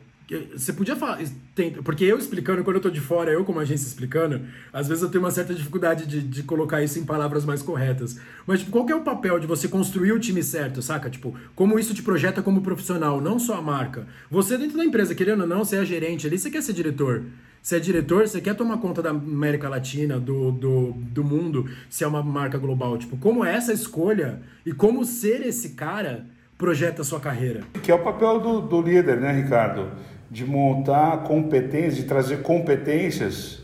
Você 0.54 0.74
podia 0.74 0.96
falar. 0.96 1.20
Tem, 1.56 1.72
porque 1.72 2.04
eu 2.04 2.18
explicando, 2.18 2.64
quando 2.64 2.76
eu 2.76 2.82
tô 2.82 2.90
de 2.90 3.00
fora, 3.00 3.32
eu 3.32 3.46
como 3.46 3.60
agência 3.60 3.88
explicando, 3.88 4.42
às 4.74 4.88
vezes 4.88 5.02
eu 5.02 5.10
tenho 5.10 5.24
uma 5.24 5.32
certa 5.32 5.54
dificuldade 5.54 6.06
de, 6.06 6.22
de 6.22 6.44
colocar 6.44 6.84
isso 6.84 7.00
em 7.00 7.06
palavras 7.06 7.46
mais 7.46 7.62
corretas. 7.62 8.20
Mas, 8.46 8.60
tipo, 8.60 8.72
qual 8.72 8.86
que 8.86 8.92
é 8.92 8.96
o 8.96 9.04
papel 9.04 9.40
de 9.40 9.48
você 9.48 9.70
construir 9.70 10.12
o 10.12 10.20
time 10.20 10.44
certo, 10.44 10.82
saca? 10.82 11.10
Tipo, 11.10 11.34
como 11.56 11.80
isso 11.80 11.94
te 11.94 12.04
projeta 12.04 12.42
como 12.42 12.62
profissional, 12.62 13.22
não 13.22 13.40
só 13.40 13.56
a 13.56 13.62
marca. 13.62 14.06
Você 14.30 14.58
dentro 14.58 14.78
da 14.78 14.84
empresa, 14.84 15.16
querendo 15.16 15.42
ou 15.42 15.48
não, 15.48 15.64
você 15.64 15.78
é 15.78 15.86
gerente 15.86 16.28
ali, 16.28 16.38
você 16.38 16.52
quer 16.52 16.62
ser 16.62 16.74
diretor. 16.74 17.24
Você 17.62 17.78
é 17.78 17.80
diretor, 17.80 18.28
você 18.28 18.42
quer 18.42 18.56
tomar 18.56 18.78
conta 18.78 19.02
da 19.02 19.10
América 19.10 19.68
Latina, 19.68 20.20
do, 20.20 20.52
do, 20.52 20.92
do 20.94 21.24
mundo, 21.24 21.70
se 21.90 22.04
é 22.04 22.08
uma 22.08 22.22
marca 22.22 22.58
global. 22.58 22.98
Tipo, 22.98 23.18
como 23.18 23.44
é 23.44 23.56
essa 23.56 23.72
escolha 23.74 24.42
e 24.66 24.74
como 24.74 25.04
ser 25.06 25.46
esse 25.46 25.70
cara 25.70 26.26
projeta 26.58 27.02
a 27.02 27.06
sua 27.06 27.20
carreira? 27.20 27.62
Que 27.82 27.92
é 27.92 27.96
o 27.96 28.00
papel 28.00 28.40
do, 28.40 28.62
do 28.62 28.82
líder, 28.82 29.20
né, 29.20 29.32
Ricardo? 29.32 29.92
De 30.30 30.46
montar 30.46 31.24
competências, 31.24 31.96
de 31.96 32.04
trazer 32.04 32.42
competências 32.42 33.62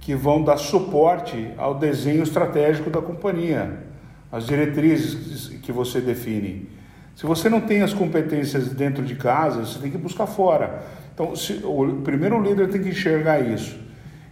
que 0.00 0.14
vão 0.14 0.42
dar 0.42 0.56
suporte 0.56 1.50
ao 1.56 1.74
desenho 1.74 2.22
estratégico 2.22 2.90
da 2.90 3.00
companhia, 3.00 3.84
as 4.30 4.46
diretrizes 4.46 5.48
que 5.62 5.72
você 5.72 6.00
define. 6.00 6.68
Se 7.16 7.24
você 7.24 7.48
não 7.48 7.60
tem 7.60 7.82
as 7.82 7.94
competências 7.94 8.68
dentro 8.70 9.04
de 9.04 9.14
casa, 9.14 9.64
você 9.64 9.78
tem 9.78 9.90
que 9.90 9.96
buscar 9.96 10.26
fora. 10.26 10.82
Então, 11.14 11.34
se, 11.36 11.60
o 11.64 12.02
primeiro 12.02 12.42
líder 12.42 12.68
tem 12.68 12.82
que 12.82 12.88
enxergar 12.88 13.40
isso. 13.40 13.78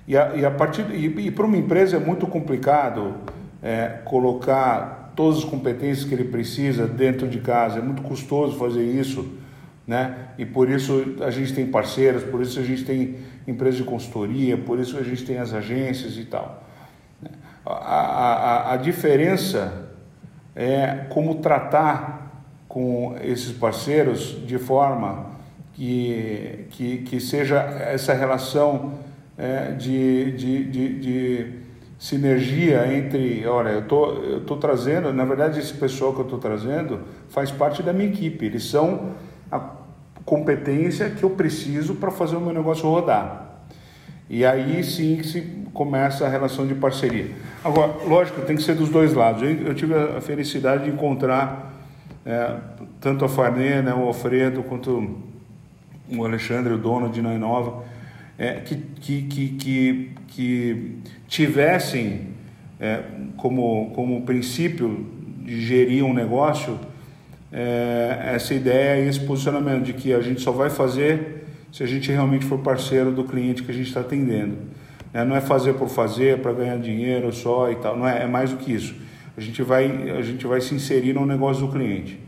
E 0.07 0.16
a, 0.16 0.34
e 0.34 0.44
a 0.44 0.50
partir 0.50 0.84
e, 0.90 1.07
e 1.07 1.30
para 1.30 1.46
uma 1.46 1.57
empresa 1.57 1.96
é 1.96 2.00
muito 2.00 2.26
complicado 2.26 3.14
é, 3.62 4.00
colocar 4.05 5.12
todas 5.14 5.38
as 5.38 5.44
competências 5.44 6.05
que 6.05 6.12
ele 6.12 6.24
precisa 6.24 6.86
dentro 6.86 7.28
de 7.28 7.38
casa. 7.38 7.78
É 7.78 7.82
muito 7.82 8.03
custoso 8.03 8.59
fazer 8.59 8.82
isso, 8.82 9.26
né? 9.86 10.28
E 10.38 10.46
por 10.46 10.68
isso 10.70 11.16
a 11.20 11.30
gente 11.30 11.52
tem 11.52 11.66
parceiros, 11.66 12.22
por 12.22 12.40
isso 12.40 12.58
a 12.58 12.62
gente 12.62 12.84
tem 12.84 13.16
empresas 13.46 13.76
de 13.76 13.84
consultoria, 13.84 14.56
por 14.56 14.78
isso 14.78 14.96
a 14.96 15.02
gente 15.02 15.24
tem 15.24 15.38
as 15.38 15.52
agências 15.52 16.16
e 16.16 16.24
tal. 16.24 16.62
A, 17.64 17.72
a, 17.72 18.72
a 18.74 18.76
diferença 18.76 19.90
é 20.54 21.06
como 21.08 21.36
tratar 21.36 22.44
com 22.68 23.16
esses 23.22 23.52
parceiros 23.52 24.46
de 24.46 24.58
forma 24.58 25.32
que, 25.74 26.66
que, 26.70 26.98
que 26.98 27.20
seja 27.20 27.60
essa 27.60 28.12
relação 28.14 28.94
é, 29.36 29.72
de, 29.72 30.32
de, 30.32 30.64
de, 30.64 30.98
de, 30.98 31.62
sinergia 31.98 32.92
entre, 32.92 33.46
olha, 33.46 33.68
eu 33.68 33.82
tô, 33.82 34.12
eu 34.14 34.40
tô 34.40 34.56
trazendo, 34.56 35.12
na 35.12 35.24
verdade 35.24 35.60
esse 35.60 35.72
pessoal 35.74 36.12
que 36.12 36.18
eu 36.18 36.24
estou 36.24 36.38
trazendo 36.38 37.02
faz 37.28 37.52
parte 37.52 37.80
da 37.80 37.92
minha 37.92 38.08
equipe, 38.08 38.44
eles 38.44 38.64
são 38.64 39.12
a 39.53 39.61
competência 40.24 41.11
que 41.11 41.22
eu 41.22 41.30
preciso 41.30 41.96
para 41.96 42.11
fazer 42.11 42.36
o 42.36 42.40
meu 42.40 42.55
negócio 42.55 42.88
rodar. 42.88 43.50
E 44.30 44.46
aí 44.46 44.82
sim 44.82 45.22
se 45.22 45.42
começa 45.74 46.24
a 46.24 46.28
relação 46.28 46.66
de 46.66 46.74
parceria. 46.74 47.30
Agora, 47.62 47.92
lógico, 48.07 48.40
tem 48.42 48.57
que 48.57 48.62
ser 48.62 48.74
dos 48.74 48.88
dois 48.88 49.12
lados. 49.12 49.42
Eu, 49.42 49.74
tive 49.74 49.94
a 49.94 50.22
felicidade 50.22 50.84
de 50.84 50.90
encontrar 50.90 51.70
é, 52.24 52.57
tanto 52.98 53.26
a 53.26 53.28
Farnê, 53.28 53.82
né, 53.82 53.92
o 53.92 54.07
Alfredo, 54.07 54.62
quanto 54.62 55.18
o 56.09 56.24
Alexandre, 56.24 56.72
o 56.72 56.78
dono 56.78 57.11
de 57.11 57.20
Inova, 57.20 57.84
é, 58.38 58.55
que, 58.55 58.76
que, 58.76 59.22
que, 59.22 59.48
que, 59.50 60.11
que 60.28 60.98
tivessem 61.28 62.28
é, 62.80 63.03
como, 63.36 63.90
como 63.94 64.22
princípio 64.22 65.07
de 65.44 65.61
gerir 65.61 66.05
um 66.05 66.14
negócio 66.14 66.78
é, 67.53 68.32
essa 68.34 68.55
ideia 68.55 69.05
e 69.05 69.09
esse 69.09 69.20
posicionamento 69.20 69.84
de 69.84 69.92
que 69.92 70.12
a 70.12 70.20
gente 70.20 70.40
só 70.40 70.50
vai 70.50 70.70
fazer 70.70 71.46
se 71.70 71.82
a 71.82 71.86
gente 71.86 72.11
realmente 72.11 72.44
for 72.44 72.59
parceiro 72.59 73.11
do 73.12 73.24
cliente 73.24 73.62
que 73.62 73.70
a 73.70 73.74
gente 73.74 73.88
está 73.88 74.00
atendendo. 74.00 74.57
É, 75.12 75.24
não 75.24 75.36
é 75.36 75.40
fazer 75.40 75.74
por 75.74 75.88
fazer, 75.88 76.38
para 76.38 76.53
ganhar 76.53 76.78
dinheiro 76.78 77.32
só 77.32 77.70
e 77.70 77.76
tal, 77.76 77.96
não 77.96 78.09
é, 78.09 78.24
é 78.24 78.26
mais 78.26 78.50
do 78.50 78.57
que 78.57 78.72
isso. 78.72 78.94
A 79.36 79.40
gente 79.40 79.62
vai, 79.62 79.86
a 80.11 80.22
gente 80.22 80.46
vai 80.46 80.61
se 80.61 80.74
inserir 80.74 81.12
no 81.12 81.24
negócio 81.26 81.66
do 81.66 81.72
cliente. 81.72 82.18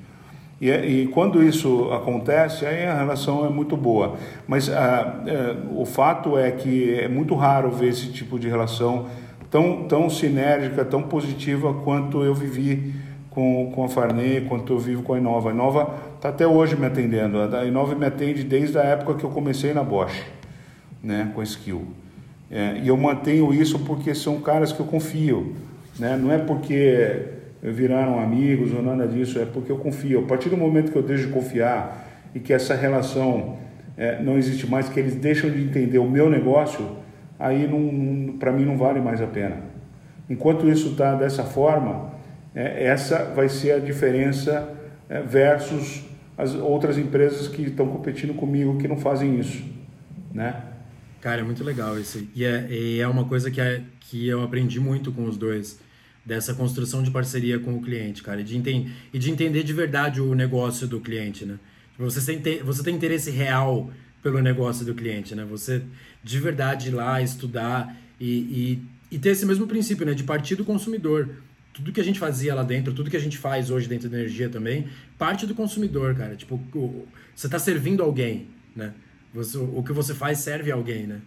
E, 0.60 0.70
e, 0.70 1.06
quando 1.08 1.42
isso 1.42 1.90
acontece, 1.92 2.64
aí 2.64 2.86
a 2.86 2.96
relação 2.96 3.44
é 3.44 3.50
muito 3.50 3.76
boa. 3.76 4.16
Mas 4.46 4.70
ah, 4.70 5.22
é, 5.26 5.56
o 5.74 5.84
fato 5.84 6.38
é 6.38 6.50
que 6.50 6.94
é 6.94 7.08
muito 7.08 7.34
raro 7.34 7.70
ver 7.70 7.88
esse 7.88 8.12
tipo 8.12 8.38
de 8.38 8.48
relação 8.48 9.06
tão, 9.50 9.84
tão 9.84 10.08
sinérgica, 10.08 10.84
tão 10.84 11.02
positiva 11.02 11.74
quanto 11.74 12.22
eu 12.22 12.34
vivi 12.34 12.94
com, 13.34 13.72
com 13.74 13.84
a 13.84 13.88
Farney, 13.88 14.42
quanto 14.42 14.72
eu 14.72 14.78
vivo 14.78 15.02
com 15.02 15.14
a 15.14 15.18
Inova. 15.18 15.50
A 15.50 15.52
Inova 15.52 15.94
está 16.14 16.28
até 16.28 16.46
hoje 16.46 16.76
me 16.76 16.86
atendendo. 16.86 17.38
A 17.40 17.64
Inova 17.64 17.94
me 17.94 18.06
atende 18.06 18.44
desde 18.44 18.78
a 18.78 18.82
época 18.82 19.14
que 19.14 19.24
eu 19.24 19.30
comecei 19.30 19.74
na 19.74 19.82
Bosch, 19.82 20.22
né, 21.02 21.30
com 21.34 21.40
a 21.40 21.44
Skill. 21.44 21.82
É, 22.50 22.78
e 22.82 22.88
eu 22.88 22.96
mantenho 22.96 23.52
isso 23.52 23.80
porque 23.80 24.14
são 24.14 24.40
caras 24.40 24.72
que 24.72 24.80
eu 24.80 24.86
confio. 24.86 25.54
Né? 25.98 26.16
Não 26.16 26.32
é 26.32 26.38
porque 26.38 27.26
viraram 27.60 28.20
amigos 28.20 28.72
ou 28.72 28.82
nada 28.82 29.06
disso, 29.06 29.38
é 29.40 29.44
porque 29.44 29.72
eu 29.72 29.78
confio. 29.78 30.20
A 30.20 30.22
partir 30.22 30.48
do 30.48 30.56
momento 30.56 30.92
que 30.92 30.98
eu 30.98 31.02
deixo 31.02 31.26
de 31.26 31.32
confiar 31.32 32.06
e 32.34 32.38
que 32.38 32.52
essa 32.52 32.74
relação 32.74 33.56
é, 33.96 34.22
não 34.22 34.36
existe 34.36 34.66
mais, 34.66 34.88
que 34.88 35.00
eles 35.00 35.16
deixam 35.16 35.50
de 35.50 35.62
entender 35.62 35.98
o 35.98 36.08
meu 36.08 36.30
negócio, 36.30 36.86
aí 37.38 37.68
para 38.38 38.52
mim 38.52 38.64
não 38.64 38.76
vale 38.76 39.00
mais 39.00 39.20
a 39.20 39.26
pena. 39.26 39.56
Enquanto 40.28 40.68
isso 40.68 40.90
está 40.90 41.14
dessa 41.14 41.42
forma, 41.42 42.13
essa 42.54 43.24
vai 43.34 43.48
ser 43.48 43.72
a 43.72 43.78
diferença 43.78 44.72
é, 45.08 45.20
versus 45.20 46.02
as 46.36 46.54
outras 46.54 46.96
empresas 46.96 47.48
que 47.48 47.62
estão 47.62 47.88
competindo 47.88 48.34
comigo 48.34 48.78
que 48.78 48.88
não 48.88 48.96
fazem 48.96 49.38
isso, 49.38 49.64
né? 50.32 50.62
Cara, 51.20 51.40
é 51.40 51.44
muito 51.44 51.64
legal 51.64 51.98
isso. 51.98 52.26
E 52.34 52.44
é, 52.44 52.66
e 52.70 53.00
é 53.00 53.08
uma 53.08 53.24
coisa 53.24 53.50
que, 53.50 53.60
é, 53.60 53.82
que 54.00 54.28
eu 54.28 54.42
aprendi 54.42 54.78
muito 54.78 55.10
com 55.10 55.24
os 55.24 55.36
dois, 55.36 55.80
dessa 56.24 56.54
construção 56.54 57.02
de 57.02 57.10
parceria 57.10 57.58
com 57.58 57.74
o 57.76 57.82
cliente, 57.82 58.22
cara, 58.22 58.40
e 58.40 58.44
de, 58.44 58.56
e 59.12 59.18
de 59.18 59.30
entender 59.30 59.62
de 59.62 59.72
verdade 59.72 60.20
o 60.20 60.34
negócio 60.34 60.86
do 60.86 61.00
cliente, 61.00 61.44
né? 61.44 61.58
Tipo, 61.92 62.04
você 62.04 62.36
tem, 62.36 62.62
você 62.62 62.82
tem 62.82 62.94
interesse 62.94 63.30
real 63.30 63.90
pelo 64.22 64.40
negócio 64.40 64.86
do 64.86 64.94
cliente, 64.94 65.34
né? 65.34 65.44
Você 65.44 65.82
de 66.22 66.40
verdade 66.40 66.88
ir 66.88 66.92
lá 66.92 67.20
estudar 67.20 67.94
e, 68.18 68.78
e, 69.10 69.14
e 69.16 69.18
ter 69.18 69.30
esse 69.30 69.44
mesmo 69.44 69.66
princípio, 69.66 70.06
né? 70.06 70.14
De 70.14 70.24
partir 70.24 70.56
do 70.56 70.64
consumidor 70.64 71.28
tudo 71.74 71.90
que 71.92 72.00
a 72.00 72.04
gente 72.04 72.20
fazia 72.20 72.54
lá 72.54 72.62
dentro, 72.62 72.94
tudo 72.94 73.10
que 73.10 73.16
a 73.16 73.20
gente 73.20 73.36
faz 73.36 73.68
hoje 73.68 73.88
dentro 73.88 74.08
da 74.08 74.16
energia 74.16 74.48
também, 74.48 74.86
parte 75.18 75.44
do 75.44 75.54
consumidor, 75.54 76.14
cara. 76.14 76.36
Tipo, 76.36 76.58
você 77.34 77.48
está 77.48 77.58
servindo 77.58 78.02
alguém, 78.02 78.46
né? 78.74 78.92
Você, 79.34 79.58
o 79.58 79.82
que 79.82 79.92
você 79.92 80.14
faz 80.14 80.38
serve 80.38 80.70
a 80.70 80.76
alguém, 80.76 81.08
né? 81.08 81.18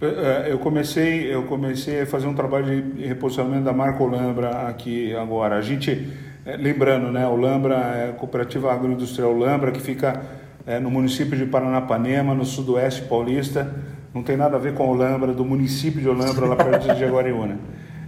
É, 0.00 0.50
eu 0.50 0.58
comecei, 0.58 1.32
eu 1.32 1.44
comecei 1.44 2.00
a 2.00 2.06
fazer 2.06 2.26
um 2.26 2.34
trabalho 2.34 2.82
de 2.82 3.06
reposicionamento 3.06 3.64
da 3.64 3.72
marca 3.72 4.02
Olambra 4.02 4.66
aqui 4.66 5.14
agora. 5.14 5.56
A 5.56 5.62
gente, 5.62 6.08
é, 6.44 6.56
lembrando, 6.56 7.12
né, 7.12 7.24
Olambra 7.24 7.76
é 7.76 8.10
a 8.10 8.12
cooperativa 8.12 8.72
agroindustrial 8.72 9.32
Olambra 9.32 9.70
que 9.70 9.80
fica 9.80 10.20
é, 10.66 10.80
no 10.80 10.90
município 10.90 11.38
de 11.38 11.46
Paranapanema, 11.46 12.34
no 12.34 12.44
sudoeste 12.44 13.02
paulista. 13.02 13.72
Não 14.12 14.24
tem 14.24 14.36
nada 14.36 14.56
a 14.56 14.58
ver 14.58 14.74
com 14.74 14.82
a 14.82 14.86
Olambra, 14.86 15.32
do 15.32 15.44
município 15.44 16.00
de 16.00 16.08
Olambra, 16.08 16.46
lá 16.46 16.56
perto 16.56 16.92
de 16.92 16.98
Jaguariúna. 16.98 17.56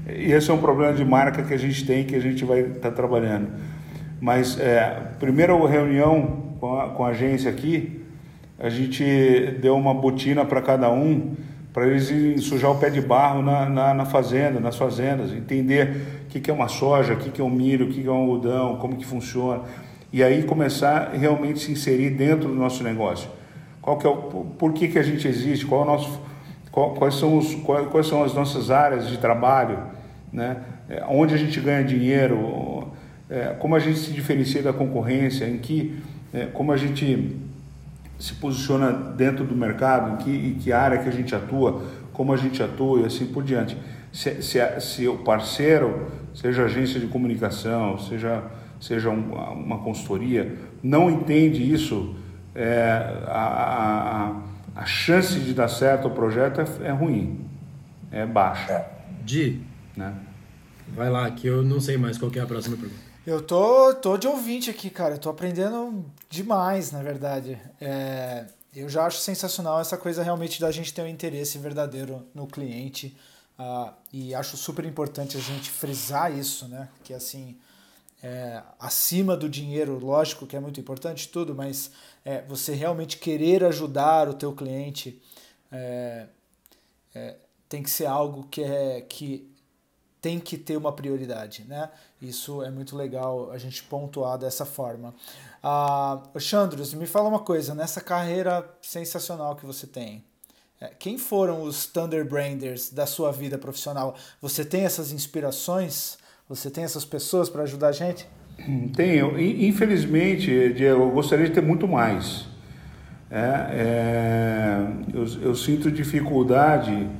E 0.07 0.33
esse 0.33 0.51
é 0.51 0.55
um 0.55 0.59
problema 0.59 0.93
de 0.93 1.05
marca 1.05 1.43
que 1.43 1.55
a 1.55 1.57
gente 1.57 1.87
tem, 1.87 2.05
que 2.05 2.15
a 2.15 2.21
gente 2.21 2.45
vai 2.45 2.61
estar 2.61 2.91
tá 2.91 2.91
trabalhando. 2.91 3.49
Mas, 4.21 4.59
é, 4.61 5.09
primeira 5.19 5.55
reunião 5.67 6.55
com 6.61 6.79
a, 6.79 6.89
com 6.89 7.05
a 7.05 7.09
agência 7.09 7.51
aqui, 7.51 8.03
a 8.59 8.69
gente 8.69 9.05
deu 9.61 9.77
uma 9.77 9.95
botina 9.95 10.45
para 10.45 10.61
cada 10.63 10.91
um, 10.91 11.35
para 11.73 11.87
eles 11.87 12.45
sujar 12.45 12.71
o 12.71 12.79
pé 12.79 12.89
de 12.89 13.01
barro 13.01 13.43
na, 13.43 13.69
na, 13.69 13.95
na 13.95 14.05
fazenda, 14.05 14.61
nas 14.61 14.77
fazendas, 14.77 15.33
entender 15.33 15.97
o 16.27 16.29
que, 16.29 16.41
que 16.41 16.51
é 16.51 16.55
uma 16.55 16.69
soja, 16.69 17.15
o 17.15 17.17
que, 17.17 17.31
que 17.31 17.41
é 17.41 17.45
um 17.45 17.51
milho, 17.51 17.87
o 17.87 17.89
que, 17.89 18.03
que 18.03 18.09
é 18.09 18.13
um 18.13 18.17
algodão, 18.17 18.77
como 18.77 18.97
que 18.97 19.05
funciona. 19.05 19.63
E 20.13 20.23
aí 20.23 20.45
começar 20.45 21.11
realmente 21.13 21.59
se 21.59 21.73
inserir 21.73 22.11
dentro 22.11 22.49
do 22.49 22.55
nosso 22.55 22.85
negócio. 22.85 23.29
Qual 23.83 23.99
que 23.99 24.07
é 24.07 24.11
o, 24.11 24.17
por 24.59 24.73
que, 24.73 24.87
que 24.89 24.99
a 24.99 25.03
gente 25.03 25.27
existe, 25.27 25.67
qual 25.67 25.81
é 25.81 25.85
o 25.85 25.87
nosso 25.87 26.21
quais 26.99 27.15
são, 27.15 27.39
os, 27.39 27.55
quais 27.91 28.07
são 28.09 28.25
as 28.25 28.35
nossas 28.35 28.71
áreas 28.71 29.09
de 29.09 29.19
trabalho, 29.19 29.79
né? 30.35 30.57
É, 30.89 31.05
onde 31.09 31.33
a 31.33 31.37
gente 31.37 31.59
ganha 31.61 31.85
dinheiro, 31.85 32.93
é, 33.31 33.55
como 33.59 33.75
a 33.75 33.79
gente 33.79 33.99
se 33.99 34.11
diferencia 34.11 34.63
da 34.63 34.73
concorrência, 34.73 35.47
em 35.47 35.59
que, 35.59 35.99
é, 36.33 36.47
como 36.47 36.73
a 36.73 36.77
gente 36.77 37.37
se 38.19 38.35
posiciona 38.35 38.93
dentro 38.93 39.45
do 39.45 39.57
mercado, 39.57 40.15
em 40.15 40.17
que, 40.25 40.31
em 40.31 40.55
que 40.55 40.73
área 40.73 40.99
que 40.99 41.09
a 41.09 41.13
gente 41.13 41.35
atua, 41.35 41.83
como 42.13 42.33
a 42.33 42.37
gente 42.37 42.63
atua 42.63 43.01
e 43.01 43.05
assim 43.07 43.27
por 43.27 43.43
diante. 43.43 43.77
Se, 44.13 44.43
se, 44.43 44.59
se 44.81 45.09
o 45.09 45.19
parceiro, 45.19 46.09
seja 46.35 46.65
agência 46.65 47.01
de 47.01 47.07
comunicação, 47.07 47.99
seja, 47.99 48.43
seja 48.81 49.11
um, 49.11 49.33
uma 49.33 49.79
consultoria, 49.79 50.55
não 50.83 51.11
entende 51.11 51.73
isso, 51.73 52.15
é, 52.55 53.23
a, 53.27 54.31
a 54.41 54.55
a 54.75 54.85
chance 54.85 55.39
de 55.39 55.55
dar 55.55 55.69
certo 55.69 56.09
o 56.09 56.11
projeto 56.11 56.61
é, 56.61 56.89
é 56.89 56.91
ruim, 56.91 57.41
é 58.11 58.27
baixa. 58.27 58.85
Di, 59.25 59.63
né? 59.97 60.15
vai 60.89 61.11
lá, 61.11 61.31
que 61.31 61.47
eu 61.47 61.63
não 61.63 61.81
sei 61.81 61.97
mais 61.97 62.19
qual 62.19 62.31
é 62.35 62.41
a 62.41 62.47
próxima 62.47 62.77
pergunta. 62.77 63.03
Eu 63.27 63.41
tô, 63.41 63.95
tô 63.95 64.17
de 64.19 64.27
ouvinte 64.27 64.69
aqui, 64.69 64.91
cara. 64.91 65.15
Eu 65.15 65.19
tô 65.19 65.31
aprendendo 65.31 66.05
demais, 66.29 66.93
na 66.93 67.03
verdade. 67.03 67.59
É, 67.81 68.45
eu 68.75 68.89
já 68.89 69.07
acho 69.07 69.19
sensacional 69.19 69.81
essa 69.81 69.97
coisa 69.97 70.23
realmente 70.23 70.61
da 70.61 70.71
gente 70.71 70.93
ter 70.93 71.03
um 71.03 71.09
interesse 71.09 71.57
verdadeiro 71.59 72.27
no 72.35 72.47
cliente. 72.47 73.17
Uh, 73.59 73.93
e 74.13 74.35
acho 74.35 74.57
super 74.57 74.85
importante 74.85 75.37
a 75.37 75.41
gente 75.41 75.71
frisar 75.71 76.37
isso, 76.37 76.69
né? 76.69 76.89
Que 77.03 77.15
assim, 77.15 77.57
é, 78.23 78.63
acima 78.79 79.37
do 79.37 79.49
dinheiro, 79.49 79.99
lógico 79.99 80.47
que 80.47 80.57
é 80.57 80.61
muito 80.61 80.81
importante 80.81 81.29
tudo, 81.29 81.55
mas 81.55 81.93
é, 82.25 82.43
você 82.43 82.75
realmente 82.75 83.17
querer 83.17 83.65
ajudar 83.65 84.29
o 84.29 84.35
teu 84.35 84.53
cliente 84.53 85.23
é, 85.71 86.27
é, 87.15 87.37
tem 87.69 87.83
que 87.83 87.91
ser 87.91 88.07
algo 88.07 88.49
que, 88.51 88.63
é, 88.63 89.01
que 89.03 89.54
tem 90.25 90.41
que 90.41 90.57
ter 90.57 90.75
uma 90.79 90.91
prioridade, 90.91 91.67
né? 91.69 91.91
Isso 92.19 92.63
é 92.63 92.71
muito 92.71 92.97
legal 92.97 93.51
a 93.51 93.59
gente 93.59 93.83
pontuar 93.83 94.39
dessa 94.39 94.65
forma. 94.65 95.15
Ah, 95.63 96.23
me 96.97 97.07
fala 97.07 97.29
uma 97.29 97.41
coisa, 97.41 97.75
nessa 97.75 98.01
carreira 98.01 98.67
sensacional 98.81 99.55
que 99.55 99.67
você 99.67 99.87
tem, 99.87 100.25
é, 100.81 100.87
quem 100.99 101.19
foram 101.19 101.61
os 101.61 101.85
Thunderbranders 101.85 102.89
da 102.89 103.05
sua 103.05 103.31
vida 103.31 103.59
profissional? 103.59 104.17
Você 104.41 104.65
tem 104.65 104.87
essas 104.87 105.13
inspirações? 105.13 106.17
Você 106.49 106.71
tem 106.71 106.85
essas 106.85 107.05
pessoas 107.05 107.51
para 107.51 107.65
ajudar 107.65 107.89
a 107.89 107.93
gente? 107.93 108.27
Tenho. 108.97 109.39
Infelizmente, 109.39 110.73
Diego, 110.73 111.03
eu 111.03 111.11
gostaria 111.11 111.47
de 111.47 111.53
ter 111.53 111.63
muito 111.63 111.87
mais. 111.87 112.47
É, 113.31 113.67
é, 113.71 114.87
eu, 115.13 115.43
eu, 115.43 115.55
sinto 115.55 115.91
dificuldade. 115.91 117.11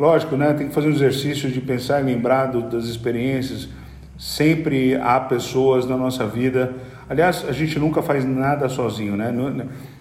Lógico, 0.00 0.34
né? 0.34 0.54
Tem 0.54 0.66
que 0.66 0.72
fazer 0.72 0.88
um 0.88 0.92
exercício 0.92 1.50
de 1.50 1.60
pensar 1.60 2.00
e 2.00 2.04
lembrar 2.04 2.46
do, 2.46 2.62
das 2.62 2.86
experiências. 2.86 3.68
Sempre 4.18 4.94
há 4.96 5.20
pessoas 5.20 5.86
na 5.86 5.94
nossa 5.94 6.26
vida. 6.26 6.72
Aliás, 7.06 7.44
a 7.46 7.52
gente 7.52 7.78
nunca 7.78 8.00
faz 8.00 8.24
nada 8.24 8.66
sozinho, 8.70 9.14
né? 9.14 9.30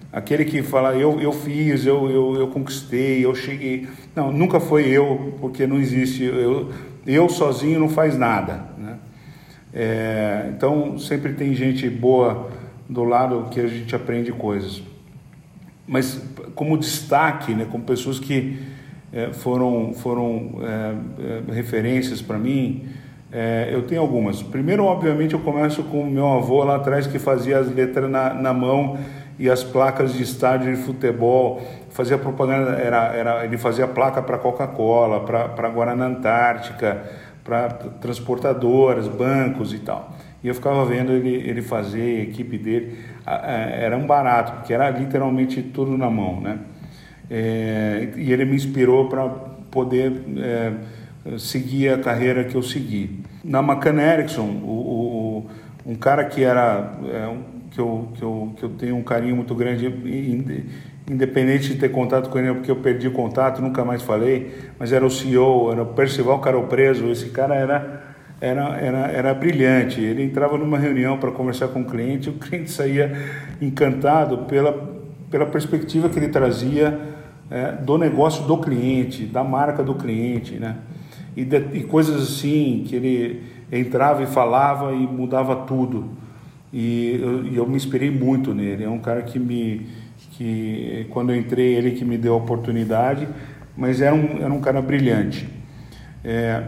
Aquele 0.10 0.46
que 0.46 0.64
fala, 0.64 0.96
eu, 0.96 1.20
eu 1.20 1.34
fiz, 1.34 1.86
eu, 1.86 2.10
eu, 2.10 2.36
eu 2.38 2.48
conquistei, 2.48 3.26
eu 3.26 3.36
cheguei. 3.36 3.90
Não, 4.16 4.32
nunca 4.32 4.58
foi 4.62 4.88
eu, 4.88 5.36
porque 5.42 5.68
não 5.68 5.78
existe. 5.78 6.24
Eu, 6.24 6.72
eu 7.06 7.28
sozinho 7.28 7.78
não 7.78 7.90
faz 7.90 8.18
nada. 8.18 8.68
Né? 8.78 8.96
É, 9.74 10.50
então 10.56 10.98
sempre 10.98 11.34
tem 11.34 11.54
gente 11.54 11.90
boa 11.90 12.50
do 12.88 13.04
lado 13.04 13.50
que 13.52 13.60
a 13.60 13.68
gente 13.68 13.94
aprende 13.94 14.32
coisas. 14.32 14.82
Mas 15.86 16.22
como 16.56 16.78
destaque, 16.78 17.54
né, 17.54 17.68
como 17.70 17.84
pessoas 17.84 18.18
que 18.18 18.79
foram, 19.34 19.94
foram 19.94 20.60
é, 20.62 21.52
é 21.52 21.54
referências 21.54 22.22
para 22.22 22.38
mim, 22.38 22.88
é, 23.32 23.70
eu 23.72 23.84
tenho 23.84 24.02
algumas. 24.02 24.42
Primeiro, 24.42 24.86
obviamente, 24.86 25.34
eu 25.34 25.40
começo 25.40 25.84
com 25.84 26.04
meu 26.06 26.28
avô 26.28 26.64
lá 26.64 26.78
atrás 26.78 27.06
que 27.06 27.20
fazia 27.20 27.60
as 27.60 27.72
letras 27.74 28.10
na, 28.10 28.34
na 28.34 28.54
mão 28.54 28.98
e 29.38 29.50
as 29.50 29.64
placas 29.64 30.14
de 30.14 30.24
estádio 30.24 30.76
de 30.76 30.82
futebol. 30.82 31.62
Fazia 31.92 32.18
propaganda, 32.18 32.72
era, 32.72 33.14
era, 33.14 33.46
ele 33.46 33.58
fazia 33.58 33.88
placa 33.88 34.22
para 34.22 34.38
Coca-Cola, 34.38 35.22
para 35.22 35.70
Guarana 35.70 36.06
Antártica, 36.06 37.04
para 37.44 37.70
transportadoras, 37.70 39.08
bancos 39.08 39.74
e 39.74 39.80
tal. 39.80 40.12
E 40.44 40.48
eu 40.48 40.56
ficava 40.56 40.84
vendo 40.86 41.12
ele, 41.12 41.36
ele 41.36 41.62
fazer, 41.62 42.22
a 42.22 42.24
equipe 42.24 42.58
dele, 42.58 42.98
era 43.26 43.96
um 43.98 44.08
barato, 44.08 44.54
porque 44.54 44.74
era 44.74 44.90
literalmente 44.90 45.62
tudo 45.62 45.98
na 45.98 46.10
mão, 46.10 46.40
né? 46.40 46.60
É, 47.30 48.10
e 48.18 48.34
ele 48.34 48.46
me 48.46 48.56
inspirou 48.56 49.08
para 49.08 49.28
poder 49.70 50.14
é, 50.38 50.74
seguir 51.38 51.90
a 51.90 51.98
carreira 52.00 52.44
que 52.44 52.56
eu 52.56 52.64
segui. 52.64 53.20
Na 53.44 53.60
McCann 53.60 54.00
Erickson, 54.00 54.62
o, 54.64 55.46
o, 55.86 55.92
um 55.92 55.96
cara 55.96 56.26
que 56.26 56.44
era 56.44 56.94
é, 57.06 57.36
que 57.72 57.80
eu, 57.80 58.08
que, 58.16 58.24
eu, 58.24 58.54
que 58.58 58.64
eu 58.64 58.70
tenho 58.70 58.96
um 58.96 59.04
carinho 59.04 59.36
muito 59.36 59.54
grande, 59.54 59.86
independente 61.10 61.70
de 61.70 61.76
ter 61.76 61.90
contato 61.90 62.30
com 62.30 62.40
ele, 62.40 62.54
porque 62.54 62.72
eu 62.72 62.78
perdi 62.78 63.10
contato, 63.10 63.62
nunca 63.62 63.86
mais 63.86 64.02
falei, 64.02 64.52
mas 64.78 64.92
era 64.92 65.06
o 65.06 65.10
CEO, 65.10 65.72
era 65.72 65.84
o 65.84 65.86
Percival 65.88 66.40
Caropreso, 66.40 67.10
esse 67.12 67.30
cara 67.30 67.56
era, 67.56 68.04
era, 68.42 68.78
era, 68.80 68.98
era 69.12 69.34
brilhante. 69.34 70.02
Ele 70.02 70.24
entrava 70.24 70.58
numa 70.58 70.78
reunião 70.78 71.18
para 71.18 71.32
conversar 71.32 71.68
com 71.70 71.82
o 71.82 71.86
cliente, 71.86 72.30
o 72.30 72.34
cliente 72.34 72.72
saía 72.72 73.12
encantado 73.62 74.40
pela, 74.40 74.74
pela 75.30 75.46
perspectiva 75.46 76.10
que 76.10 76.18
ele 76.18 76.30
trazia 76.30 77.19
é, 77.50 77.72
do 77.72 77.98
negócio 77.98 78.46
do 78.46 78.58
cliente, 78.58 79.26
da 79.26 79.44
marca 79.44 79.84
do 79.84 79.96
cliente, 79.96 80.56
né? 80.56 80.78
E, 81.36 81.44
de, 81.44 81.58
e 81.74 81.84
coisas 81.84 82.22
assim 82.22 82.84
que 82.88 82.96
ele 82.96 83.44
entrava 83.72 84.24
e 84.24 84.28
falava 84.28 84.94
e 84.94 85.08
mudava 85.08 85.56
tudo. 85.56 86.10
E 86.72 87.20
eu, 87.22 87.46
e 87.46 87.56
eu, 87.58 87.68
me 87.68 87.76
inspirei 87.76 88.12
muito 88.12 88.54
nele. 88.54 88.84
É 88.84 88.90
um 88.90 89.00
cara 89.00 89.22
que 89.22 89.40
me, 89.40 89.88
que 90.32 91.08
quando 91.10 91.32
eu 91.32 91.36
entrei 91.36 91.76
ele 91.76 91.92
que 91.92 92.06
me 92.06 92.18
deu 92.18 92.34
a 92.34 92.38
oportunidade, 92.38 93.28
mas 93.76 94.02
era 94.02 94.14
um, 94.14 94.38
era 94.44 94.54
um 94.54 94.60
cara 94.60 94.82
brilhante. 94.82 95.48
É, 96.24 96.64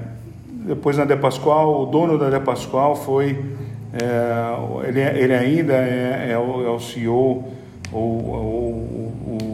depois 0.66 0.98
na 0.98 1.06
De 1.06 1.16
Pascoal, 1.16 1.84
o 1.84 1.86
dono 1.86 2.18
da 2.18 2.30
De 2.30 2.40
Pascoal 2.44 2.96
foi, 2.96 3.38
é, 3.94 4.88
ele, 4.88 5.00
ele 5.00 5.34
ainda 5.34 5.74
é, 5.74 6.32
é, 6.32 6.38
o, 6.38 6.66
é 6.66 6.70
o 6.70 6.80
CEO 6.80 7.44
ou, 7.92 8.02
o, 8.02 9.51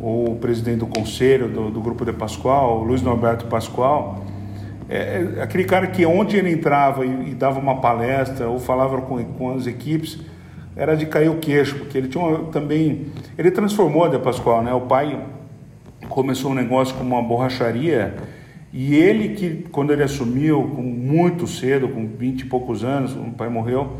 o 0.00 0.36
presidente 0.40 0.78
do 0.78 0.86
conselho 0.86 1.48
do, 1.48 1.70
do 1.70 1.80
grupo 1.80 2.04
De 2.04 2.12
Pascoal, 2.12 2.82
Luiz 2.82 3.02
Norberto 3.02 3.46
Pascoal, 3.46 4.24
é, 4.88 5.26
é, 5.38 5.42
aquele 5.42 5.64
cara 5.64 5.86
que 5.88 6.04
onde 6.06 6.36
ele 6.36 6.52
entrava 6.52 7.04
e, 7.04 7.30
e, 7.30 7.34
dava 7.34 7.58
uma 7.58 7.80
palestra 7.80 8.48
ou 8.48 8.58
falava 8.58 9.00
com, 9.02 9.22
com 9.24 9.54
as 9.54 9.66
equipes, 9.66 10.18
era 10.76 10.96
de 10.96 11.06
cair 11.06 11.28
o 11.28 11.38
queixo, 11.38 11.76
porque 11.76 11.96
ele 11.98 12.08
tinha 12.08 12.22
uma, 12.22 12.50
também, 12.50 13.06
ele 13.36 13.50
transformou 13.50 14.04
a 14.04 14.08
De 14.08 14.18
Pascoal, 14.18 14.62
né? 14.62 14.72
O 14.72 14.82
pai 14.82 15.18
começou 16.08 16.52
um 16.52 16.54
negócio 16.54 16.94
como 16.94 17.14
uma 17.14 17.22
borracharia 17.22 18.14
e 18.72 18.94
ele 18.94 19.30
que, 19.30 19.66
quando 19.72 19.92
ele 19.92 20.02
assumiu, 20.02 20.70
com 20.74 20.82
muito 20.82 21.46
cedo, 21.46 21.88
com 21.88 22.06
20 22.06 22.42
e 22.42 22.44
poucos 22.44 22.84
anos, 22.84 23.16
o 23.16 23.30
pai 23.30 23.48
morreu, 23.48 23.96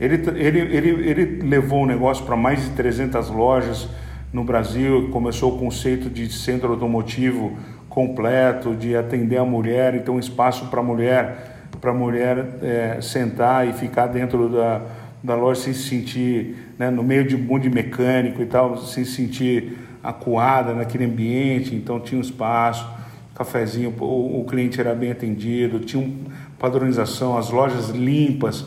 ele, 0.00 0.16
ele, 0.36 0.58
ele, 0.58 1.08
ele 1.08 1.48
levou 1.48 1.84
o 1.84 1.86
negócio 1.86 2.24
para 2.24 2.36
mais 2.36 2.64
de 2.64 2.70
300 2.70 3.30
lojas 3.30 3.88
no 4.32 4.44
Brasil, 4.44 5.08
começou 5.10 5.54
o 5.54 5.58
conceito 5.58 6.10
de 6.10 6.30
centro 6.30 6.70
automotivo 6.72 7.56
completo, 7.88 8.74
de 8.74 8.94
atender 8.94 9.38
a 9.38 9.44
mulher, 9.44 9.94
então 9.94 10.18
espaço 10.18 10.66
para 10.66 10.82
mulher, 10.82 11.68
para 11.80 11.92
mulher 11.92 12.46
é, 12.62 12.98
sentar 13.00 13.66
e 13.66 13.72
ficar 13.72 14.06
dentro 14.06 14.48
da, 14.48 14.82
da 15.22 15.34
loja 15.34 15.62
sem 15.62 15.72
se 15.72 15.88
sentir, 15.88 16.56
né, 16.78 16.90
no 16.90 17.02
meio 17.02 17.26
de 17.26 17.36
um 17.36 17.38
monte 17.38 17.64
de 17.64 17.70
mecânico 17.70 18.42
e 18.42 18.46
tal, 18.46 18.76
sem 18.76 19.04
se 19.04 19.12
sentir 19.12 19.78
acuada 20.02 20.74
naquele 20.74 21.04
ambiente, 21.04 21.74
então 21.74 21.98
tinha 21.98 22.18
um 22.18 22.22
espaço, 22.22 22.88
cafezinho, 23.34 23.94
o, 23.98 24.40
o 24.40 24.44
cliente 24.44 24.80
era 24.80 24.94
bem 24.94 25.10
atendido, 25.10 25.80
tinha 25.80 26.04
uma 26.04 26.14
padronização, 26.58 27.38
as 27.38 27.50
lojas 27.50 27.88
limpas? 27.90 28.66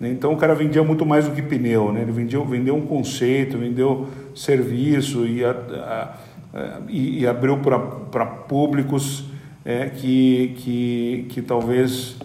Então 0.00 0.32
o 0.32 0.36
cara 0.36 0.54
vendia 0.54 0.82
muito 0.84 1.04
mais 1.04 1.26
do 1.26 1.34
que 1.34 1.42
pneu, 1.42 1.92
né? 1.92 2.02
ele 2.02 2.12
vendia, 2.12 2.40
vendeu 2.40 2.76
um 2.76 2.86
conceito, 2.86 3.58
vendeu 3.58 4.06
serviço 4.34 5.26
e, 5.26 5.44
a, 5.44 5.50
a, 5.50 6.80
e, 6.88 7.20
e 7.20 7.26
abriu 7.26 7.58
para 7.58 8.26
públicos 8.26 9.24
é, 9.64 9.86
que, 9.86 10.54
que, 10.58 11.26
que 11.28 11.42
talvez 11.42 12.16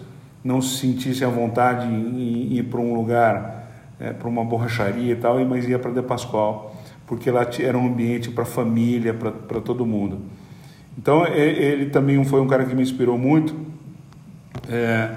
não 0.42 0.60
se 0.60 0.78
sentissem 0.78 1.26
à 1.26 1.30
vontade 1.30 1.86
em, 1.86 2.52
em 2.52 2.56
ir 2.58 2.64
para 2.64 2.80
um 2.80 2.94
lugar, 2.94 3.68
é, 3.98 4.12
para 4.12 4.28
uma 4.28 4.44
borracharia 4.44 5.12
e 5.12 5.16
tal, 5.16 5.44
mas 5.44 5.68
ia 5.68 5.78
para 5.78 5.90
De 5.90 6.02
Pascoal 6.02 6.74
porque 7.06 7.30
lá 7.30 7.46
era 7.60 7.76
um 7.76 7.86
ambiente 7.86 8.30
para 8.30 8.44
família, 8.44 9.12
para 9.12 9.60
todo 9.60 9.84
mundo. 9.84 10.20
Então 10.96 11.26
ele 11.26 11.86
também 11.86 12.22
foi 12.24 12.40
um 12.40 12.46
cara 12.46 12.64
que 12.64 12.74
me 12.74 12.82
inspirou 12.82 13.18
muito. 13.18 13.54
É, 14.68 15.10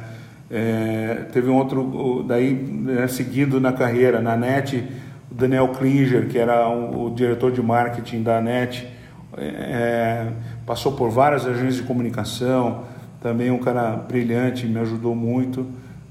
é, 0.49 1.25
teve 1.31 1.49
um 1.49 1.55
outro, 1.57 2.23
daí 2.27 2.53
né, 2.53 3.07
seguindo 3.07 3.59
na 3.59 3.73
carreira, 3.73 4.21
na 4.21 4.37
NET, 4.37 4.83
o 5.29 5.35
Daniel 5.35 5.67
Klinger, 5.69 6.27
que 6.27 6.37
era 6.37 6.69
um, 6.69 7.05
o 7.05 7.09
diretor 7.13 7.51
de 7.51 7.61
marketing 7.61 8.23
da 8.23 8.39
NET, 8.41 8.87
é, 9.37 10.27
passou 10.65 10.93
por 10.93 11.09
várias 11.09 11.45
agências 11.45 11.75
de 11.75 11.83
comunicação, 11.83 12.83
também 13.21 13.51
um 13.51 13.59
cara 13.59 13.91
brilhante, 13.91 14.65
me 14.65 14.79
ajudou 14.79 15.15
muito 15.15 15.65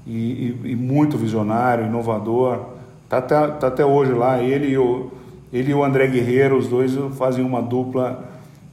e, 0.05 0.57
e, 0.63 0.71
e 0.71 0.75
muito 0.75 1.17
visionário, 1.17 1.85
inovador. 1.85 2.75
Está 3.03 3.17
até, 3.17 3.47
tá 3.47 3.67
até 3.67 3.85
hoje 3.85 4.11
lá, 4.11 4.41
ele 4.41 4.67
e 4.67 4.77
o 4.77 5.11
ele 5.51 5.71
e 5.71 5.73
o 5.73 5.81
André 5.83 6.07
Guerreiro, 6.07 6.57
os 6.57 6.67
dois 6.67 6.93
fazem 7.17 7.43
uma 7.43 7.61
dupla 7.61 8.25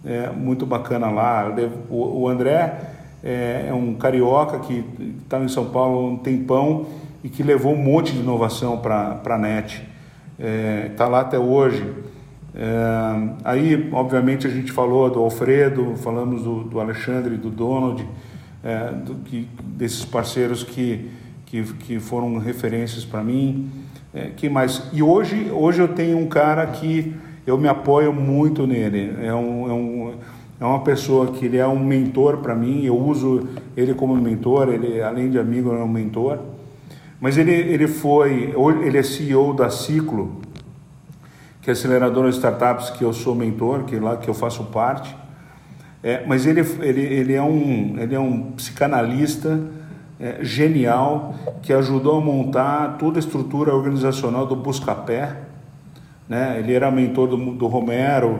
é, 0.05 0.29
muito 0.31 0.67
bacana 0.67 1.09
lá. 1.09 1.55
O, 1.89 2.23
o 2.23 2.29
André 2.29 2.94
é, 3.25 3.67
é, 3.71 3.73
um 3.73 3.95
carioca 3.95 4.59
que 4.59 4.85
está 5.23 5.41
em 5.41 5.49
São 5.49 5.71
Paulo 5.71 5.99
há 5.99 6.11
um 6.11 6.17
tempão 6.19 6.87
e 7.23 7.29
que 7.31 7.43
levou 7.43 7.73
um 7.73 7.83
monte 7.83 8.13
de 8.13 8.21
inovação 8.21 8.77
para 8.77 9.19
a 9.25 9.39
NET. 9.39 9.83
Está 10.91 11.05
é, 11.05 11.09
lá 11.09 11.21
até 11.21 11.39
hoje. 11.39 11.91
É, 12.55 12.69
aí, 13.43 13.89
obviamente, 13.93 14.47
a 14.47 14.51
gente 14.51 14.71
falou 14.71 15.11
do 15.11 15.21
Alfredo, 15.21 15.95
falamos 15.97 16.43
do, 16.43 16.65
do 16.65 16.79
Alexandre, 16.79 17.37
do 17.37 17.49
Donald, 17.49 18.07
é, 18.63 18.93
do, 18.93 19.15
que, 19.25 19.49
desses 19.65 20.05
parceiros 20.05 20.63
que, 20.63 21.11
que, 21.47 21.63
que 21.63 21.99
foram 21.99 22.37
referências 22.37 23.07
para 23.07 23.25
mim. 23.25 23.71
É, 24.13 24.31
que 24.37 24.51
mais? 24.51 24.83
E 24.93 25.03
hoje, 25.03 25.51
hoje 25.51 25.81
eu 25.81 25.89
tenho 25.89 26.19
um 26.19 26.29
cara 26.29 26.67
que 26.67 27.15
eu 27.47 27.59
me 27.59 27.69
apoio 27.69 28.13
muito 28.13 28.67
nele. 28.67 29.15
É, 29.21 29.35
um, 29.35 29.69
é, 29.69 29.73
um, 29.73 30.15
é 30.61 30.65
uma 30.65 30.81
pessoa 30.81 31.33
que 31.33 31.47
ele 31.47 31.57
é 31.57 31.67
um 31.67 31.79
mentor 31.79 32.39
para 32.39 32.55
mim. 32.55 32.85
Eu 32.85 32.97
uso 32.97 33.49
ele 33.77 33.95
como 33.95 34.15
mentor. 34.15 34.69
Ele, 34.69 35.03
além 35.03 35.31
de 35.31 35.39
amigo, 35.39 35.73
é 35.73 35.83
um 35.83 35.89
mentor. 35.89 36.39
Mas 37.21 37.37
ele, 37.37 37.53
ele 37.53 37.89
foi, 37.89 38.55
ele 38.85 38.99
é 38.99 39.03
CEO 39.03 39.55
da 39.55 39.71
Ciclo, 39.71 40.41
que 41.61 41.71
é 41.71 41.73
aceleradora 41.73 42.29
de 42.29 42.37
startups 42.37 42.91
que 42.91 43.03
eu 43.03 43.13
sou 43.13 43.35
mentor, 43.35 43.85
que 43.85 43.99
lá 43.99 44.17
que 44.17 44.29
eu 44.29 44.35
faço 44.35 44.65
parte. 44.65 45.15
É, 46.03 46.25
mas 46.27 46.45
ele, 46.45 46.61
ele, 46.81 47.01
ele, 47.01 47.33
é 47.33 47.43
um, 47.43 47.97
ele 47.99 48.15
é 48.15 48.21
um 48.21 48.53
psicanalista 48.53 49.59
é, 50.21 50.45
genial 50.45 51.35
que 51.63 51.73
ajudou 51.73 52.19
a 52.19 52.21
montar 52.21 52.99
toda 52.99 53.19
a 53.19 53.21
estrutura 53.21 53.75
organizacional 53.75 54.47
do 54.47 54.55
Buscapé. 54.55 55.35
Né? 56.29 56.59
Ele 56.59 56.75
era 56.75 56.91
mentor 56.91 57.29
do, 57.29 57.37
do 57.53 57.67
Romero, 57.67 58.39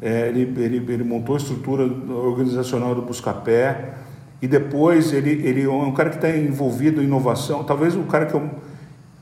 é, 0.00 0.28
ele, 0.28 0.42
ele, 0.62 0.92
ele 0.92 1.04
montou 1.04 1.34
a 1.34 1.38
estrutura 1.38 1.84
organizacional 1.84 2.94
do 2.94 3.02
Buscapé 3.02 3.94
e 4.40 4.46
depois 4.46 5.12
ele, 5.12 5.30
ele 5.46 5.62
é 5.62 5.68
um 5.68 5.92
cara 5.92 6.10
que 6.10 6.16
está 6.16 6.30
envolvido 6.30 7.00
em 7.00 7.04
inovação, 7.04 7.64
talvez 7.64 7.96
o 7.96 8.02
cara 8.02 8.26
que 8.26 8.34
eu, 8.34 8.50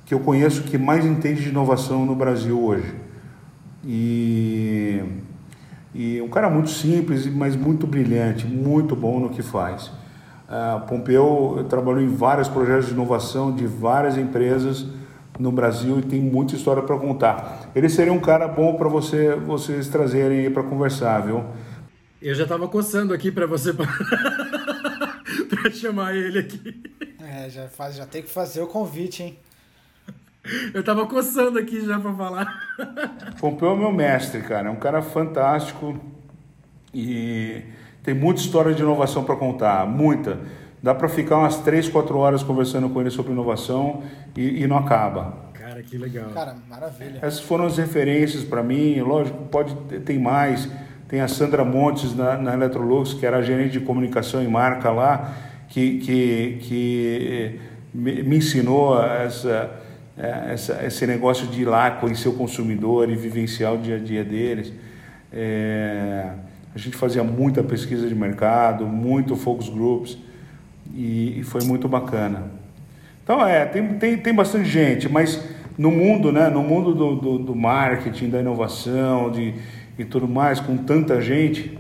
que 0.04 0.14
eu 0.14 0.20
conheço 0.20 0.62
que 0.64 0.76
mais 0.76 1.04
entende 1.04 1.42
de 1.42 1.48
inovação 1.50 2.04
no 2.04 2.14
Brasil 2.14 2.60
hoje. 2.60 2.94
E, 3.84 5.02
e 5.94 6.20
um 6.20 6.28
cara 6.28 6.50
muito 6.50 6.70
simples, 6.70 7.26
mas 7.26 7.54
muito 7.54 7.86
brilhante, 7.86 8.46
muito 8.46 8.96
bom 8.96 9.20
no 9.20 9.30
que 9.30 9.42
faz. 9.42 9.92
Uh, 10.46 10.86
Pompeu 10.86 11.64
trabalhou 11.68 12.02
em 12.02 12.08
vários 12.08 12.48
projetos 12.48 12.86
de 12.86 12.92
inovação 12.92 13.54
de 13.54 13.66
várias 13.66 14.16
empresas 14.16 14.86
no 15.38 15.50
Brasil 15.50 15.98
e 15.98 16.02
tem 16.02 16.20
muita 16.20 16.54
história 16.54 16.82
para 16.82 16.98
contar. 16.98 17.70
Ele 17.74 17.88
seria 17.88 18.12
um 18.12 18.20
cara 18.20 18.46
bom 18.46 18.74
para 18.74 18.88
você, 18.88 19.34
vocês 19.34 19.88
trazerem 19.88 20.40
aí 20.40 20.50
para 20.50 20.62
conversar, 20.62 21.20
viu? 21.20 21.44
Eu 22.22 22.34
já 22.34 22.44
estava 22.44 22.66
coçando 22.68 23.12
aqui 23.12 23.30
para 23.30 23.46
você 23.46 23.72
para 23.72 23.86
chamar 25.72 26.14
ele 26.14 26.38
aqui. 26.38 26.82
É, 27.20 27.50
já, 27.50 27.68
faz, 27.68 27.96
já 27.96 28.06
tem 28.06 28.22
que 28.22 28.30
fazer 28.30 28.62
o 28.62 28.66
convite, 28.66 29.22
hein? 29.22 29.38
Eu 30.74 30.80
estava 30.80 31.06
coçando 31.06 31.58
aqui 31.58 31.84
já 31.84 31.98
para 31.98 32.14
falar. 32.14 32.60
Pompeu 33.40 33.72
é 33.72 33.76
meu 33.76 33.90
mestre, 33.90 34.42
cara. 34.42 34.68
É 34.68 34.70
um 34.70 34.76
cara 34.76 35.00
fantástico 35.00 35.98
e 36.92 37.62
tem 38.02 38.14
muita 38.14 38.42
história 38.42 38.74
de 38.74 38.82
inovação 38.82 39.24
para 39.24 39.36
contar, 39.36 39.86
muita. 39.86 40.38
Dá 40.84 40.94
para 40.94 41.08
ficar 41.08 41.38
umas 41.38 41.56
3, 41.60 41.88
4 41.88 42.18
horas 42.18 42.42
conversando 42.42 42.90
com 42.90 43.00
ele 43.00 43.08
sobre 43.08 43.32
inovação 43.32 44.02
e, 44.36 44.62
e 44.62 44.66
não 44.66 44.76
acaba. 44.76 45.48
Cara, 45.54 45.82
que 45.82 45.96
legal. 45.96 46.28
Cara, 46.34 46.56
maravilha. 46.68 47.20
Essas 47.22 47.40
foram 47.40 47.64
as 47.64 47.78
referências 47.78 48.44
para 48.44 48.62
mim. 48.62 49.00
Lógico, 49.00 49.44
pode 49.44 49.74
ter 50.00 50.18
mais. 50.18 50.68
Tem 51.08 51.22
a 51.22 51.26
Sandra 51.26 51.64
Montes 51.64 52.14
na, 52.14 52.36
na 52.36 52.52
Electrolux, 52.52 53.14
que 53.14 53.24
era 53.24 53.40
gerente 53.42 53.72
de 53.72 53.80
comunicação 53.80 54.44
e 54.44 54.46
marca 54.46 54.90
lá, 54.90 55.34
que, 55.70 56.00
que, 56.00 56.58
que 56.60 57.60
me, 57.94 58.22
me 58.22 58.36
ensinou 58.36 59.02
essa, 59.02 59.70
essa, 60.18 60.84
esse 60.84 61.06
negócio 61.06 61.46
de 61.46 61.62
ir 61.62 61.64
lá 61.64 61.92
conhecer 61.92 62.28
o 62.28 62.34
consumidor 62.34 63.08
e 63.08 63.16
vivenciar 63.16 63.72
o 63.72 63.78
dia 63.78 63.96
a 63.96 63.98
dia 63.98 64.22
deles. 64.22 64.70
É... 65.32 66.30
A 66.74 66.78
gente 66.78 66.94
fazia 66.94 67.24
muita 67.24 67.62
pesquisa 67.62 68.06
de 68.06 68.14
mercado, 68.14 68.86
muito 68.86 69.34
focus 69.34 69.70
groups 69.70 70.18
e, 70.94 71.40
e 71.40 71.42
foi 71.42 71.62
muito 71.64 71.88
bacana. 71.88 72.44
Então 73.22 73.46
é, 73.46 73.64
tem, 73.64 73.86
tem, 73.98 74.16
tem 74.16 74.34
bastante 74.34 74.68
gente, 74.68 75.08
mas 75.08 75.42
no 75.76 75.90
mundo, 75.90 76.30
né, 76.30 76.48
no 76.48 76.62
mundo 76.62 76.94
do, 76.94 77.16
do, 77.16 77.38
do 77.38 77.54
marketing, 77.54 78.30
da 78.30 78.40
inovação 78.40 79.30
de, 79.30 79.54
e 79.98 80.04
tudo 80.04 80.28
mais, 80.28 80.60
com 80.60 80.76
tanta 80.76 81.20
gente, 81.20 81.78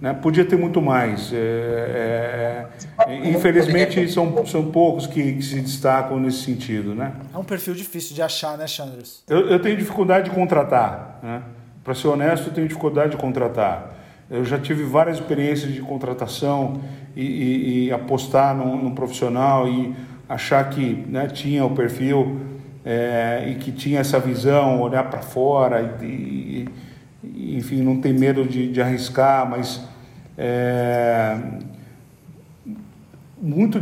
Né? 0.00 0.14
Podia 0.14 0.46
ter 0.46 0.56
muito 0.56 0.80
mais. 0.80 1.30
É, 1.30 2.66
é, 3.06 3.28
infelizmente, 3.28 4.08
são, 4.08 4.46
são 4.46 4.70
poucos 4.70 5.06
que, 5.06 5.34
que, 5.34 5.42
se 5.42 5.60
destacam 5.60 6.18
nesse 6.18 6.38
sentido. 6.38 6.94
Né? 6.94 7.12
É 7.34 7.36
um 7.36 7.44
perfil 7.44 7.74
difícil 7.74 8.14
de 8.14 8.22
achar, 8.22 8.56
né, 8.56 8.66
Chandras? 8.66 9.22
Eu, 9.28 9.50
eu 9.50 9.60
tenho 9.60 9.76
dificuldade 9.76 10.30
de 10.30 10.34
contratar. 10.34 11.20
Né? 11.22 11.42
Para 11.84 11.94
ser 11.94 12.08
honesto, 12.08 12.46
eu 12.48 12.54
tenho 12.54 12.66
dificuldade 12.66 13.10
de 13.10 13.18
contratar. 13.18 13.99
Eu 14.30 14.44
já 14.44 14.60
tive 14.60 14.84
várias 14.84 15.18
experiências 15.18 15.72
de 15.72 15.80
contratação 15.80 16.80
e, 17.16 17.24
e, 17.24 17.84
e 17.86 17.92
apostar 17.92 18.56
num, 18.56 18.80
num, 18.80 18.94
profissional 18.94 19.66
e 19.66 19.92
achar 20.28 20.70
que 20.70 21.04
né, 21.08 21.26
tinha 21.26 21.64
o 21.64 21.74
perfil 21.74 22.38
é, 22.84 23.48
e 23.50 23.56
que 23.56 23.72
tinha 23.72 23.98
essa 23.98 24.20
visão, 24.20 24.80
olhar 24.80 25.10
para 25.10 25.20
fora 25.20 25.98
e, 26.00 26.64
e, 27.24 27.56
enfim, 27.56 27.82
não 27.82 28.00
ter 28.00 28.14
medo 28.14 28.44
de, 28.44 28.70
de 28.70 28.80
arriscar, 28.80 29.50
mas 29.50 29.84
é, 30.38 31.36
muito 33.42 33.78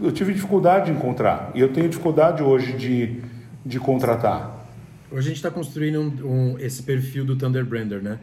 eu 0.00 0.12
tive 0.12 0.32
dificuldade 0.32 0.92
de 0.92 0.96
encontrar 0.96 1.50
e 1.56 1.60
eu 1.60 1.72
tenho 1.72 1.88
dificuldade 1.88 2.40
hoje 2.40 2.72
de, 2.72 3.20
de 3.66 3.80
contratar. 3.80 4.64
Hoje 5.10 5.26
a 5.26 5.28
gente 5.28 5.36
está 5.36 5.50
construindo 5.50 6.00
um, 6.00 6.52
um, 6.52 6.58
esse 6.60 6.84
perfil 6.84 7.24
do 7.24 7.34
Thunder 7.34 7.64
Brander, 7.64 8.00
né? 8.00 8.20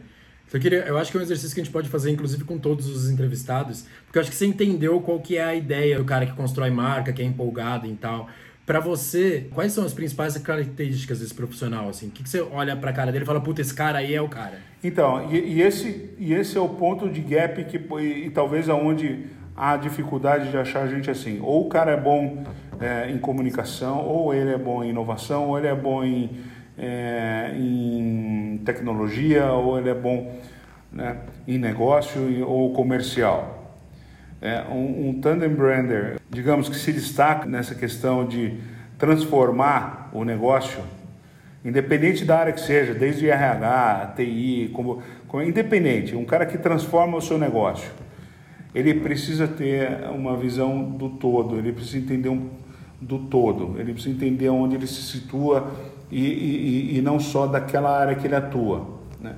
Eu, 0.52 0.60
queria, 0.60 0.78
eu 0.80 0.96
acho 0.96 1.10
que 1.10 1.16
é 1.16 1.20
um 1.20 1.22
exercício 1.22 1.54
que 1.54 1.60
a 1.60 1.64
gente 1.64 1.72
pode 1.72 1.88
fazer, 1.88 2.10
inclusive, 2.10 2.44
com 2.44 2.58
todos 2.58 2.88
os 2.88 3.10
entrevistados, 3.10 3.84
porque 4.04 4.18
eu 4.18 4.22
acho 4.22 4.30
que 4.30 4.36
você 4.36 4.46
entendeu 4.46 5.00
qual 5.00 5.20
que 5.20 5.36
é 5.36 5.44
a 5.44 5.54
ideia 5.54 5.98
do 5.98 6.04
cara 6.04 6.24
que 6.24 6.32
constrói 6.32 6.70
marca, 6.70 7.12
que 7.12 7.20
é 7.20 7.24
empolgado 7.24 7.86
e 7.86 7.94
tal. 7.94 8.28
Para 8.64 8.80
você, 8.80 9.46
quais 9.54 9.72
são 9.72 9.84
as 9.84 9.92
principais 9.92 10.36
características 10.38 11.20
desse 11.20 11.34
profissional? 11.34 11.88
Assim? 11.88 12.08
O 12.08 12.10
que, 12.10 12.22
que 12.22 12.28
você 12.28 12.40
olha 12.40 12.76
para 12.76 12.90
a 12.90 12.92
cara 12.92 13.12
dele 13.12 13.24
e 13.24 13.26
fala, 13.26 13.40
puta, 13.40 13.60
esse 13.60 13.72
cara 13.72 13.98
aí 13.98 14.14
é 14.14 14.20
o 14.20 14.28
cara? 14.28 14.58
Então, 14.82 15.32
e, 15.32 15.38
e, 15.38 15.62
esse, 15.62 16.10
e 16.18 16.34
esse 16.34 16.56
é 16.56 16.60
o 16.60 16.68
ponto 16.68 17.08
de 17.08 17.20
gap 17.20 17.62
que, 17.64 17.76
e, 17.76 18.26
e 18.26 18.30
talvez 18.30 18.68
aonde 18.68 19.26
há 19.56 19.76
dificuldade 19.76 20.50
de 20.50 20.56
achar 20.56 20.86
gente 20.88 21.10
assim. 21.10 21.38
Ou 21.40 21.66
o 21.66 21.68
cara 21.68 21.92
é 21.92 22.00
bom 22.00 22.44
é, 22.80 23.10
em 23.10 23.18
comunicação, 23.18 24.04
ou 24.04 24.34
ele 24.34 24.50
é 24.50 24.58
bom 24.58 24.82
em 24.84 24.90
inovação, 24.90 25.48
ou 25.48 25.58
ele 25.58 25.68
é 25.68 25.74
bom 25.74 26.04
em, 26.04 26.30
é, 26.78 27.52
em 27.56 28.60
tecnologia, 28.64 29.50
ou 29.52 29.78
ele 29.78 29.90
é 29.90 29.94
bom 29.94 30.34
né, 30.92 31.18
em 31.46 31.58
negócio 31.58 32.46
ou 32.46 32.72
comercial. 32.72 33.74
É, 34.40 34.64
um, 34.70 35.08
um 35.08 35.20
tandem 35.20 35.48
brander, 35.48 36.20
digamos 36.30 36.68
que 36.68 36.76
se 36.76 36.92
destaca 36.92 37.46
nessa 37.46 37.74
questão 37.74 38.26
de 38.26 38.58
transformar 38.98 40.10
o 40.12 40.24
negócio, 40.24 40.82
independente 41.64 42.24
da 42.24 42.38
área 42.38 42.52
que 42.52 42.60
seja, 42.60 42.94
desde 42.94 43.28
RH, 43.28 44.14
TI, 44.16 44.70
como, 44.72 45.02
como 45.26 45.42
independente, 45.42 46.14
um 46.14 46.24
cara 46.24 46.46
que 46.46 46.58
transforma 46.58 47.16
o 47.16 47.20
seu 47.20 47.38
negócio, 47.38 47.90
ele 48.74 48.92
precisa 48.94 49.48
ter 49.48 50.06
uma 50.14 50.36
visão 50.36 50.82
do 50.82 51.08
todo, 51.08 51.56
ele 51.56 51.72
precisa 51.72 51.98
entender 51.98 52.28
um, 52.28 52.50
do 53.00 53.20
todo, 53.20 53.80
ele 53.80 53.92
precisa 53.92 54.14
entender 54.14 54.48
onde 54.50 54.76
ele 54.76 54.86
se 54.86 55.02
situa 55.02 55.72
e, 56.10 56.24
e, 56.24 56.98
e 56.98 57.02
não 57.02 57.18
só 57.18 57.46
daquela 57.46 57.98
área 57.98 58.14
que 58.14 58.26
ele 58.26 58.36
atua. 58.36 58.86
Né? 59.20 59.34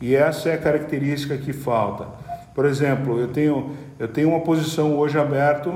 E 0.00 0.14
essa 0.14 0.48
é 0.48 0.54
a 0.54 0.58
característica 0.58 1.36
que 1.36 1.52
falta. 1.52 2.06
Por 2.54 2.64
exemplo, 2.64 3.18
eu 3.18 3.28
tenho, 3.28 3.70
eu 3.98 4.08
tenho 4.08 4.30
uma 4.30 4.40
posição 4.40 4.98
hoje 4.98 5.18
aberta 5.18 5.72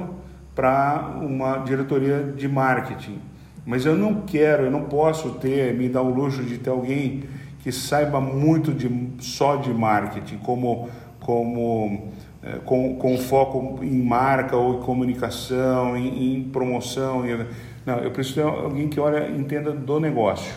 para 0.55 1.17
uma 1.21 1.59
diretoria 1.59 2.33
de 2.37 2.49
marketing, 2.49 3.19
mas 3.65 3.85
eu 3.85 3.97
não 3.97 4.23
quero, 4.23 4.65
eu 4.65 4.71
não 4.71 4.83
posso 4.83 5.31
ter, 5.33 5.75
me 5.75 5.89
dar 5.89 6.03
o 6.03 6.09
luxo 6.09 6.43
de 6.43 6.59
ter 6.59 6.71
alguém 6.71 7.25
que 7.63 7.73
saiba 7.73 8.21
muito 8.21 8.73
de, 8.73 8.89
só 9.19 9.57
de 9.57 9.73
marketing, 9.73 10.39
como, 10.39 10.89
como 11.21 12.13
é, 12.43 12.59
com, 12.65 12.95
com 12.95 13.19
foco 13.19 13.83
em 13.83 14.03
marca 14.03 14.57
ou 14.57 14.79
em 14.79 14.83
comunicação, 14.83 15.97
em, 15.97 16.37
em 16.37 16.45
promoção. 16.45 17.27
Em, 17.27 17.45
não, 17.87 17.99
eu 17.99 18.11
preciso 18.11 18.35
ter 18.35 18.43
alguém 18.43 18.89
que 18.89 18.99
olha, 18.99 19.31
entenda 19.31 19.71
do 19.71 20.01
negócio. 20.01 20.53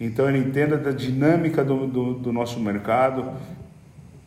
Então 0.00 0.28
ele 0.28 0.38
entenda 0.38 0.76
da 0.76 0.90
dinâmica 0.90 1.64
do, 1.64 1.86
do, 1.86 2.14
do 2.14 2.32
nosso 2.32 2.58
mercado, 2.58 3.24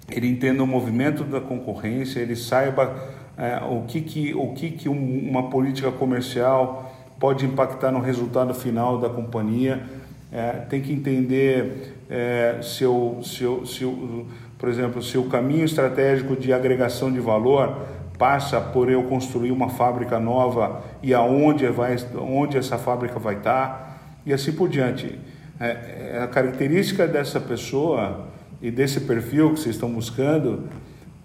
ele 0.10 0.28
entenda 0.28 0.64
o 0.64 0.68
movimento 0.68 1.26
da 1.26 1.42
concorrência, 1.42 2.22
ele 2.22 2.36
saiba 2.36 2.96
é, 3.38 3.62
o 3.64 3.84
que, 3.84 4.02
que, 4.02 4.34
o 4.34 4.54
que, 4.54 4.72
que 4.72 4.88
uma 4.88 5.50
política 5.50 5.92
comercial 5.92 6.94
pode 7.20 7.46
impactar 7.46 7.92
no 7.92 8.00
resultado 8.00 8.54
final 8.54 8.98
da 8.98 9.10
companhia, 9.10 9.84
é, 10.32 10.52
tem 10.70 10.82
que 10.82 10.94
entender 10.94 11.94
é, 12.10 12.60
seu, 12.62 13.20
seu, 13.22 13.66
seu, 13.66 14.26
por 14.58 14.70
exemplo, 14.70 15.04
se 15.04 15.18
o 15.18 15.26
caminho 15.26 15.66
estratégico 15.66 16.36
de 16.36 16.54
agregação 16.54 17.12
de 17.12 17.20
valor 17.20 17.86
passa 18.22 18.62
por 18.62 18.88
eu 18.88 19.02
construir 19.06 19.52
uma 19.52 19.68
fábrica 19.68 20.20
nova 20.20 20.84
e 21.02 21.12
aonde 21.12 21.68
vai, 21.70 21.96
onde 22.16 22.56
essa 22.56 22.78
fábrica 22.78 23.18
vai 23.18 23.38
estar 23.38 24.00
e 24.24 24.32
assim 24.32 24.52
por 24.52 24.70
diante. 24.70 25.20
É, 25.60 26.12
é 26.18 26.22
a 26.22 26.28
característica 26.28 27.08
dessa 27.08 27.40
pessoa 27.40 28.28
e 28.62 28.70
desse 28.70 29.02
perfil 29.02 29.56
que 29.56 29.62
vocês 29.62 29.74
estão 29.74 29.92
buscando 29.92 30.70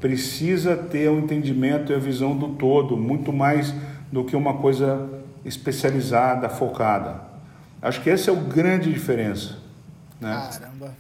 precisa 0.01 0.75
ter 0.75 1.11
o 1.11 1.17
um 1.17 1.19
entendimento 1.19 1.93
e 1.93 1.95
a 1.95 1.99
visão 1.99 2.35
do 2.35 2.49
todo, 2.55 2.97
muito 2.97 3.31
mais 3.31 3.75
do 4.11 4.25
que 4.25 4.35
uma 4.35 4.55
coisa 4.55 5.07
especializada, 5.45 6.49
focada. 6.49 7.21
Acho 7.83 8.01
que 8.01 8.09
essa 8.09 8.31
é 8.31 8.35
a 8.35 8.41
grande 8.41 8.91
diferença. 8.91 9.59
Né? 10.19 10.49
Caramba, 10.51 10.95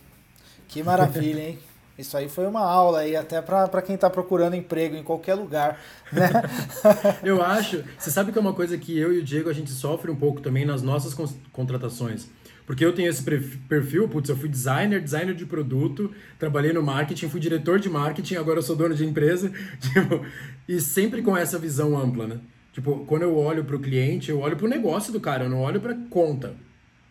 que 0.68 0.82
maravilha, 0.82 1.40
hein? 1.40 1.58
Isso 1.98 2.14
aí 2.16 2.28
foi 2.28 2.46
uma 2.46 2.60
aula 2.60 2.98
aí, 3.00 3.16
até 3.16 3.40
para 3.40 3.80
quem 3.80 3.94
está 3.94 4.10
procurando 4.10 4.54
emprego 4.54 4.94
em 4.94 5.02
qualquer 5.02 5.34
lugar, 5.34 5.80
né? 6.12 6.28
eu 7.24 7.42
acho. 7.42 7.82
Você 7.98 8.10
sabe 8.10 8.32
que 8.32 8.38
é 8.38 8.40
uma 8.40 8.52
coisa 8.52 8.76
que 8.76 8.98
eu 8.98 9.14
e 9.14 9.18
o 9.18 9.24
Diego 9.24 9.48
a 9.48 9.52
gente 9.52 9.70
sofre 9.70 10.10
um 10.10 10.16
pouco 10.16 10.42
também 10.42 10.66
nas 10.66 10.82
nossas 10.82 11.14
contratações. 11.52 12.28
Porque 12.66 12.84
eu 12.84 12.92
tenho 12.92 13.08
esse 13.08 13.22
perfil, 13.22 14.08
putz, 14.08 14.28
eu 14.28 14.36
fui 14.36 14.48
designer, 14.48 15.00
designer 15.00 15.34
de 15.34 15.46
produto, 15.46 16.10
trabalhei 16.36 16.72
no 16.72 16.82
marketing, 16.82 17.28
fui 17.28 17.40
diretor 17.40 17.78
de 17.78 17.88
marketing, 17.88 18.34
agora 18.34 18.58
eu 18.58 18.62
sou 18.62 18.74
dono 18.74 18.94
de 18.94 19.06
empresa, 19.06 19.52
tipo, 19.80 20.26
e 20.68 20.80
sempre 20.80 21.22
com 21.22 21.36
essa 21.36 21.58
visão 21.58 21.96
ampla, 21.96 22.26
né? 22.26 22.40
Tipo, 22.72 23.06
quando 23.06 23.22
eu 23.22 23.36
olho 23.36 23.64
para 23.64 23.76
o 23.76 23.80
cliente, 23.80 24.30
eu 24.30 24.40
olho 24.40 24.56
para 24.56 24.66
o 24.66 24.68
negócio 24.68 25.12
do 25.12 25.20
cara, 25.20 25.44
eu 25.44 25.48
não 25.48 25.62
olho 25.62 25.80
para 25.80 25.94
conta. 26.10 26.54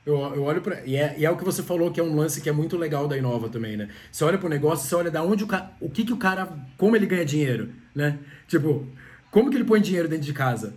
Eu, 0.05 0.17
eu 0.35 0.43
olho 0.43 0.61
para 0.61 0.85
e 0.85 0.95
é, 0.95 1.15
e 1.17 1.25
é 1.25 1.31
o 1.31 1.35
que 1.35 1.43
você 1.43 1.63
falou 1.63 1.91
que 1.91 1.99
é 1.99 2.03
um 2.03 2.15
lance 2.15 2.39
que 2.39 2.47
é 2.47 2.51
muito 2.51 2.77
legal 2.77 3.07
da 3.07 3.17
Inova 3.17 3.49
também, 3.49 3.75
né? 3.75 3.89
Você 4.11 4.23
olha 4.23 4.37
para 4.37 4.45
o 4.45 4.49
negócio, 4.49 4.87
você 4.87 4.95
olha 4.95 5.09
da 5.09 5.23
onde 5.23 5.43
o 5.43 5.47
o 5.81 5.89
que 5.89 6.05
que 6.05 6.13
o 6.13 6.17
cara, 6.17 6.47
como 6.77 6.95
ele 6.95 7.07
ganha 7.07 7.25
dinheiro, 7.25 7.69
né? 7.93 8.19
Tipo, 8.47 8.87
como 9.31 9.49
que 9.49 9.57
ele 9.57 9.63
põe 9.63 9.81
dinheiro 9.81 10.07
dentro 10.07 10.25
de 10.25 10.33
casa? 10.33 10.75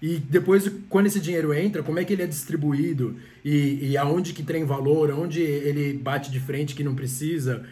E 0.00 0.16
depois, 0.16 0.70
quando 0.88 1.06
esse 1.06 1.18
dinheiro 1.18 1.52
entra, 1.52 1.82
como 1.82 1.98
é 1.98 2.04
que 2.04 2.12
ele 2.12 2.22
é 2.22 2.26
distribuído? 2.26 3.16
E, 3.44 3.90
e 3.90 3.96
aonde 3.96 4.32
que 4.32 4.44
tem 4.44 4.64
valor? 4.64 5.10
Onde 5.10 5.42
ele 5.42 5.92
bate 5.94 6.30
de 6.30 6.38
frente 6.38 6.74
que 6.74 6.84
não 6.84 6.94
precisa? 6.94 7.64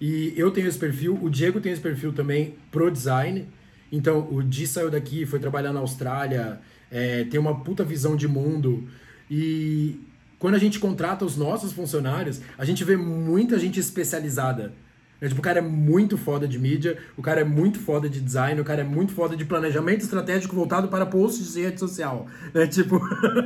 E 0.00 0.34
eu 0.36 0.50
tenho 0.50 0.66
esse 0.66 0.78
perfil, 0.78 1.16
o 1.22 1.30
Diego 1.30 1.60
tem 1.60 1.72
esse 1.72 1.80
perfil 1.80 2.12
também 2.12 2.56
pro 2.72 2.90
design. 2.90 3.46
Então, 3.92 4.28
o 4.32 4.42
Di 4.42 4.66
saiu 4.66 4.90
daqui, 4.90 5.24
foi 5.24 5.38
trabalhar 5.38 5.72
na 5.72 5.78
Austrália, 5.78 6.58
é, 6.90 7.24
tem 7.24 7.38
uma 7.38 7.62
puta 7.62 7.84
visão 7.84 8.16
de 8.16 8.26
mundo. 8.26 8.88
E 9.30 10.00
quando 10.42 10.56
a 10.56 10.58
gente 10.58 10.80
contrata 10.80 11.24
os 11.24 11.36
nossos 11.36 11.72
funcionários, 11.72 12.40
a 12.58 12.64
gente 12.64 12.82
vê 12.82 12.96
muita 12.96 13.60
gente 13.60 13.78
especializada 13.78 14.72
é, 15.22 15.28
tipo, 15.28 15.38
o 15.38 15.42
cara 15.42 15.60
é 15.60 15.62
muito 15.62 16.18
foda 16.18 16.48
de 16.48 16.58
mídia, 16.58 16.98
o 17.16 17.22
cara 17.22 17.42
é 17.42 17.44
muito 17.44 17.78
foda 17.78 18.08
de 18.08 18.20
design, 18.20 18.60
o 18.60 18.64
cara 18.64 18.80
é 18.80 18.84
muito 18.84 19.12
foda 19.12 19.36
de 19.36 19.44
planejamento 19.44 20.00
estratégico 20.00 20.56
voltado 20.56 20.88
para 20.88 21.06
posts 21.06 21.52
de 21.54 21.62
rede 21.62 21.78
social. 21.78 22.26
É 22.52 22.66
tipo. 22.66 23.00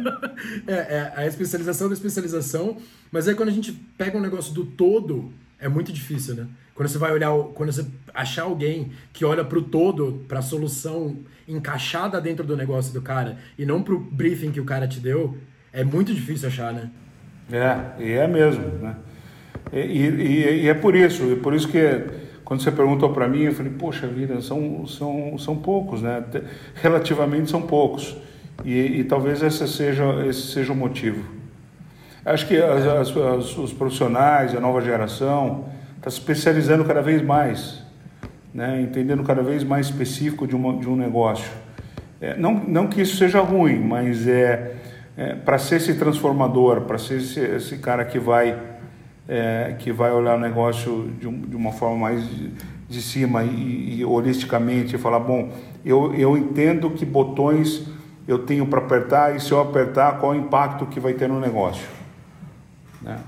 é, 0.66 0.72
é, 0.72 1.12
a 1.14 1.26
especialização 1.26 1.88
da 1.88 1.92
especialização. 1.92 2.78
Mas 3.12 3.28
aí 3.28 3.34
quando 3.34 3.50
a 3.50 3.52
gente 3.52 3.72
pega 3.98 4.16
um 4.16 4.22
negócio 4.22 4.54
do 4.54 4.64
todo, 4.64 5.30
é 5.60 5.68
muito 5.68 5.92
difícil, 5.92 6.34
né? 6.34 6.46
Quando 6.74 6.88
você 6.88 6.96
vai 6.96 7.12
olhar, 7.12 7.30
quando 7.52 7.70
você 7.70 7.84
achar 8.14 8.44
alguém 8.44 8.92
que 9.12 9.22
olha 9.22 9.44
para 9.44 9.58
o 9.58 9.62
todo, 9.62 10.24
para 10.26 10.38
a 10.38 10.42
solução 10.42 11.18
encaixada 11.46 12.18
dentro 12.22 12.46
do 12.46 12.56
negócio 12.56 12.90
do 12.94 13.02
cara 13.02 13.36
e 13.58 13.66
não 13.66 13.82
para 13.82 13.92
o 13.92 14.00
briefing 14.00 14.50
que 14.50 14.60
o 14.60 14.64
cara 14.64 14.88
te 14.88 14.98
deu, 14.98 15.36
é 15.76 15.84
muito 15.84 16.14
difícil 16.14 16.48
achar, 16.48 16.72
né? 16.72 16.88
É, 17.52 18.02
e 18.02 18.12
é 18.12 18.26
mesmo, 18.26 18.64
né? 18.80 18.96
E, 19.70 19.78
e, 19.78 20.62
e, 20.62 20.68
é 20.68 20.74
por 20.74 20.96
isso, 20.96 21.32
é 21.32 21.36
por 21.36 21.52
isso 21.52 21.68
que 21.68 21.78
quando 22.44 22.62
você 22.62 22.72
perguntou 22.72 23.10
para 23.10 23.28
mim, 23.28 23.42
eu 23.42 23.52
falei, 23.52 23.72
poxa 23.72 24.06
vida, 24.06 24.40
são, 24.40 24.86
são, 24.86 25.36
são 25.36 25.56
poucos, 25.56 26.00
né? 26.00 26.24
Relativamente 26.76 27.50
são 27.50 27.60
poucos. 27.60 28.16
E, 28.64 29.00
e 29.00 29.04
talvez 29.04 29.42
esse 29.42 29.68
seja, 29.68 30.24
esse 30.26 30.52
seja 30.52 30.72
o 30.72 30.76
motivo. 30.76 31.22
Acho 32.24 32.46
que 32.46 32.56
as, 32.56 32.86
as, 32.86 33.16
as, 33.16 33.58
os 33.58 33.72
profissionais, 33.72 34.54
a 34.54 34.60
nova 34.60 34.80
geração, 34.80 35.66
está 35.98 36.08
se 36.08 36.18
especializando 36.18 36.84
cada 36.84 37.02
vez 37.02 37.20
mais, 37.20 37.82
né? 38.54 38.80
entendendo 38.80 39.22
cada 39.24 39.42
vez 39.42 39.62
mais 39.62 39.86
específico 39.86 40.46
de, 40.46 40.56
uma, 40.56 40.78
de 40.78 40.88
um 40.88 40.96
negócio. 40.96 41.50
É, 42.18 42.34
não, 42.36 42.54
não 42.54 42.86
que 42.86 43.02
isso 43.02 43.16
seja 43.16 43.40
ruim, 43.40 43.78
mas 43.78 44.26
é, 44.26 44.74
é 45.16 45.34
para 45.34 45.58
ser 45.58 45.76
esse 45.76 45.94
transformador, 45.94 46.82
para 46.82 46.98
ser 46.98 47.18
esse, 47.18 47.40
esse 47.40 47.78
cara 47.78 48.04
que 48.04 48.18
vai 48.18 48.76
é, 49.28 49.74
que 49.78 49.92
vai 49.92 50.12
olhar 50.12 50.36
o 50.36 50.40
negócio 50.40 51.10
de, 51.18 51.26
um, 51.26 51.40
de 51.40 51.56
uma 51.56 51.72
forma 51.72 51.96
mais 51.96 52.28
de, 52.28 52.52
de 52.88 53.02
cima 53.02 53.42
e, 53.42 53.98
e, 53.98 54.04
holisticamente 54.04 54.94
e 54.94 54.98
falar, 54.98 55.18
bom, 55.18 55.52
eu, 55.84 56.14
eu 56.14 56.36
entendo 56.36 56.90
que 56.90 57.04
botões 57.04 57.86
eu 58.28 58.40
tenho 58.40 58.66
para 58.66 58.80
apertar 58.80 59.34
e 59.34 59.40
se 59.40 59.52
eu 59.52 59.60
apertar, 59.60 60.18
qual 60.18 60.32
o 60.32 60.34
impacto 60.34 60.86
que 60.86 61.00
vai 61.00 61.14
ter 61.14 61.28
no 61.28 61.40
negócio. 61.40 61.86
Né? 63.02 63.18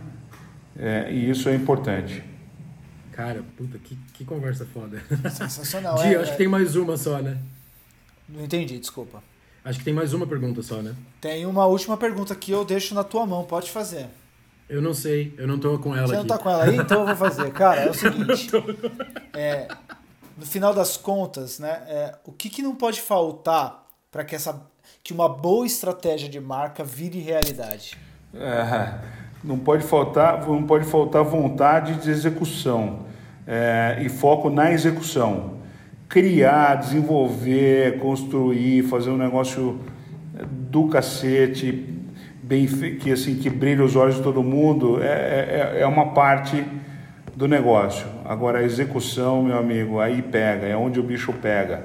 É, 0.78 1.12
e 1.12 1.30
isso 1.30 1.49
é 1.49 1.55
importante. 1.55 2.22
Cara, 3.12 3.43
puta, 3.57 3.78
que, 3.78 3.97
que 4.14 4.24
conversa 4.24 4.64
foda. 4.64 5.03
Sensacional. 5.30 5.97
Dia, 6.03 6.18
é, 6.18 6.20
acho 6.20 6.30
é... 6.30 6.32
que 6.32 6.39
tem 6.39 6.49
mais 6.49 6.76
uma 6.76 6.97
só, 6.97 7.18
né? 7.18 7.39
Não 8.28 8.45
entendi, 8.45 8.78
desculpa. 8.78 9.22
Acho 9.65 9.79
que 9.79 9.85
tem 9.85 9.95
mais 9.95 10.13
uma 10.13 10.27
pergunta 10.27 10.63
só, 10.63 10.77
né? 10.77 10.95
Tem 11.21 11.45
uma 11.45 11.67
última 11.67 11.97
pergunta 11.97 12.35
que 12.35 12.51
eu 12.53 12.65
deixo 12.65 12.95
na 12.95 13.05
tua 13.05 13.27
mão, 13.27 13.45
pode 13.45 13.71
fazer. 13.71 14.07
Eu 14.69 14.83
não 14.83 14.93
sei, 14.93 15.35
eu 15.39 15.47
não 15.47 15.59
tô 15.59 15.79
com 15.79 15.97
ela 15.97 16.07
Você 16.07 16.15
aqui. 16.15 16.21
não 16.23 16.27
tá 16.27 16.39
com 16.39 16.51
ela 16.51 16.65
aí? 16.65 16.77
Então 16.77 17.01
eu 17.01 17.07
vou 17.07 17.17
fazer. 17.17 17.51
Cara, 17.53 17.81
é 17.83 17.91
o 17.91 17.95
seguinte. 17.95 18.51
É, 19.35 19.69
no 20.37 20.45
final 20.45 20.75
das 20.75 20.97
contas, 20.97 21.59
né, 21.59 21.83
é, 21.87 22.15
o 22.25 22.33
que, 22.33 22.51
que 22.51 22.63
não 22.63 22.75
pode 22.75 23.01
faltar 23.01 23.87
para 24.11 24.25
que, 24.25 24.35
essa, 24.35 24.63
que 25.03 25.13
uma 25.13 25.29
boa 25.29 25.67
estratégia 25.67 26.29
de 26.29 26.39
marca 26.39 26.85
vire 26.85 27.19
realidade? 27.19 27.97
É, 28.35 28.95
não 29.43 29.59
pode 29.59 29.85
faltar, 29.85 30.47
não 30.47 30.65
pode 30.65 30.85
faltar 30.85 31.25
vontade 31.25 31.95
de 31.95 32.11
execução 32.11 33.07
é, 33.47 33.99
e 34.01 34.09
foco 34.09 34.51
na 34.51 34.71
execução. 34.73 35.58
Criar, 36.09 36.77
desenvolver, 36.77 37.99
construir, 37.99 38.83
fazer 38.85 39.11
um 39.11 39.17
negócio 39.17 39.79
do 40.71 40.89
cacete, 40.89 41.95
bem 42.43 42.67
que 42.67 43.13
assim 43.13 43.37
que 43.37 43.51
brilha 43.51 43.85
os 43.85 43.95
olhos 43.95 44.17
de 44.17 44.23
todo 44.23 44.43
mundo, 44.43 45.03
é, 45.03 45.07
é, 45.07 45.81
é 45.81 45.87
uma 45.87 46.13
parte 46.13 46.65
do 47.37 47.47
negócio. 47.47 48.07
Agora 48.25 48.59
a 48.59 48.63
execução, 48.63 49.43
meu 49.43 49.59
amigo, 49.59 50.01
aí 50.01 50.23
pega, 50.23 50.67
é 50.67 50.77
onde 50.77 50.99
o 50.99 51.03
bicho 51.03 51.33
pega, 51.33 51.85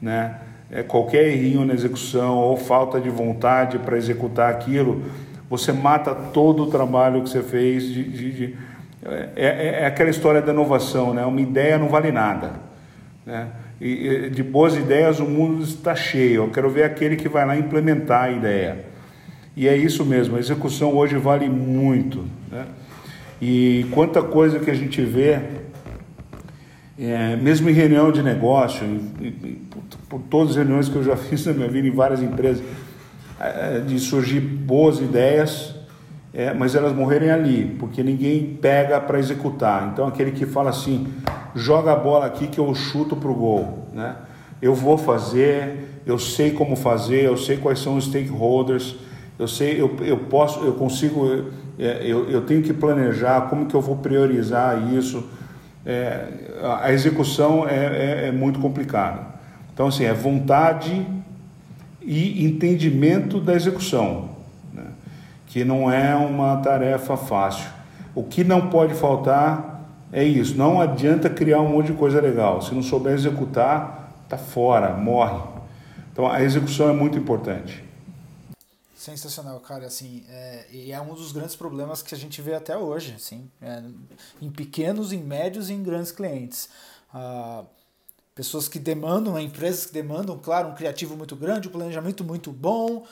né? 0.00 0.36
É 0.70 0.82
qualquer 0.82 1.28
errinho 1.28 1.64
na 1.64 1.74
execução 1.74 2.38
ou 2.38 2.56
falta 2.56 3.00
de 3.00 3.08
vontade 3.08 3.78
para 3.78 3.96
executar 3.96 4.50
aquilo, 4.50 5.02
você 5.48 5.72
mata 5.72 6.14
todo 6.14 6.64
o 6.64 6.66
trabalho 6.66 7.22
que 7.22 7.28
você 7.28 7.42
fez 7.42 7.84
de, 7.84 8.02
de, 8.02 8.32
de 8.32 8.56
é, 9.04 9.28
é, 9.36 9.80
é, 9.82 9.86
aquela 9.86 10.10
história 10.10 10.42
da 10.42 10.52
inovação, 10.52 11.14
né? 11.14 11.24
Uma 11.24 11.40
ideia 11.40 11.78
não 11.78 11.88
vale 11.88 12.10
nada, 12.10 12.52
né? 13.26 13.48
E, 13.80 14.30
de 14.30 14.42
boas 14.42 14.76
ideias 14.76 15.18
o 15.18 15.24
mundo 15.24 15.64
está 15.64 15.94
cheio. 15.96 16.44
Eu 16.44 16.50
quero 16.50 16.70
ver 16.70 16.84
aquele 16.84 17.16
que 17.16 17.28
vai 17.28 17.44
lá 17.44 17.58
implementar 17.58 18.24
a 18.24 18.30
ideia. 18.30 18.84
E 19.56 19.66
é 19.66 19.76
isso 19.76 20.04
mesmo. 20.04 20.36
A 20.36 20.38
execução 20.38 20.94
hoje 20.94 21.16
vale 21.16 21.48
muito, 21.48 22.24
né? 22.50 22.66
E 23.42 23.84
quanta 23.90 24.22
coisa 24.22 24.60
que 24.60 24.70
a 24.70 24.74
gente 24.74 25.02
vê, 25.02 25.40
é, 26.98 27.36
mesmo 27.36 27.68
em 27.68 27.72
reunião 27.72 28.10
de 28.10 28.22
negócio, 28.22 28.86
e, 29.20 29.26
e, 29.26 29.62
por, 29.70 29.82
por 30.08 30.20
todas 30.30 30.50
as 30.50 30.56
reuniões 30.56 30.88
que 30.88 30.96
eu 30.96 31.02
já 31.02 31.16
fiz 31.18 31.44
na 31.44 31.52
minha 31.52 31.68
vida 31.68 31.88
em 31.88 31.90
várias 31.90 32.22
empresas, 32.22 32.62
é, 33.40 33.80
de 33.80 33.98
surgir 33.98 34.40
boas 34.40 35.00
ideias 35.00 35.76
é, 36.36 36.52
mas 36.52 36.74
elas 36.74 36.94
morrerem 36.94 37.30
ali, 37.30 37.74
porque 37.78 38.02
ninguém 38.02 38.58
pega 38.60 39.00
para 39.00 39.18
executar. 39.18 39.88
Então, 39.90 40.06
aquele 40.06 40.32
que 40.32 40.44
fala 40.44 40.68
assim, 40.68 41.06
joga 41.56 41.92
a 41.92 41.96
bola 41.96 42.26
aqui 42.26 42.46
que 42.46 42.58
eu 42.58 42.72
chuto 42.74 43.16
para 43.16 43.30
o 43.30 43.34
gol. 43.34 43.88
Né? 43.92 44.14
Eu 44.62 44.74
vou 44.74 44.96
fazer, 44.96 46.02
eu 46.06 46.18
sei 46.18 46.52
como 46.52 46.76
fazer, 46.76 47.24
eu 47.24 47.36
sei 47.36 47.56
quais 47.56 47.78
são 47.80 47.96
os 47.96 48.04
stakeholders, 48.04 48.96
eu 49.38 49.48
sei, 49.48 49.80
eu, 49.80 49.96
eu 50.00 50.18
posso, 50.18 50.60
eu 50.64 50.74
consigo, 50.74 51.46
é, 51.78 52.02
eu, 52.02 52.30
eu 52.30 52.42
tenho 52.42 52.62
que 52.62 52.72
planejar 52.72 53.48
como 53.48 53.66
que 53.66 53.74
eu 53.74 53.80
vou 53.80 53.96
priorizar 53.96 54.92
isso. 54.94 55.24
É, 55.84 56.28
a 56.80 56.92
execução 56.92 57.66
é, 57.68 57.74
é, 57.74 58.28
é 58.28 58.32
muito 58.32 58.60
complicada. 58.60 59.34
Então, 59.72 59.88
assim, 59.88 60.04
é 60.04 60.12
vontade 60.12 61.06
e 62.02 62.44
entendimento 62.44 63.40
da 63.40 63.54
execução 63.54 64.36
que 65.56 65.64
não 65.64 65.90
é 65.90 66.14
uma 66.14 66.58
tarefa 66.58 67.16
fácil. 67.16 67.70
O 68.14 68.22
que 68.22 68.44
não 68.44 68.68
pode 68.68 68.92
faltar 68.92 69.75
é 70.12 70.24
isso. 70.24 70.56
Não 70.56 70.80
adianta 70.80 71.28
criar 71.28 71.60
um 71.60 71.68
monte 71.68 71.86
de 71.86 71.94
coisa 71.94 72.20
legal. 72.20 72.62
Se 72.62 72.74
não 72.74 72.82
souber 72.82 73.12
executar, 73.12 74.12
tá 74.28 74.38
fora, 74.38 74.94
morre. 74.94 75.42
Então 76.12 76.26
a 76.28 76.42
execução 76.42 76.88
é 76.88 76.92
muito 76.92 77.18
importante. 77.18 77.84
Sensacional, 78.94 79.60
cara. 79.60 79.86
Assim, 79.86 80.24
é, 80.28 80.66
e 80.72 80.92
é 80.92 81.00
um 81.00 81.14
dos 81.14 81.30
grandes 81.32 81.54
problemas 81.54 82.02
que 82.02 82.14
a 82.14 82.18
gente 82.18 82.40
vê 82.42 82.54
até 82.54 82.76
hoje, 82.76 83.14
assim, 83.16 83.48
é, 83.60 83.82
em 84.40 84.50
pequenos, 84.50 85.12
em 85.12 85.22
médios 85.22 85.70
e 85.70 85.74
em 85.74 85.82
grandes 85.82 86.10
clientes. 86.10 86.68
Ah, 87.12 87.62
pessoas 88.34 88.68
que 88.68 88.78
demandam, 88.78 89.38
empresas 89.38 89.86
que 89.86 89.92
demandam, 89.92 90.38
claro, 90.38 90.68
um 90.68 90.74
criativo 90.74 91.16
muito 91.16 91.34
grande, 91.34 91.68
um 91.68 91.70
planejamento 91.70 92.22
muito 92.22 92.52
bom, 92.52 93.06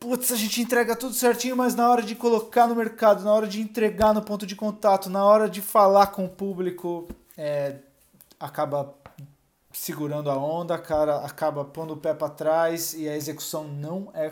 putz, 0.00 0.32
a 0.32 0.36
gente 0.36 0.60
entrega 0.60 0.96
tudo 0.96 1.14
certinho, 1.14 1.56
mas 1.56 1.74
na 1.74 1.88
hora 1.88 2.02
de 2.02 2.14
colocar 2.14 2.66
no 2.66 2.74
mercado, 2.74 3.24
na 3.24 3.32
hora 3.32 3.46
de 3.46 3.60
entregar 3.60 4.12
no 4.12 4.22
ponto 4.22 4.46
de 4.46 4.56
contato, 4.56 5.08
na 5.08 5.24
hora 5.24 5.48
de 5.48 5.60
falar 5.60 6.08
com 6.08 6.24
o 6.24 6.28
público, 6.28 7.08
é, 7.38 7.76
acaba 8.38 8.94
segurando 9.72 10.30
a 10.30 10.36
onda, 10.36 10.78
cara, 10.78 11.18
acaba 11.18 11.64
pondo 11.64 11.94
o 11.94 11.96
pé 11.96 12.14
para 12.14 12.28
trás 12.28 12.94
e 12.94 13.08
a 13.08 13.16
execução 13.16 13.64
não 13.64 14.08
é, 14.14 14.30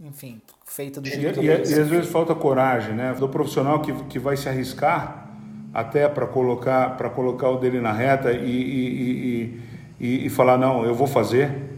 enfim, 0.00 0.40
feita 0.64 1.00
do 1.00 1.08
jeito 1.08 1.40
e, 1.40 1.42
que 1.42 1.46
e, 1.46 1.46
e 1.48 1.80
às 1.80 1.88
vezes 1.88 2.10
falta 2.10 2.34
coragem, 2.34 2.94
né? 2.94 3.14
Do 3.14 3.28
profissional 3.28 3.80
que, 3.80 3.92
que 4.04 4.18
vai 4.18 4.36
se 4.36 4.48
arriscar 4.48 5.30
até 5.72 6.08
para 6.08 6.26
colocar 6.26 6.96
para 6.96 7.10
colocar 7.10 7.50
o 7.50 7.58
dele 7.58 7.80
na 7.80 7.92
reta 7.92 8.32
e, 8.32 8.50
e, 8.50 9.60
e, 10.00 10.26
e, 10.26 10.30
falar 10.30 10.58
não, 10.58 10.84
eu 10.84 10.94
vou 10.94 11.06
fazer. 11.06 11.70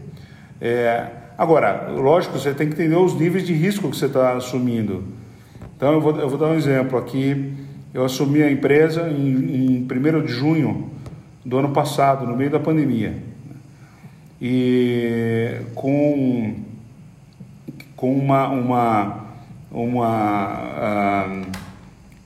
É, 0.59 1.11
Agora, 1.37 1.91
lógico, 1.95 2.39
você 2.39 2.51
tem 2.51 2.67
que 2.67 2.73
entender 2.73 2.95
os 2.95 3.13
níveis 3.13 3.45
de 3.45 3.53
risco 3.53 3.91
que 3.91 3.95
você 3.95 4.07
está 4.07 4.33
assumindo. 4.33 5.03
Então, 5.75 5.93
eu 5.93 6.01
vou, 6.01 6.19
eu 6.19 6.27
vou 6.27 6.39
dar 6.39 6.47
um 6.47 6.55
exemplo 6.55 6.97
aqui. 6.97 7.53
Eu 7.93 8.03
assumi 8.03 8.41
a 8.41 8.51
empresa 8.51 9.07
em, 9.07 9.77
em 9.77 9.87
1 9.87 10.25
de 10.25 10.33
junho 10.33 10.89
do 11.45 11.59
ano 11.59 11.69
passado, 11.69 12.25
no 12.25 12.35
meio 12.35 12.49
da 12.49 12.59
pandemia. 12.59 13.15
E 14.41 15.61
com, 15.75 16.55
com 17.95 18.17
uma, 18.17 18.47
uma, 18.47 19.25
uma, 19.71 21.31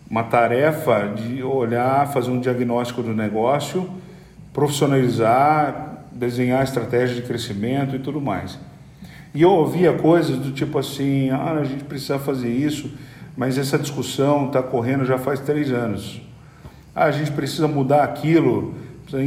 uma 0.09 0.23
tarefa 0.23 1.09
de 1.09 1.43
olhar, 1.43 2.07
fazer 2.13 2.31
um 2.31 2.39
diagnóstico 2.39 3.03
do 3.03 3.13
negócio, 3.13 3.89
profissionalizar, 4.53 6.05
desenhar 6.13 6.63
estratégia 6.63 7.15
de 7.17 7.23
crescimento 7.23 7.93
e 7.93 7.99
tudo 7.99 8.21
mais. 8.21 8.57
E 9.33 9.41
eu 9.41 9.51
ouvia 9.51 9.93
coisas 9.93 10.37
do 10.37 10.51
tipo 10.51 10.77
assim: 10.77 11.29
ah, 11.29 11.53
a 11.59 11.63
gente 11.63 11.83
precisa 11.83 12.19
fazer 12.19 12.49
isso, 12.49 12.91
mas 13.35 13.57
essa 13.57 13.77
discussão 13.77 14.47
está 14.47 14.61
correndo 14.61 15.05
já 15.05 15.17
faz 15.17 15.39
três 15.39 15.71
anos. 15.71 16.21
Ah, 16.93 17.05
a 17.05 17.11
gente 17.11 17.31
precisa 17.31 17.67
mudar 17.67 18.03
aquilo, 18.03 18.75
precisa 19.05 19.23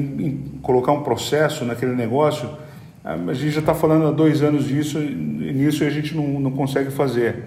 colocar 0.60 0.92
um 0.92 1.02
processo 1.02 1.64
naquele 1.64 1.94
negócio. 1.94 2.48
Ah, 3.02 3.14
a 3.14 3.34
gente 3.34 3.50
já 3.50 3.60
está 3.60 3.74
falando 3.74 4.06
há 4.06 4.10
dois 4.10 4.42
anos 4.42 4.66
disso, 4.66 4.98
nisso 4.98 5.82
e 5.84 5.86
a 5.86 5.90
gente 5.90 6.14
não, 6.14 6.38
não 6.38 6.50
consegue 6.50 6.90
fazer. 6.90 7.42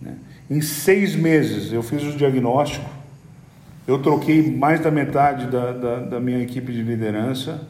Né? 0.00 0.16
Em 0.50 0.60
seis 0.60 1.16
meses 1.16 1.72
eu 1.72 1.82
fiz 1.82 2.02
o 2.02 2.16
diagnóstico, 2.16 2.88
eu 3.86 3.98
troquei 3.98 4.54
mais 4.54 4.80
da 4.80 4.90
metade 4.90 5.46
da, 5.46 5.72
da, 5.72 5.96
da 6.00 6.20
minha 6.20 6.40
equipe 6.40 6.70
de 6.70 6.82
liderança, 6.82 7.66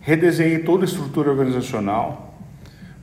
redesenhei 0.00 0.58
toda 0.58 0.84
a 0.84 0.86
estrutura 0.86 1.30
organizacional 1.30 2.31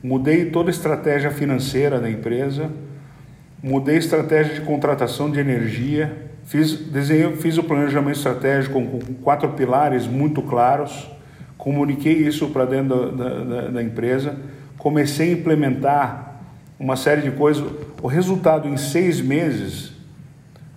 mudei 0.04 0.46
toda 0.46 0.70
a 0.70 0.72
estratégia 0.72 1.32
financeira 1.32 2.00
da 2.00 2.10
empresa, 2.10 2.72
mudei 3.62 3.96
a 3.96 4.00
estratégia 4.00 4.56
de 4.56 4.62
contratação 4.62 5.30
de 5.30 5.40
energia, 5.40 6.30
fiz, 6.46 6.74
desenhei, 6.74 7.36
fiz 7.36 7.58
o 7.58 7.64
planejamento 7.64 8.18
estratégico 8.18 8.74
com, 8.74 9.00
com 9.00 9.14
quatro 9.16 9.50
pilares 9.50 10.08
muito 10.08 10.42
claros, 10.42 11.10
comuniquei 11.58 12.14
isso 12.14 12.48
para 12.50 12.66
dentro 12.66 13.12
da, 13.12 13.44
da, 13.44 13.68
da 13.70 13.84
empresa, 13.84 14.38
comecei 14.78 15.30
a 15.30 15.34
implementar 15.34 16.42
uma 16.80 16.96
série 16.96 17.22
de 17.22 17.32
coisas. 17.32 17.64
O 18.02 18.08
resultado 18.08 18.68
em 18.68 18.78
seis 18.78 19.20
meses 19.20 19.92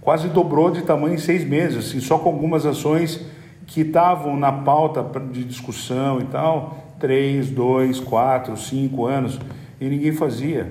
quase 0.01 0.29
dobrou 0.29 0.73
de 0.73 0.83
tamanho 0.83 1.15
em 1.15 1.19
seis 1.19 1.45
meses, 1.45 1.87
assim, 1.87 2.01
só 2.01 2.19
com 2.19 2.29
algumas 2.29 2.67
ações 2.67 3.25
que 3.67 3.83
estavam 3.83 4.37
na 4.37 4.51
pauta 4.51 5.07
de 5.31 5.45
discussão 5.45 6.21
e 6.21 6.25
tal, 6.25 6.82
três, 7.03 7.51
dois, 7.51 7.99
quatro, 7.99 8.57
cinco 8.57 9.07
anos 9.07 9.39
e 9.81 9.89
ninguém 9.89 10.13
fazia. 10.13 10.71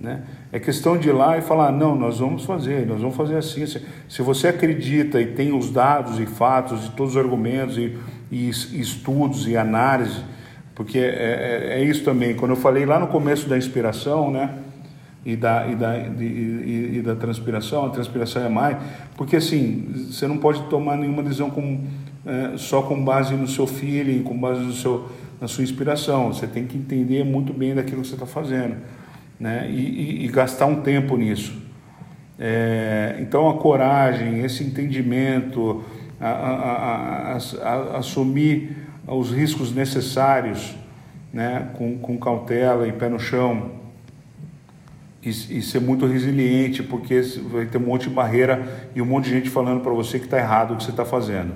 Né? 0.00 0.22
É 0.50 0.58
questão 0.58 0.96
de 0.96 1.10
ir 1.10 1.12
lá 1.12 1.36
e 1.36 1.42
falar: 1.42 1.70
não, 1.70 1.94
nós 1.94 2.18
vamos 2.18 2.44
fazer, 2.44 2.86
nós 2.86 3.00
vamos 3.00 3.14
fazer 3.14 3.36
assim. 3.36 3.64
Se 4.08 4.22
você 4.22 4.48
acredita 4.48 5.20
e 5.20 5.26
tem 5.26 5.52
os 5.52 5.70
dados 5.70 6.18
e 6.18 6.24
fatos 6.24 6.86
e 6.86 6.90
todos 6.92 7.14
os 7.14 7.22
argumentos 7.22 7.76
e, 7.76 7.96
e 8.30 8.48
estudos 8.48 9.46
e 9.46 9.56
análise, 9.56 10.24
porque 10.74 10.98
é, 10.98 11.02
é, 11.02 11.80
é, 11.80 11.84
isso 11.84 12.02
também. 12.02 12.34
Quando 12.34 12.52
eu 12.52 12.56
falei 12.56 12.86
lá 12.86 12.98
no 12.98 13.06
começo 13.08 13.48
da 13.48 13.56
inspiração, 13.56 14.30
né? 14.30 14.58
e 15.24 15.36
da, 15.36 15.68
e, 15.68 15.76
da, 15.76 15.98
e, 15.98 16.96
e, 16.96 17.02
da 17.02 17.14
transpiração, 17.14 17.86
a 17.86 17.90
transpiração 17.90 18.44
é 18.44 18.48
mais, 18.48 18.76
porque 19.16 19.36
assim, 19.36 20.08
você 20.10 20.26
não 20.26 20.38
pode 20.38 20.62
tomar 20.64 20.96
nenhuma 20.96 21.22
decisão 21.22 21.48
com, 21.48 21.84
é, 22.26 22.56
só 22.56 22.82
com 22.82 23.02
base 23.04 23.34
no 23.34 23.46
seu 23.46 23.66
feeling, 23.66 24.22
com 24.22 24.36
base 24.36 24.60
no 24.60 24.72
seu, 24.72 25.08
na 25.42 25.48
sua 25.48 25.64
inspiração, 25.64 26.32
você 26.32 26.46
tem 26.46 26.68
que 26.68 26.78
entender 26.78 27.24
muito 27.24 27.52
bem 27.52 27.74
daquilo 27.74 28.02
que 28.02 28.06
você 28.06 28.14
está 28.14 28.26
fazendo, 28.26 28.76
né? 29.40 29.68
E, 29.68 30.24
e, 30.24 30.28
gastar 30.28 30.66
um 30.66 30.82
tempo 30.82 31.16
nisso. 31.16 31.60
É, 32.38 33.16
então 33.18 33.50
a 33.50 33.58
coragem, 33.58 34.44
esse 34.44 34.62
entendimento, 34.62 35.82
a, 36.20 36.28
a, 36.28 37.32
a, 37.34 37.98
assumir 37.98 38.76
os 39.04 39.32
riscos 39.32 39.74
necessários, 39.74 40.76
né? 41.32 41.70
com, 41.74 41.98
com 41.98 42.16
cautela 42.18 42.86
e 42.86 42.92
pé 42.92 43.08
no 43.08 43.18
chão, 43.18 43.72
e, 45.20 45.28
e, 45.28 45.60
ser 45.60 45.80
muito 45.80 46.06
resiliente, 46.06 46.84
porque 46.84 47.20
vai 47.50 47.66
ter 47.66 47.78
um 47.78 47.86
monte 47.86 48.08
de 48.08 48.14
barreira 48.14 48.88
e 48.94 49.02
um 49.02 49.06
monte 49.06 49.24
de 49.24 49.30
gente 49.30 49.50
falando 49.50 49.80
para 49.80 49.92
você 49.92 50.20
que 50.20 50.26
está 50.26 50.38
errado 50.38 50.74
o 50.74 50.76
que 50.76 50.84
você 50.84 50.90
está 50.92 51.04
fazendo. 51.04 51.52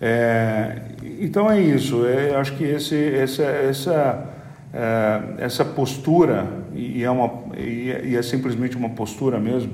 É, 0.00 0.82
então 1.20 1.50
é 1.50 1.60
isso. 1.60 2.06
É, 2.06 2.34
acho 2.36 2.56
que 2.56 2.64
esse, 2.64 2.96
essa, 3.14 3.42
essa, 3.42 4.28
é, 4.72 5.44
essa 5.44 5.64
postura 5.64 6.46
e 6.74 7.02
é, 7.02 7.10
uma, 7.10 7.56
e 7.56 8.14
é 8.16 8.22
simplesmente 8.22 8.76
uma 8.76 8.90
postura 8.90 9.40
mesmo 9.40 9.72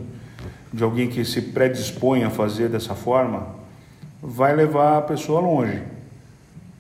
de 0.73 0.83
alguém 0.83 1.09
que 1.09 1.25
se 1.25 1.43
predispõe 1.43 2.25
a 2.25 2.31
fazer 2.31 2.69
dessa 2.69 2.95
forma, 2.95 3.47
vai 4.23 4.55
levar 4.55 4.99
a 4.99 5.03
pessoa 5.03 5.41
longe. 5.41 5.83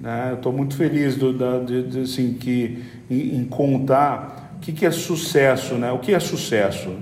Né? 0.01 0.29
Eu 0.31 0.37
estou 0.37 0.53
muito 0.53 0.77
feliz 0.77 1.17
do, 1.17 1.33
da, 1.33 1.59
de, 1.59 1.83
de, 1.83 2.01
assim, 2.01 2.35
que, 2.35 2.83
em, 3.11 3.37
em 3.37 3.45
contar 3.45 4.43
que, 4.63 4.73
que 4.73 4.87
é 4.87 4.91
sucesso, 4.91 5.75
né? 5.75 5.93
O 5.93 5.99
que 5.99 6.15
é 6.15 6.21
sucesso? 6.21 6.97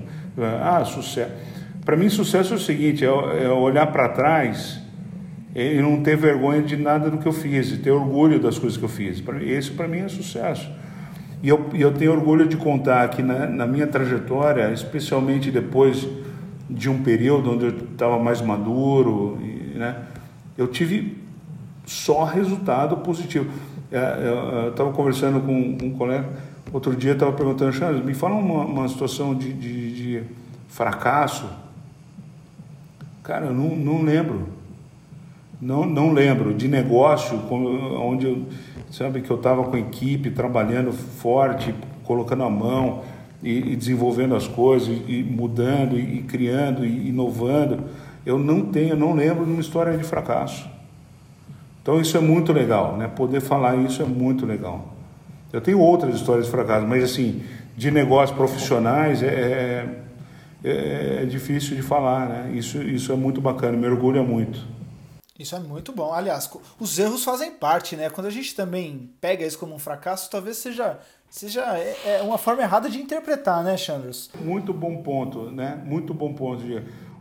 Ah, 0.61 0.83
sucesso. 0.83 1.31
Para 1.85 1.95
mim, 1.95 2.09
sucesso 2.09 2.53
é 2.53 2.57
o 2.57 2.59
seguinte: 2.59 3.05
é, 3.05 3.07
é 3.07 3.49
olhar 3.49 3.87
para 3.87 4.09
trás 4.09 4.80
e 5.55 5.81
não 5.81 6.01
ter 6.01 6.15
vergonha 6.15 6.61
de 6.61 6.77
nada 6.77 7.09
do 7.09 7.17
que 7.17 7.27
eu 7.27 7.33
fiz, 7.33 7.71
e 7.71 7.77
ter 7.77 7.91
orgulho 7.91 8.39
das 8.39 8.57
coisas 8.57 8.77
que 8.77 8.83
eu 8.83 8.89
fiz. 8.89 9.23
Esse, 9.41 9.71
para 9.71 9.87
mim, 9.87 9.99
é 9.99 10.07
sucesso. 10.07 10.69
E 11.43 11.49
eu, 11.49 11.69
eu 11.73 11.91
tenho 11.93 12.11
orgulho 12.11 12.47
de 12.47 12.55
contar 12.55 13.09
que 13.09 13.21
na, 13.21 13.47
na 13.47 13.67
minha 13.67 13.87
trajetória, 13.87 14.71
especialmente 14.71 15.49
depois 15.49 16.07
de 16.69 16.89
um 16.89 17.01
período 17.01 17.51
onde 17.51 17.65
eu 17.65 17.69
estava 17.69 18.17
mais 18.19 18.41
maduro, 18.41 19.37
né? 19.75 19.95
Eu 20.57 20.67
tive 20.67 21.17
só 21.85 22.23
resultado 22.23 22.97
positivo. 22.97 23.49
É, 23.91 24.63
eu 24.63 24.69
estava 24.69 24.91
conversando 24.91 25.41
com 25.41 25.53
um 25.83 25.89
colega 25.91 26.29
Outro 26.73 26.95
dia 26.95 27.11
estava 27.11 27.33
perguntando, 27.33 27.73
Xandro, 27.73 28.03
me 28.03 28.13
fala 28.13 28.35
uma, 28.35 28.63
uma 28.63 28.87
situação 28.87 29.35
de, 29.35 29.51
de, 29.51 29.91
de, 29.91 30.23
fracasso. 30.69 31.45
Cara, 33.23 33.47
eu 33.47 33.53
não, 33.53 33.75
não 33.75 34.01
lembro. 34.01 34.47
Não, 35.61 35.85
não 35.85 36.11
lembro. 36.11 36.53
De 36.53 36.67
negócio, 36.67 37.39
onde 37.49 38.25
eu, 38.25 38.45
sabe, 38.89 39.21
que 39.21 39.29
eu 39.29 39.37
estava 39.37 39.63
com 39.63 39.75
a 39.75 39.79
equipe, 39.79 40.31
trabalhando 40.31 40.91
forte, 40.91 41.73
colocando 42.03 42.43
a 42.43 42.49
mão 42.49 43.03
e, 43.43 43.73
e 43.73 43.75
desenvolvendo 43.75 44.35
as 44.35 44.47
coisas, 44.47 44.89
e, 45.07 45.23
mudando, 45.23 45.97
e, 45.97 46.17
e, 46.17 46.23
criando, 46.23 46.83
e 46.83 47.09
inovando. 47.09 47.83
Eu 48.25 48.39
não 48.39 48.61
tenho, 48.61 48.95
não 48.95 49.13
lembro 49.13 49.45
de 49.45 49.51
uma 49.51 49.61
história 49.61 49.95
de 49.95 50.03
fracasso. 50.03 50.67
Então 51.81 52.01
isso 52.01 52.17
é 52.17 52.19
muito 52.19 52.51
legal, 52.51 52.97
né? 52.97 53.07
Poder 53.07 53.41
falar 53.41 53.75
isso 53.75 54.01
é 54.01 54.05
muito 54.05 54.45
legal. 54.45 54.93
Eu 55.53 55.61
tenho 55.61 55.79
outras 55.79 56.15
histórias 56.15 56.45
de 56.45 56.51
fracasso, 56.51 56.87
mas 56.87 57.03
assim, 57.03 57.41
de 57.75 57.91
negócios 57.91 58.35
profissionais 58.35 59.21
é, 59.21 59.85
é, 60.63 61.19
é 61.23 61.25
difícil 61.25 61.75
de 61.75 61.81
falar, 61.81 62.29
né? 62.29 62.51
Isso, 62.55 62.81
isso 62.81 63.11
é 63.11 63.15
muito 63.15 63.41
bacana, 63.41 63.75
me 63.75 63.87
orgulha 63.87 64.23
muito. 64.23 64.59
Isso 65.41 65.55
é 65.55 65.59
muito 65.59 65.91
bom. 65.91 66.13
Aliás, 66.13 66.49
os 66.79 66.99
erros 66.99 67.23
fazem 67.23 67.51
parte, 67.51 67.95
né? 67.95 68.09
Quando 68.09 68.27
a 68.27 68.31
gente 68.31 68.55
também 68.55 69.09
pega 69.19 69.45
isso 69.45 69.57
como 69.57 69.75
um 69.75 69.79
fracasso, 69.79 70.29
talvez 70.29 70.57
seja, 70.57 70.99
seja 71.29 71.61
é, 71.77 72.19
é 72.19 72.21
uma 72.21 72.37
forma 72.37 72.61
errada 72.61 72.89
de 72.89 73.01
interpretar, 73.01 73.63
né, 73.63 73.75
Chandros? 73.77 74.29
Muito 74.39 74.73
bom 74.73 74.97
ponto, 74.97 75.51
né? 75.51 75.81
Muito 75.85 76.13
bom 76.13 76.33
ponto. 76.33 76.63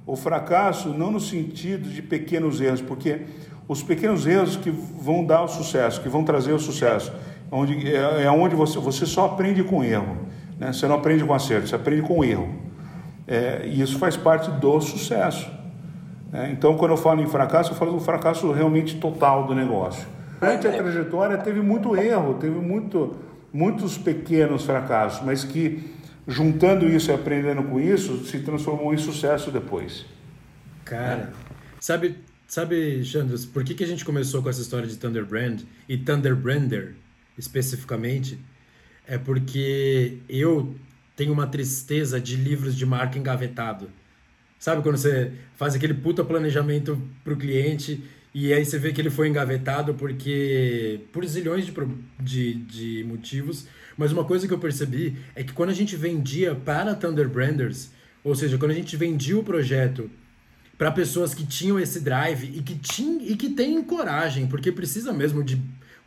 O 0.07 0.17
fracasso 0.17 0.91
não 0.91 1.11
no 1.11 1.21
sentido 1.21 1.89
de 1.89 2.03
pequenos 2.03 2.61
erros, 2.61 2.81
porque 2.81 3.27
os 3.67 3.83
pequenos 3.83 4.27
erros 4.27 4.57
que 4.57 4.71
vão 4.71 5.25
dar 5.25 5.43
o 5.43 5.49
sucesso, 5.49 6.01
que 6.01 6.09
vão 6.09 6.25
trazer 6.25 6.53
o 6.53 6.59
sucesso 6.59 7.13
onde 7.51 7.95
é, 7.95 8.25
é 8.25 8.31
onde 8.31 8.55
você, 8.55 8.79
você 8.79 9.05
só 9.05 9.27
aprende 9.27 9.63
com 9.65 9.83
erro. 9.83 10.17
Né? 10.59 10.73
Você 10.73 10.87
não 10.87 10.97
aprende 10.97 11.25
com 11.25 11.35
acerto, 11.35 11.69
você 11.69 11.75
aprende 11.75 12.03
com 12.03 12.23
erro. 12.25 12.49
É, 13.27 13.63
e 13.65 13.81
isso 13.81 13.99
faz 13.99 14.17
parte 14.17 14.51
do 14.51 14.81
sucesso. 14.81 15.51
Né? 16.31 16.51
Então, 16.53 16.77
quando 16.77 16.93
eu 16.93 16.97
falo 16.97 17.21
em 17.21 17.27
fracasso, 17.27 17.73
eu 17.73 17.77
falo 17.77 17.93
do 17.93 18.01
fracasso 18.01 18.51
realmente 18.53 18.99
total 18.99 19.47
do 19.47 19.55
negócio. 19.55 20.07
Durante 20.41 20.67
a 20.67 20.73
trajetória 20.73 21.37
teve 21.39 21.61
muito 21.61 21.97
erro, 21.97 22.35
teve 22.35 22.59
muito, 22.59 23.17
muitos 23.53 23.99
pequenos 23.99 24.65
fracassos, 24.65 25.25
mas 25.25 25.45
que 25.45 25.93
juntando 26.27 26.87
isso 26.89 27.11
e 27.11 27.15
aprendendo 27.15 27.63
com 27.65 27.81
isso, 27.81 28.25
se 28.25 28.39
transformou 28.41 28.95
em 28.95 28.99
sucesso 28.99 29.51
depois. 29.51 30.07
Cara, 30.85 31.33
sabe, 31.79 32.17
sabe, 32.47 33.05
Chandros, 33.05 33.45
por 33.45 33.65
que, 33.65 33.75
que 33.75 33.85
a 33.85 33.87
gente 33.87 34.05
começou 34.05 34.43
com 34.43 34.49
essa 34.49 34.61
história 34.61 34.87
de 34.87 34.97
Thunder 34.97 35.27
Brand 35.27 35.63
e 35.89 35.99
Thunder 35.99 36.35
Brander? 36.35 36.95
especificamente, 37.41 38.39
é 39.07 39.19
porque 39.19 40.19
eu 40.29 40.75
tenho 41.17 41.33
uma 41.33 41.47
tristeza 41.47 42.21
de 42.21 42.37
livros 42.37 42.77
de 42.77 42.87
marca 42.87 43.19
engavetado. 43.19 43.91
Sabe 44.61 44.83
quando 44.83 44.99
você 44.99 45.33
faz 45.57 45.75
aquele 45.75 45.95
puta 45.95 46.23
planejamento 46.23 47.01
para 47.25 47.33
o 47.33 47.37
cliente 47.37 48.05
e 48.35 48.53
aí 48.53 48.63
você 48.63 48.79
vê 48.79 48.93
que 48.93 49.01
ele 49.01 49.09
foi 49.09 49.27
engavetado 49.27 49.95
porque 49.95 51.01
por 51.11 51.27
zilhões 51.27 51.65
de, 51.65 51.73
de, 52.21 52.55
de 52.55 53.05
motivos. 53.05 53.67
Mas 53.97 54.13
uma 54.13 54.23
coisa 54.23 54.47
que 54.47 54.53
eu 54.53 54.59
percebi 54.59 55.17
é 55.35 55.43
que 55.43 55.55
quando 55.55 55.71
a 55.71 55.75
gente 55.75 55.97
vendia 55.97 56.55
para 56.55 56.95
Thunder 56.95 57.27
Branders, 57.27 57.91
ou 58.23 58.35
seja, 58.35 58.59
quando 58.59 58.73
a 58.73 58.75
gente 58.75 58.99
vendia 58.99 59.39
o 59.39 59.43
projeto 59.43 60.11
para 60.77 60.93
pessoas 60.93 61.33
que 61.33 61.47
tinham 61.47 61.81
esse 61.81 62.01
drive 62.01 62.45
e 62.55 62.63
que, 62.63 62.75
tinham, 62.75 63.19
e 63.23 63.37
que 63.37 63.49
têm 63.49 63.83
coragem, 63.83 64.47
porque 64.47 64.71
precisa 64.71 65.11
mesmo 65.11 65.43
de 65.43 65.59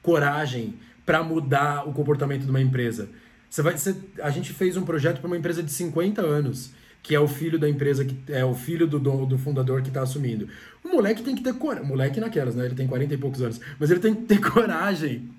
coragem 0.04 0.76
para 1.04 1.24
mudar 1.24 1.90
o 1.90 1.92
comportamento 1.94 2.44
de 2.44 2.52
uma 2.52 2.62
empresa. 2.62 3.10
Você 3.50 3.64
vai, 3.64 3.76
você, 3.76 3.96
a 4.22 4.30
gente 4.30 4.54
fez 4.54 4.78
um 4.78 4.84
projeto 4.84 5.20
para 5.20 5.28
uma 5.28 5.38
empresa 5.38 5.64
de 5.64 5.72
50 5.72 6.22
anos, 6.22 6.72
que 7.04 7.14
é 7.14 7.20
o 7.20 7.28
filho 7.28 7.60
da 7.60 7.70
empresa, 7.70 8.06
que 8.06 8.16
é 8.30 8.46
o 8.46 8.56
filho 8.56 8.88
do, 8.88 8.98
do, 8.98 9.26
do 9.26 9.38
fundador 9.38 9.82
que 9.82 9.90
está 9.90 10.02
assumindo. 10.02 10.48
O 10.82 10.88
moleque 10.88 11.22
tem 11.22 11.36
que 11.36 11.44
ter 11.44 11.54
coragem. 11.54 11.86
Moleque 11.86 12.20
naquelas, 12.22 12.56
né? 12.56 12.66
Ele 12.66 12.76
tem 12.76 12.88
40 12.88 13.14
e 13.14 13.18
poucos 13.18 13.42
anos. 13.42 13.60
Mas 13.78 13.92
ele 13.92 14.00
tem 14.00 14.16
que 14.16 14.22
ter 14.22 14.40
coragem 14.50 15.30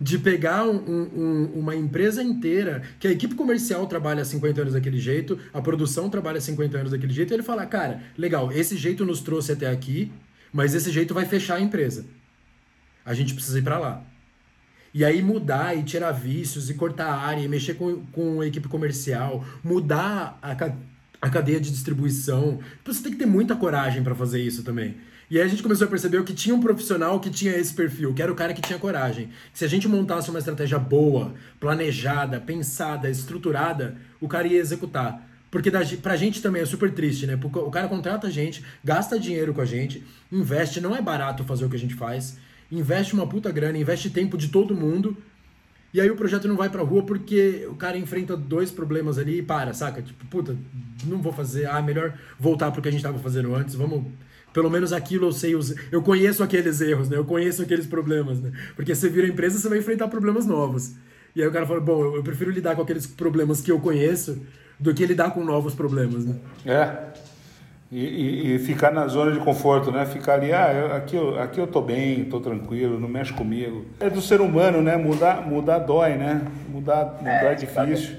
de 0.00 0.18
pegar 0.18 0.66
um, 0.66 0.74
um, 0.74 1.50
uma 1.54 1.76
empresa 1.76 2.22
inteira, 2.22 2.82
que 2.98 3.06
a 3.06 3.12
equipe 3.12 3.34
comercial 3.36 3.86
trabalha 3.86 4.24
50 4.24 4.62
anos 4.62 4.72
daquele 4.72 4.98
jeito, 4.98 5.38
a 5.52 5.60
produção 5.60 6.10
trabalha 6.10 6.40
50 6.40 6.76
anos 6.76 6.90
daquele 6.90 7.12
jeito, 7.12 7.32
e 7.32 7.34
ele 7.34 7.42
fala, 7.42 7.64
cara, 7.66 8.02
legal, 8.18 8.50
esse 8.50 8.76
jeito 8.76 9.04
nos 9.04 9.20
trouxe 9.20 9.52
até 9.52 9.70
aqui, 9.70 10.10
mas 10.52 10.74
esse 10.74 10.90
jeito 10.90 11.14
vai 11.14 11.24
fechar 11.24 11.56
a 11.56 11.60
empresa. 11.60 12.04
A 13.04 13.14
gente 13.14 13.32
precisa 13.32 13.58
ir 13.58 13.62
para 13.62 13.78
lá. 13.78 14.02
E 14.94 15.04
aí 15.04 15.22
mudar 15.22 15.76
e 15.76 15.82
tirar 15.84 16.10
vícios 16.10 16.68
e 16.68 16.74
cortar 16.74 17.06
a 17.06 17.16
área 17.16 17.40
e 17.40 17.48
mexer 17.48 17.74
com, 17.74 18.04
com 18.12 18.40
a 18.40 18.46
equipe 18.46 18.68
comercial, 18.68 19.44
mudar 19.62 20.38
a, 20.42 20.54
a 21.22 21.30
cadeia 21.30 21.60
de 21.60 21.70
distribuição. 21.70 22.58
Tipo, 22.78 22.92
você 22.92 23.02
tem 23.04 23.12
que 23.12 23.18
ter 23.18 23.26
muita 23.26 23.54
coragem 23.54 24.02
para 24.02 24.14
fazer 24.14 24.42
isso 24.42 24.64
também. 24.64 24.96
E 25.30 25.38
aí 25.38 25.46
a 25.46 25.48
gente 25.48 25.62
começou 25.62 25.86
a 25.86 25.90
perceber 25.90 26.22
que 26.24 26.34
tinha 26.34 26.54
um 26.54 26.60
profissional 26.60 27.20
que 27.20 27.30
tinha 27.30 27.56
esse 27.56 27.72
perfil, 27.72 28.12
que 28.12 28.20
era 28.20 28.30
o 28.30 28.34
cara 28.34 28.52
que 28.52 28.60
tinha 28.60 28.78
coragem. 28.78 29.30
Se 29.54 29.64
a 29.64 29.68
gente 29.68 29.86
montasse 29.86 30.28
uma 30.28 30.40
estratégia 30.40 30.78
boa, 30.78 31.32
planejada, 31.60 32.40
pensada, 32.40 33.08
estruturada, 33.08 33.96
o 34.20 34.26
cara 34.26 34.48
ia 34.48 34.58
executar. 34.58 35.26
Porque 35.48 35.70
da, 35.70 35.80
pra 36.02 36.16
gente 36.16 36.42
também 36.42 36.60
é 36.60 36.66
super 36.66 36.92
triste, 36.92 37.26
né? 37.26 37.36
Porque 37.36 37.58
o 37.58 37.70
cara 37.70 37.86
contrata 37.86 38.26
a 38.26 38.30
gente, 38.30 38.64
gasta 38.82 39.18
dinheiro 39.18 39.54
com 39.54 39.60
a 39.60 39.66
gente, 39.66 40.04
investe, 40.30 40.80
não 40.80 40.96
é 40.96 41.00
barato 41.00 41.44
fazer 41.44 41.64
o 41.64 41.70
que 41.70 41.76
a 41.76 41.78
gente 41.78 41.94
faz 41.94 42.36
investe 42.72 43.12
uma 43.12 43.26
puta 43.26 43.52
grana, 43.52 43.76
investe 43.76 44.08
tempo 44.08 44.38
de 44.38 44.48
todo 44.48 44.74
mundo, 44.74 45.14
e 45.92 46.00
aí 46.00 46.10
o 46.10 46.16
projeto 46.16 46.48
não 46.48 46.56
vai 46.56 46.70
pra 46.70 46.82
rua 46.82 47.02
porque 47.02 47.66
o 47.68 47.74
cara 47.74 47.98
enfrenta 47.98 48.36
dois 48.36 48.70
problemas 48.70 49.18
ali 49.18 49.38
e 49.38 49.42
para, 49.42 49.74
saca? 49.74 50.00
Tipo, 50.00 50.24
puta, 50.26 50.56
não 51.04 51.20
vou 51.20 51.32
fazer, 51.32 51.66
ah, 51.66 51.82
melhor 51.82 52.18
voltar 52.38 52.70
pro 52.70 52.80
que 52.80 52.88
a 52.88 52.92
gente 52.92 53.02
tava 53.02 53.18
fazendo 53.18 53.54
antes, 53.54 53.74
vamos. 53.74 54.04
Pelo 54.52 54.70
menos 54.70 54.92
aquilo 54.92 55.28
eu 55.28 55.32
sei, 55.32 55.54
os, 55.54 55.74
eu 55.90 56.02
conheço 56.02 56.42
aqueles 56.42 56.80
erros, 56.80 57.08
né? 57.08 57.16
Eu 57.16 57.24
conheço 57.24 57.62
aqueles 57.62 57.86
problemas, 57.86 58.40
né? 58.40 58.52
Porque 58.76 58.94
você 58.94 59.08
vira 59.08 59.26
empresa, 59.26 59.58
você 59.58 59.68
vai 59.68 59.78
enfrentar 59.78 60.08
problemas 60.08 60.46
novos. 60.46 60.94
E 61.34 61.42
aí 61.42 61.48
o 61.48 61.52
cara 61.52 61.66
fala, 61.66 61.80
bom, 61.80 62.14
eu 62.16 62.22
prefiro 62.22 62.50
lidar 62.50 62.76
com 62.76 62.82
aqueles 62.82 63.06
problemas 63.06 63.60
que 63.60 63.72
eu 63.72 63.80
conheço 63.80 64.42
do 64.78 64.92
que 64.92 65.06
lidar 65.06 65.30
com 65.30 65.44
novos 65.44 65.74
problemas, 65.74 66.26
né? 66.26 66.36
É. 66.66 67.12
E, 67.94 68.54
e, 68.54 68.58
ficar 68.58 68.90
na 68.90 69.06
zona 69.06 69.32
de 69.32 69.38
conforto, 69.40 69.92
né? 69.92 70.06
Ficar 70.06 70.34
ali, 70.34 70.50
ah, 70.50 70.72
eu, 70.72 70.96
aqui, 70.96 71.14
eu, 71.14 71.38
aqui 71.38 71.60
eu 71.60 71.66
tô 71.66 71.82
bem, 71.82 72.24
tô 72.24 72.40
tranquilo, 72.40 72.98
não 72.98 73.06
mexe 73.06 73.34
comigo. 73.34 73.84
É 74.00 74.08
do 74.08 74.22
ser 74.22 74.40
humano, 74.40 74.80
né? 74.80 74.96
Mudar, 74.96 75.46
mudar 75.46 75.78
dói, 75.80 76.14
né? 76.14 76.40
Mudar, 76.70 77.18
mudar 77.18 77.44
é, 77.44 77.52
é 77.52 77.54
difícil. 77.54 78.16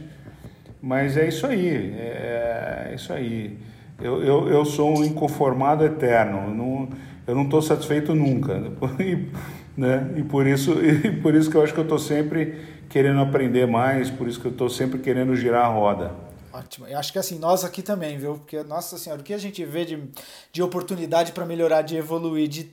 Mas 0.80 1.18
é 1.18 1.28
isso 1.28 1.48
aí, 1.48 1.92
é, 1.98 2.90
é 2.92 2.96
isso 2.96 3.12
aí. 3.12 3.58
Eu, 4.00 4.22
eu, 4.22 4.48
eu 4.48 4.64
sou 4.64 4.96
um 4.96 5.04
inconformado 5.04 5.84
eterno, 5.84 6.50
eu 6.50 6.54
não, 6.54 6.90
eu 7.26 7.34
não 7.34 7.44
estou 7.46 7.62
satisfeito 7.62 8.14
nunca. 8.14 8.62
E, 9.00 9.28
né? 9.76 10.08
e, 10.18 10.22
por 10.22 10.46
isso, 10.46 10.74
e 10.86 11.10
por 11.14 11.34
isso 11.34 11.50
que 11.50 11.58
eu 11.58 11.64
acho 11.64 11.74
que 11.74 11.80
eu 11.80 11.84
estou 11.84 11.98
sempre 11.98 12.60
querendo 12.90 13.22
aprender 13.22 13.66
mais, 13.66 14.12
por 14.12 14.28
isso 14.28 14.40
que 14.40 14.46
eu 14.46 14.52
estou 14.52 14.70
sempre 14.70 15.00
querendo 15.00 15.36
girar 15.36 15.66
a 15.66 15.68
roda. 15.68 16.12
Ótimo. 16.64 16.88
Eu 16.88 16.98
acho 16.98 17.12
que 17.12 17.20
assim, 17.20 17.38
nós 17.38 17.64
aqui 17.64 17.82
também, 17.82 18.18
viu? 18.18 18.36
Porque, 18.36 18.64
nossa 18.64 18.98
senhora, 18.98 19.22
o 19.22 19.24
que 19.24 19.34
a 19.34 19.38
gente 19.38 19.64
vê 19.66 19.86
de, 19.86 20.10
de 20.52 20.64
oportunidade 20.64 21.32
para 21.32 21.46
melhorar, 21.46 21.82
de 21.82 21.96
evoluir, 21.96 22.48
de 22.48 22.72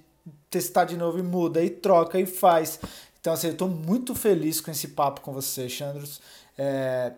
testar 0.48 0.84
de 0.84 0.96
novo 0.96 1.18
e 1.18 1.22
muda, 1.22 1.62
e 1.62 1.70
troca, 1.70 2.18
e 2.18 2.26
faz. 2.26 2.80
Então, 3.20 3.32
assim, 3.32 3.48
eu 3.48 3.52
estou 3.52 3.68
muito 3.68 4.14
feliz 4.14 4.60
com 4.60 4.70
esse 4.70 4.88
papo 4.88 5.20
com 5.20 5.32
você, 5.32 5.68
Chandros. 5.68 6.20
É, 6.56 7.12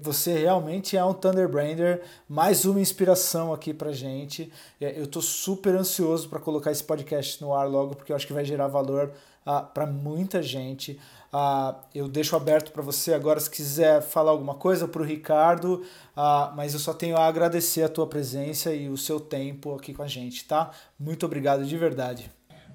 você 0.00 0.38
realmente 0.38 0.96
é 0.96 1.04
um 1.04 1.12
Thunderbrander, 1.12 2.02
mais 2.28 2.64
uma 2.64 2.80
inspiração 2.80 3.52
aqui 3.52 3.74
pra 3.74 3.90
gente. 3.92 4.52
É, 4.80 4.98
eu 4.98 5.04
estou 5.04 5.20
super 5.20 5.74
ansioso 5.74 6.28
para 6.28 6.38
colocar 6.38 6.70
esse 6.70 6.84
podcast 6.84 7.42
no 7.42 7.52
ar 7.52 7.68
logo, 7.68 7.96
porque 7.96 8.12
eu 8.12 8.16
acho 8.16 8.26
que 8.26 8.32
vai 8.32 8.44
gerar 8.44 8.68
valor 8.68 9.12
uh, 9.44 9.66
para 9.74 9.86
muita 9.86 10.42
gente. 10.42 11.00
Uh, 11.34 11.74
eu 11.94 12.08
deixo 12.08 12.36
aberto 12.36 12.72
para 12.72 12.82
você 12.82 13.14
agora 13.14 13.40
se 13.40 13.48
quiser 13.48 14.02
falar 14.02 14.32
alguma 14.32 14.54
coisa 14.54 14.86
para 14.86 15.00
o 15.00 15.04
Ricardo, 15.04 15.82
uh, 16.14 16.54
mas 16.54 16.74
eu 16.74 16.78
só 16.78 16.92
tenho 16.92 17.16
a 17.16 17.26
agradecer 17.26 17.82
a 17.82 17.88
tua 17.88 18.06
presença 18.06 18.74
e 18.74 18.90
o 18.90 18.98
seu 18.98 19.18
tempo 19.18 19.74
aqui 19.74 19.94
com 19.94 20.02
a 20.02 20.06
gente, 20.06 20.46
tá? 20.46 20.70
Muito 21.00 21.24
obrigado 21.24 21.64
de 21.64 21.78
verdade. 21.78 22.30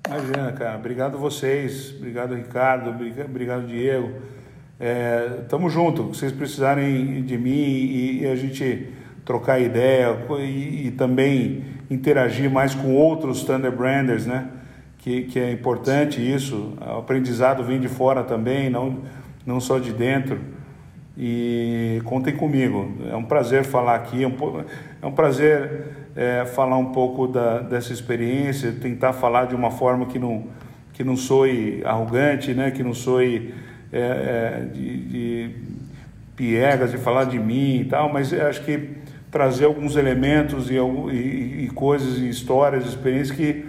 Imagina, 0.08 0.52
cara. 0.54 0.76
Obrigado 0.76 1.20
vocês, 1.20 1.94
obrigado 1.98 2.34
Ricardo, 2.34 2.90
obrigado 2.90 3.68
Diego. 3.68 4.22
É, 4.80 5.44
tamo 5.50 5.70
junto. 5.70 6.14
Se 6.14 6.22
vocês 6.22 6.32
precisarem 6.32 7.24
de 7.24 7.38
mim 7.38 7.52
e, 7.52 8.22
e 8.22 8.28
a 8.28 8.36
gente 8.36 8.92
trocar 9.26 9.60
ideia 9.60 10.18
e, 10.40 10.88
e, 10.88 10.92
também 10.92 11.66
interagir 11.90 12.50
mais 12.50 12.74
com 12.74 12.96
outros 12.96 13.44
Thunder 13.44 13.72
Branders, 13.72 14.26
né? 14.26 14.50
Que, 15.08 15.22
que 15.24 15.40
é 15.40 15.52
importante 15.54 16.20
isso. 16.20 16.74
O 16.82 16.98
aprendizado 17.00 17.64
vem 17.64 17.80
de 17.80 17.88
fora 17.88 18.24
também, 18.24 18.70
não, 18.70 18.98
não 19.46 19.62
só 19.62 19.80
de 19.80 19.94
dentro. 19.94 20.38
E 21.18 22.02
contem 22.04 22.36
comigo. 22.36 22.94
É 23.10 23.16
um 23.16 23.24
prazer 23.24 23.64
falar 23.64 23.96
aqui, 23.96 24.24
é 24.24 24.28
um, 24.28 24.36
é 25.02 25.06
um 25.06 25.12
prazer 25.12 25.86
é, 26.14 26.46
falar 26.46 26.78
um 26.78 26.92
pouco 26.92 27.26
da, 27.26 27.60
dessa 27.60 27.94
experiência, 27.94 28.72
tentar 28.74 29.14
falar 29.14 29.46
de 29.46 29.56
uma 29.56 29.72
forma 29.72 30.06
que 30.08 30.20
não, 30.20 30.48
que 30.92 31.06
não 31.06 31.16
soe 31.16 31.82
arrogante, 31.86 32.54
né? 32.54 32.70
que 32.70 32.84
não 32.84 32.94
soe 32.94 33.54
é, 33.94 34.00
é, 34.00 34.66
de, 34.66 34.98
de 35.06 35.56
piegas, 36.36 36.92
de 36.92 36.98
falar 36.98 37.24
de 37.24 37.40
mim 37.40 37.80
e 37.80 37.86
tal, 37.86 38.12
mas 38.12 38.34
acho 38.34 38.62
que 38.64 38.90
trazer 39.32 39.66
alguns 39.66 39.96
elementos 39.96 40.70
e, 40.70 40.76
e, 40.76 41.64
e 41.64 41.72
coisas, 41.74 42.18
e 42.18 42.30
histórias, 42.30 42.86
experiências 42.86 43.36
que 43.36 43.67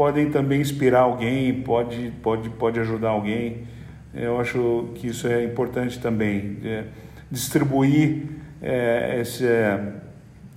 podem 0.00 0.30
também 0.30 0.62
inspirar 0.62 1.00
alguém, 1.00 1.62
pode, 1.62 2.10
pode, 2.22 2.48
pode 2.48 2.80
ajudar 2.80 3.10
alguém. 3.10 3.68
Eu 4.14 4.40
acho 4.40 4.92
que 4.94 5.08
isso 5.08 5.26
é 5.26 5.44
importante 5.44 6.00
também, 6.00 6.56
é, 6.64 6.86
distribuir 7.30 8.22
é, 8.62 9.20
esse, 9.20 9.46
é, 9.46 10.00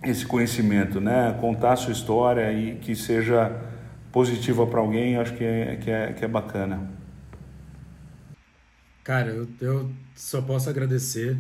esse 0.02 0.26
conhecimento, 0.26 1.02
né? 1.02 1.38
contar 1.42 1.74
a 1.74 1.76
sua 1.76 1.92
história 1.92 2.54
e 2.54 2.78
que 2.78 2.96
seja 2.96 3.52
positiva 4.14 4.66
para 4.66 4.80
alguém, 4.80 5.18
acho 5.18 5.34
que 5.34 5.44
é, 5.44 5.76
que, 5.76 5.92
é, 5.92 6.14
que 6.14 6.24
é 6.24 6.28
bacana. 6.30 6.90
Cara, 9.04 9.30
eu, 9.30 9.46
eu 9.60 9.92
só 10.16 10.42
posso 10.42 10.70
agradecer 10.70 11.38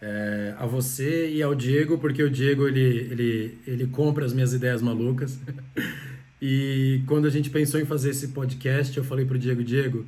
é, 0.00 0.54
a 0.58 0.64
você 0.64 1.28
e 1.28 1.42
ao 1.42 1.54
Diego, 1.54 1.98
porque 1.98 2.22
o 2.22 2.30
Diego 2.30 2.66
ele, 2.66 2.80
ele, 2.80 3.58
ele 3.66 3.86
compra 3.88 4.24
as 4.24 4.32
minhas 4.32 4.54
ideias 4.54 4.80
malucas. 4.80 5.38
E 6.40 7.02
quando 7.06 7.26
a 7.26 7.30
gente 7.30 7.48
pensou 7.50 7.80
em 7.80 7.84
fazer 7.84 8.10
esse 8.10 8.28
podcast, 8.28 8.96
eu 8.96 9.04
falei 9.04 9.24
pro 9.24 9.38
Diego, 9.38 9.64
Diego, 9.64 10.06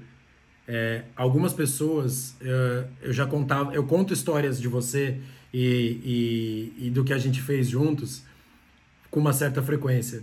é, 0.67 1.05
algumas 1.17 1.55
pessoas 1.55 2.37
é, 2.43 2.85
eu 3.01 3.13
já 3.13 3.27
contava, 3.27 3.75
eu 3.75 3.85
conto 3.85 4.13
histórias 4.13 4.61
de 4.61 4.69
você 4.69 5.19
e, 5.53 6.73
e, 6.79 6.87
e 6.87 6.91
do 6.91 7.03
que 7.03 7.13
a 7.13 7.19
gente 7.19 7.41
fez 7.41 7.69
juntos 7.69 8.23
com 9.11 9.19
uma 9.19 9.33
certa 9.33 9.63
frequência. 9.63 10.23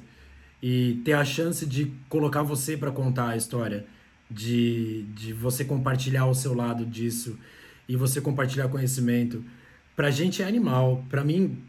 E 0.62 1.02
ter 1.04 1.14
a 1.14 1.26
chance 1.26 1.66
de 1.66 1.92
colocar 2.08 2.44
você 2.44 2.78
para 2.78 2.92
contar 2.92 3.30
a 3.30 3.38
história, 3.38 3.86
de, 4.30 5.04
de 5.16 5.34
você 5.34 5.66
compartilhar 5.66 6.28
o 6.28 6.36
seu 6.36 6.54
lado 6.54 6.86
disso 6.86 7.38
e 7.88 7.96
você 7.96 8.20
compartilhar 8.22 8.68
conhecimento, 8.68 9.44
pra 9.96 10.10
gente 10.12 10.42
é 10.42 10.46
animal. 10.46 11.04
Pra 11.10 11.24
mim, 11.24 11.62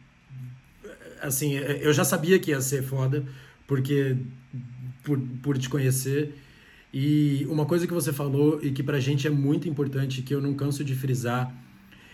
assim, 1.21 1.55
eu 1.55 1.93
já 1.93 2.05
sabia 2.05 2.39
que 2.39 2.51
ia 2.51 2.61
ser 2.61 2.83
foda 2.83 3.25
porque 3.67 4.17
por, 5.03 5.19
por 5.43 5.59
te 5.59 5.69
conhecer. 5.69 6.35
E 6.93 7.47
uma 7.49 7.67
coisa 7.67 7.87
que 7.87 7.93
você 7.93 8.13
falou 8.13 8.61
e 8.63 8.71
que 8.71 8.83
pra 8.83 8.99
gente 8.99 9.27
é 9.27 9.31
muito 9.31 9.69
importante, 9.69 10.23
que 10.23 10.35
eu 10.35 10.41
não 10.41 10.55
canso 10.55 10.85
de 10.85 10.95
frisar, 10.95 11.55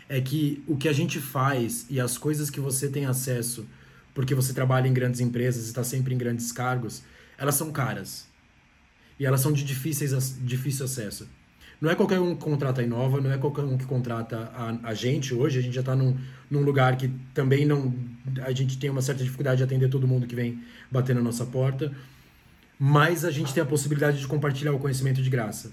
é 0.09 0.21
que 0.21 0.63
o 0.67 0.77
que 0.77 0.89
a 0.89 0.93
gente 0.93 1.21
faz 1.21 1.87
e 1.89 2.01
as 2.01 2.19
coisas 2.19 2.51
que 2.51 2.61
você 2.61 2.89
tem 2.89 3.07
acesso, 3.07 3.67
porque 4.13 4.35
você 4.35 4.53
trabalha 4.53 4.89
em 4.89 4.93
grandes 4.93 5.21
empresas 5.21 5.65
e 5.65 5.69
está 5.69 5.85
sempre 5.85 6.15
em 6.15 6.19
grandes 6.19 6.53
cargos, 6.53 7.03
elas 7.39 7.55
são 7.55 7.73
caras. 7.73 8.29
E 9.19 9.25
elas 9.25 9.41
são 9.41 9.53
de 9.53 9.65
difíceis, 9.65 10.37
difícil 10.41 10.85
acesso. 10.85 11.29
Não 11.83 11.91
é 11.91 11.97
qualquer 11.97 12.21
um 12.21 12.37
que 12.37 12.45
contrata 12.45 12.81
a 12.81 12.85
Inova, 12.85 13.21
não 13.21 13.33
é 13.33 13.37
qualquer 13.37 13.63
um 13.63 13.77
que 13.77 13.85
contrata 13.85 14.53
a, 14.55 14.91
a 14.91 14.95
gente 14.95 15.35
hoje. 15.35 15.59
A 15.59 15.63
gente 15.63 15.75
já 15.75 15.81
está 15.81 15.97
num, 15.97 16.17
num 16.49 16.61
lugar 16.61 16.97
que 16.97 17.11
também 17.35 17.67
não. 17.67 17.93
A 18.43 18.53
gente 18.53 18.79
tem 18.79 18.89
uma 18.89 19.03
certa 19.03 19.25
dificuldade 19.25 19.57
de 19.57 19.65
atender 19.65 19.89
todo 19.89 20.07
mundo 20.07 20.25
que 20.25 20.37
vem 20.37 20.63
bater 20.89 21.13
na 21.13 21.21
nossa 21.21 21.45
porta. 21.45 21.91
Mas 22.79 23.25
a 23.25 23.33
gente 23.33 23.53
tem 23.53 23.65
a 23.65 23.67
possibilidade 23.67 24.21
de 24.21 24.29
compartilhar 24.29 24.73
o 24.73 24.79
conhecimento 24.79 25.21
de 25.21 25.29
graça. 25.29 25.73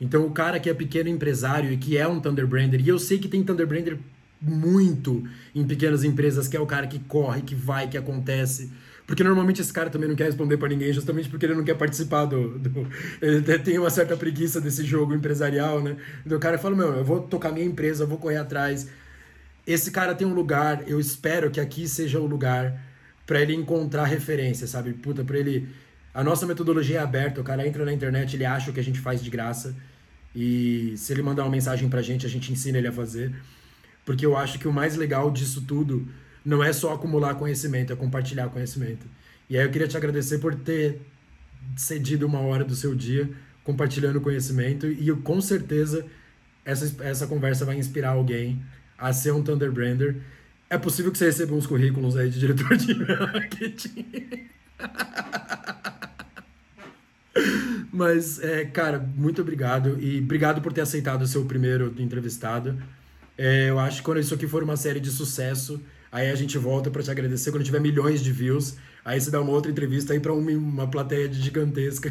Então, 0.00 0.26
o 0.26 0.32
cara 0.32 0.58
que 0.58 0.68
é 0.68 0.74
pequeno 0.74 1.08
empresário 1.08 1.72
e 1.72 1.76
que 1.76 1.96
é 1.96 2.08
um 2.08 2.18
Thunderbrander, 2.18 2.80
e 2.80 2.88
eu 2.88 2.98
sei 2.98 3.16
que 3.16 3.28
tem 3.28 3.44
Thunderbrander 3.44 4.00
muito 4.42 5.22
em 5.54 5.64
pequenas 5.64 6.02
empresas, 6.02 6.48
que 6.48 6.56
é 6.56 6.60
o 6.60 6.66
cara 6.66 6.88
que 6.88 6.98
corre, 6.98 7.42
que 7.42 7.54
vai, 7.54 7.86
que 7.86 7.96
acontece. 7.96 8.72
Porque 9.06 9.22
normalmente 9.22 9.60
esse 9.60 9.72
cara 9.72 9.88
também 9.88 10.08
não 10.08 10.16
quer 10.16 10.24
responder 10.24 10.56
para 10.56 10.68
ninguém, 10.68 10.92
justamente 10.92 11.28
porque 11.28 11.46
ele 11.46 11.54
não 11.54 11.62
quer 11.62 11.74
participar 11.74 12.24
do, 12.24 12.58
do, 12.58 12.88
Ele 13.22 13.58
tem 13.60 13.78
uma 13.78 13.88
certa 13.88 14.16
preguiça 14.16 14.60
desse 14.60 14.84
jogo 14.84 15.14
empresarial, 15.14 15.80
né? 15.80 15.96
Então 16.24 16.36
o 16.36 16.40
cara 16.40 16.58
fala: 16.58 16.74
Meu, 16.74 16.92
eu 16.94 17.04
vou 17.04 17.20
tocar 17.20 17.52
minha 17.52 17.64
empresa, 17.64 18.02
eu 18.02 18.08
vou 18.08 18.18
correr 18.18 18.38
atrás. 18.38 18.88
Esse 19.64 19.90
cara 19.92 20.14
tem 20.14 20.26
um 20.26 20.34
lugar, 20.34 20.88
eu 20.88 20.98
espero 20.98 21.50
que 21.50 21.60
aqui 21.60 21.88
seja 21.88 22.18
o 22.18 22.26
lugar 22.26 22.80
para 23.26 23.40
ele 23.40 23.54
encontrar 23.54 24.04
referência, 24.04 24.66
sabe? 24.66 24.92
Puta, 24.92 25.24
pra 25.24 25.38
ele. 25.38 25.68
A 26.12 26.24
nossa 26.24 26.46
metodologia 26.46 26.98
é 26.98 27.02
aberta, 27.02 27.40
o 27.40 27.44
cara 27.44 27.66
entra 27.66 27.84
na 27.84 27.92
internet, 27.92 28.34
ele 28.34 28.44
acha 28.44 28.70
o 28.70 28.74
que 28.74 28.80
a 28.80 28.84
gente 28.84 28.98
faz 28.98 29.22
de 29.22 29.28
graça. 29.30 29.76
E 30.34 30.94
se 30.96 31.12
ele 31.12 31.22
mandar 31.22 31.44
uma 31.44 31.50
mensagem 31.50 31.88
pra 31.88 32.02
gente, 32.02 32.26
a 32.26 32.28
gente 32.28 32.50
ensina 32.50 32.78
ele 32.78 32.88
a 32.88 32.92
fazer. 32.92 33.32
Porque 34.04 34.24
eu 34.24 34.36
acho 34.36 34.58
que 34.58 34.66
o 34.66 34.72
mais 34.72 34.96
legal 34.96 35.30
disso 35.30 35.62
tudo 35.62 36.08
não 36.46 36.62
é 36.62 36.72
só 36.72 36.94
acumular 36.94 37.34
conhecimento, 37.34 37.92
é 37.92 37.96
compartilhar 37.96 38.48
conhecimento. 38.48 39.04
E 39.50 39.58
aí 39.58 39.64
eu 39.64 39.70
queria 39.70 39.88
te 39.88 39.96
agradecer 39.96 40.38
por 40.38 40.54
ter 40.54 41.00
cedido 41.76 42.24
uma 42.24 42.38
hora 42.38 42.64
do 42.64 42.76
seu 42.76 42.94
dia 42.94 43.28
compartilhando 43.64 44.20
conhecimento 44.20 44.86
e 44.86 45.08
eu, 45.08 45.16
com 45.16 45.40
certeza 45.40 46.06
essa, 46.64 47.02
essa 47.02 47.26
conversa 47.26 47.64
vai 47.64 47.76
inspirar 47.76 48.10
alguém 48.10 48.62
a 48.96 49.12
ser 49.12 49.32
um 49.32 49.42
Thunderbrander. 49.42 50.18
É 50.70 50.78
possível 50.78 51.10
que 51.10 51.18
você 51.18 51.26
receba 51.26 51.52
uns 51.52 51.66
currículos 51.66 52.16
aí 52.16 52.30
de 52.30 52.38
diretor 52.38 52.76
de 52.76 52.94
marketing. 52.94 54.06
Mas, 57.92 58.38
é, 58.40 58.64
cara, 58.64 58.98
muito 58.98 59.42
obrigado. 59.42 59.98
E 60.00 60.20
obrigado 60.20 60.60
por 60.60 60.72
ter 60.72 60.82
aceitado 60.82 61.26
ser 61.26 61.38
o 61.38 61.44
primeiro 61.44 61.92
entrevistado. 61.98 62.80
É, 63.36 63.70
eu 63.70 63.80
acho 63.80 63.98
que 63.98 64.04
quando 64.04 64.20
isso 64.20 64.34
aqui 64.34 64.46
for 64.46 64.62
uma 64.62 64.76
série 64.76 65.00
de 65.00 65.10
sucesso, 65.10 65.82
Aí 66.16 66.30
a 66.30 66.34
gente 66.34 66.56
volta 66.56 66.90
para 66.90 67.02
te 67.02 67.10
agradecer 67.10 67.50
quando 67.50 67.62
tiver 67.62 67.78
milhões 67.78 68.22
de 68.22 68.32
views. 68.32 68.76
Aí 69.04 69.20
você 69.20 69.30
dá 69.30 69.38
uma 69.38 69.52
outra 69.52 69.70
entrevista 69.70 70.14
aí 70.14 70.18
para 70.18 70.32
uma, 70.32 70.50
uma 70.50 70.86
plateia 70.88 71.30
gigantesca. 71.30 72.10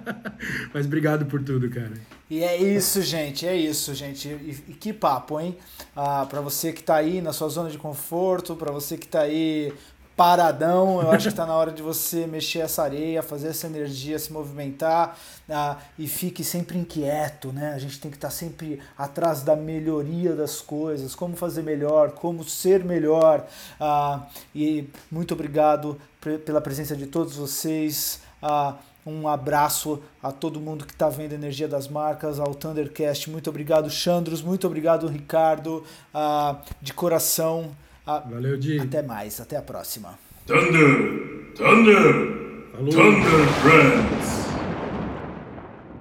Mas 0.74 0.84
obrigado 0.84 1.24
por 1.24 1.42
tudo, 1.42 1.70
cara. 1.70 1.94
E 2.28 2.44
é 2.44 2.54
isso, 2.58 3.00
gente, 3.00 3.46
é 3.46 3.56
isso, 3.56 3.94
gente. 3.94 4.28
E, 4.28 4.64
e 4.68 4.74
que 4.74 4.92
papo, 4.92 5.40
hein? 5.40 5.56
Ah, 5.96 6.26
para 6.28 6.42
você 6.42 6.70
que 6.70 6.82
tá 6.82 6.96
aí 6.96 7.22
na 7.22 7.32
sua 7.32 7.48
zona 7.48 7.70
de 7.70 7.78
conforto, 7.78 8.54
para 8.56 8.70
você 8.70 8.98
que 8.98 9.08
tá 9.08 9.22
aí 9.22 9.72
paradão. 10.20 11.00
Eu 11.00 11.10
acho 11.10 11.22
que 11.22 11.28
está 11.28 11.46
na 11.46 11.54
hora 11.54 11.72
de 11.72 11.80
você 11.80 12.26
mexer 12.26 12.58
essa 12.58 12.82
areia, 12.82 13.22
fazer 13.22 13.48
essa 13.48 13.66
energia 13.66 14.18
se 14.18 14.30
movimentar 14.30 15.16
ah, 15.48 15.78
e 15.98 16.06
fique 16.06 16.44
sempre 16.44 16.76
inquieto, 16.76 17.50
né? 17.54 17.72
A 17.72 17.78
gente 17.78 17.98
tem 17.98 18.10
que 18.10 18.18
estar 18.18 18.28
tá 18.28 18.34
sempre 18.34 18.82
atrás 18.98 19.42
da 19.42 19.56
melhoria 19.56 20.36
das 20.36 20.60
coisas, 20.60 21.14
como 21.14 21.34
fazer 21.36 21.62
melhor, 21.62 22.10
como 22.10 22.44
ser 22.44 22.84
melhor. 22.84 23.46
Ah, 23.80 24.26
e 24.54 24.90
muito 25.10 25.32
obrigado 25.32 25.98
pela 26.44 26.60
presença 26.60 26.94
de 26.94 27.06
todos 27.06 27.36
vocês. 27.36 28.20
Ah, 28.42 28.74
Um 29.06 29.26
abraço 29.26 30.02
a 30.22 30.30
todo 30.30 30.60
mundo 30.60 30.84
que 30.84 30.92
está 30.92 31.08
vendo 31.08 31.32
Energia 31.32 31.66
das 31.66 31.88
Marcas, 31.88 32.38
ao 32.38 32.54
Thundercast. 32.54 33.30
Muito 33.30 33.48
obrigado, 33.48 33.88
Chandros. 33.88 34.42
Muito 34.42 34.66
obrigado, 34.66 35.08
Ricardo. 35.08 35.82
Uh, 36.14 36.56
de 36.82 36.92
coração. 36.92 37.74
Uh, 38.06 38.30
Valeu, 38.30 38.56
Di. 38.56 38.80
Até 38.80 39.02
mais. 39.02 39.40
Até 39.40 39.56
a 39.56 39.62
próxima. 39.62 40.18
Thunder! 40.46 41.52
Thunder! 41.54 42.70
Falou. 42.72 42.90
Thunder 42.90 43.46
Friends! 43.62 44.49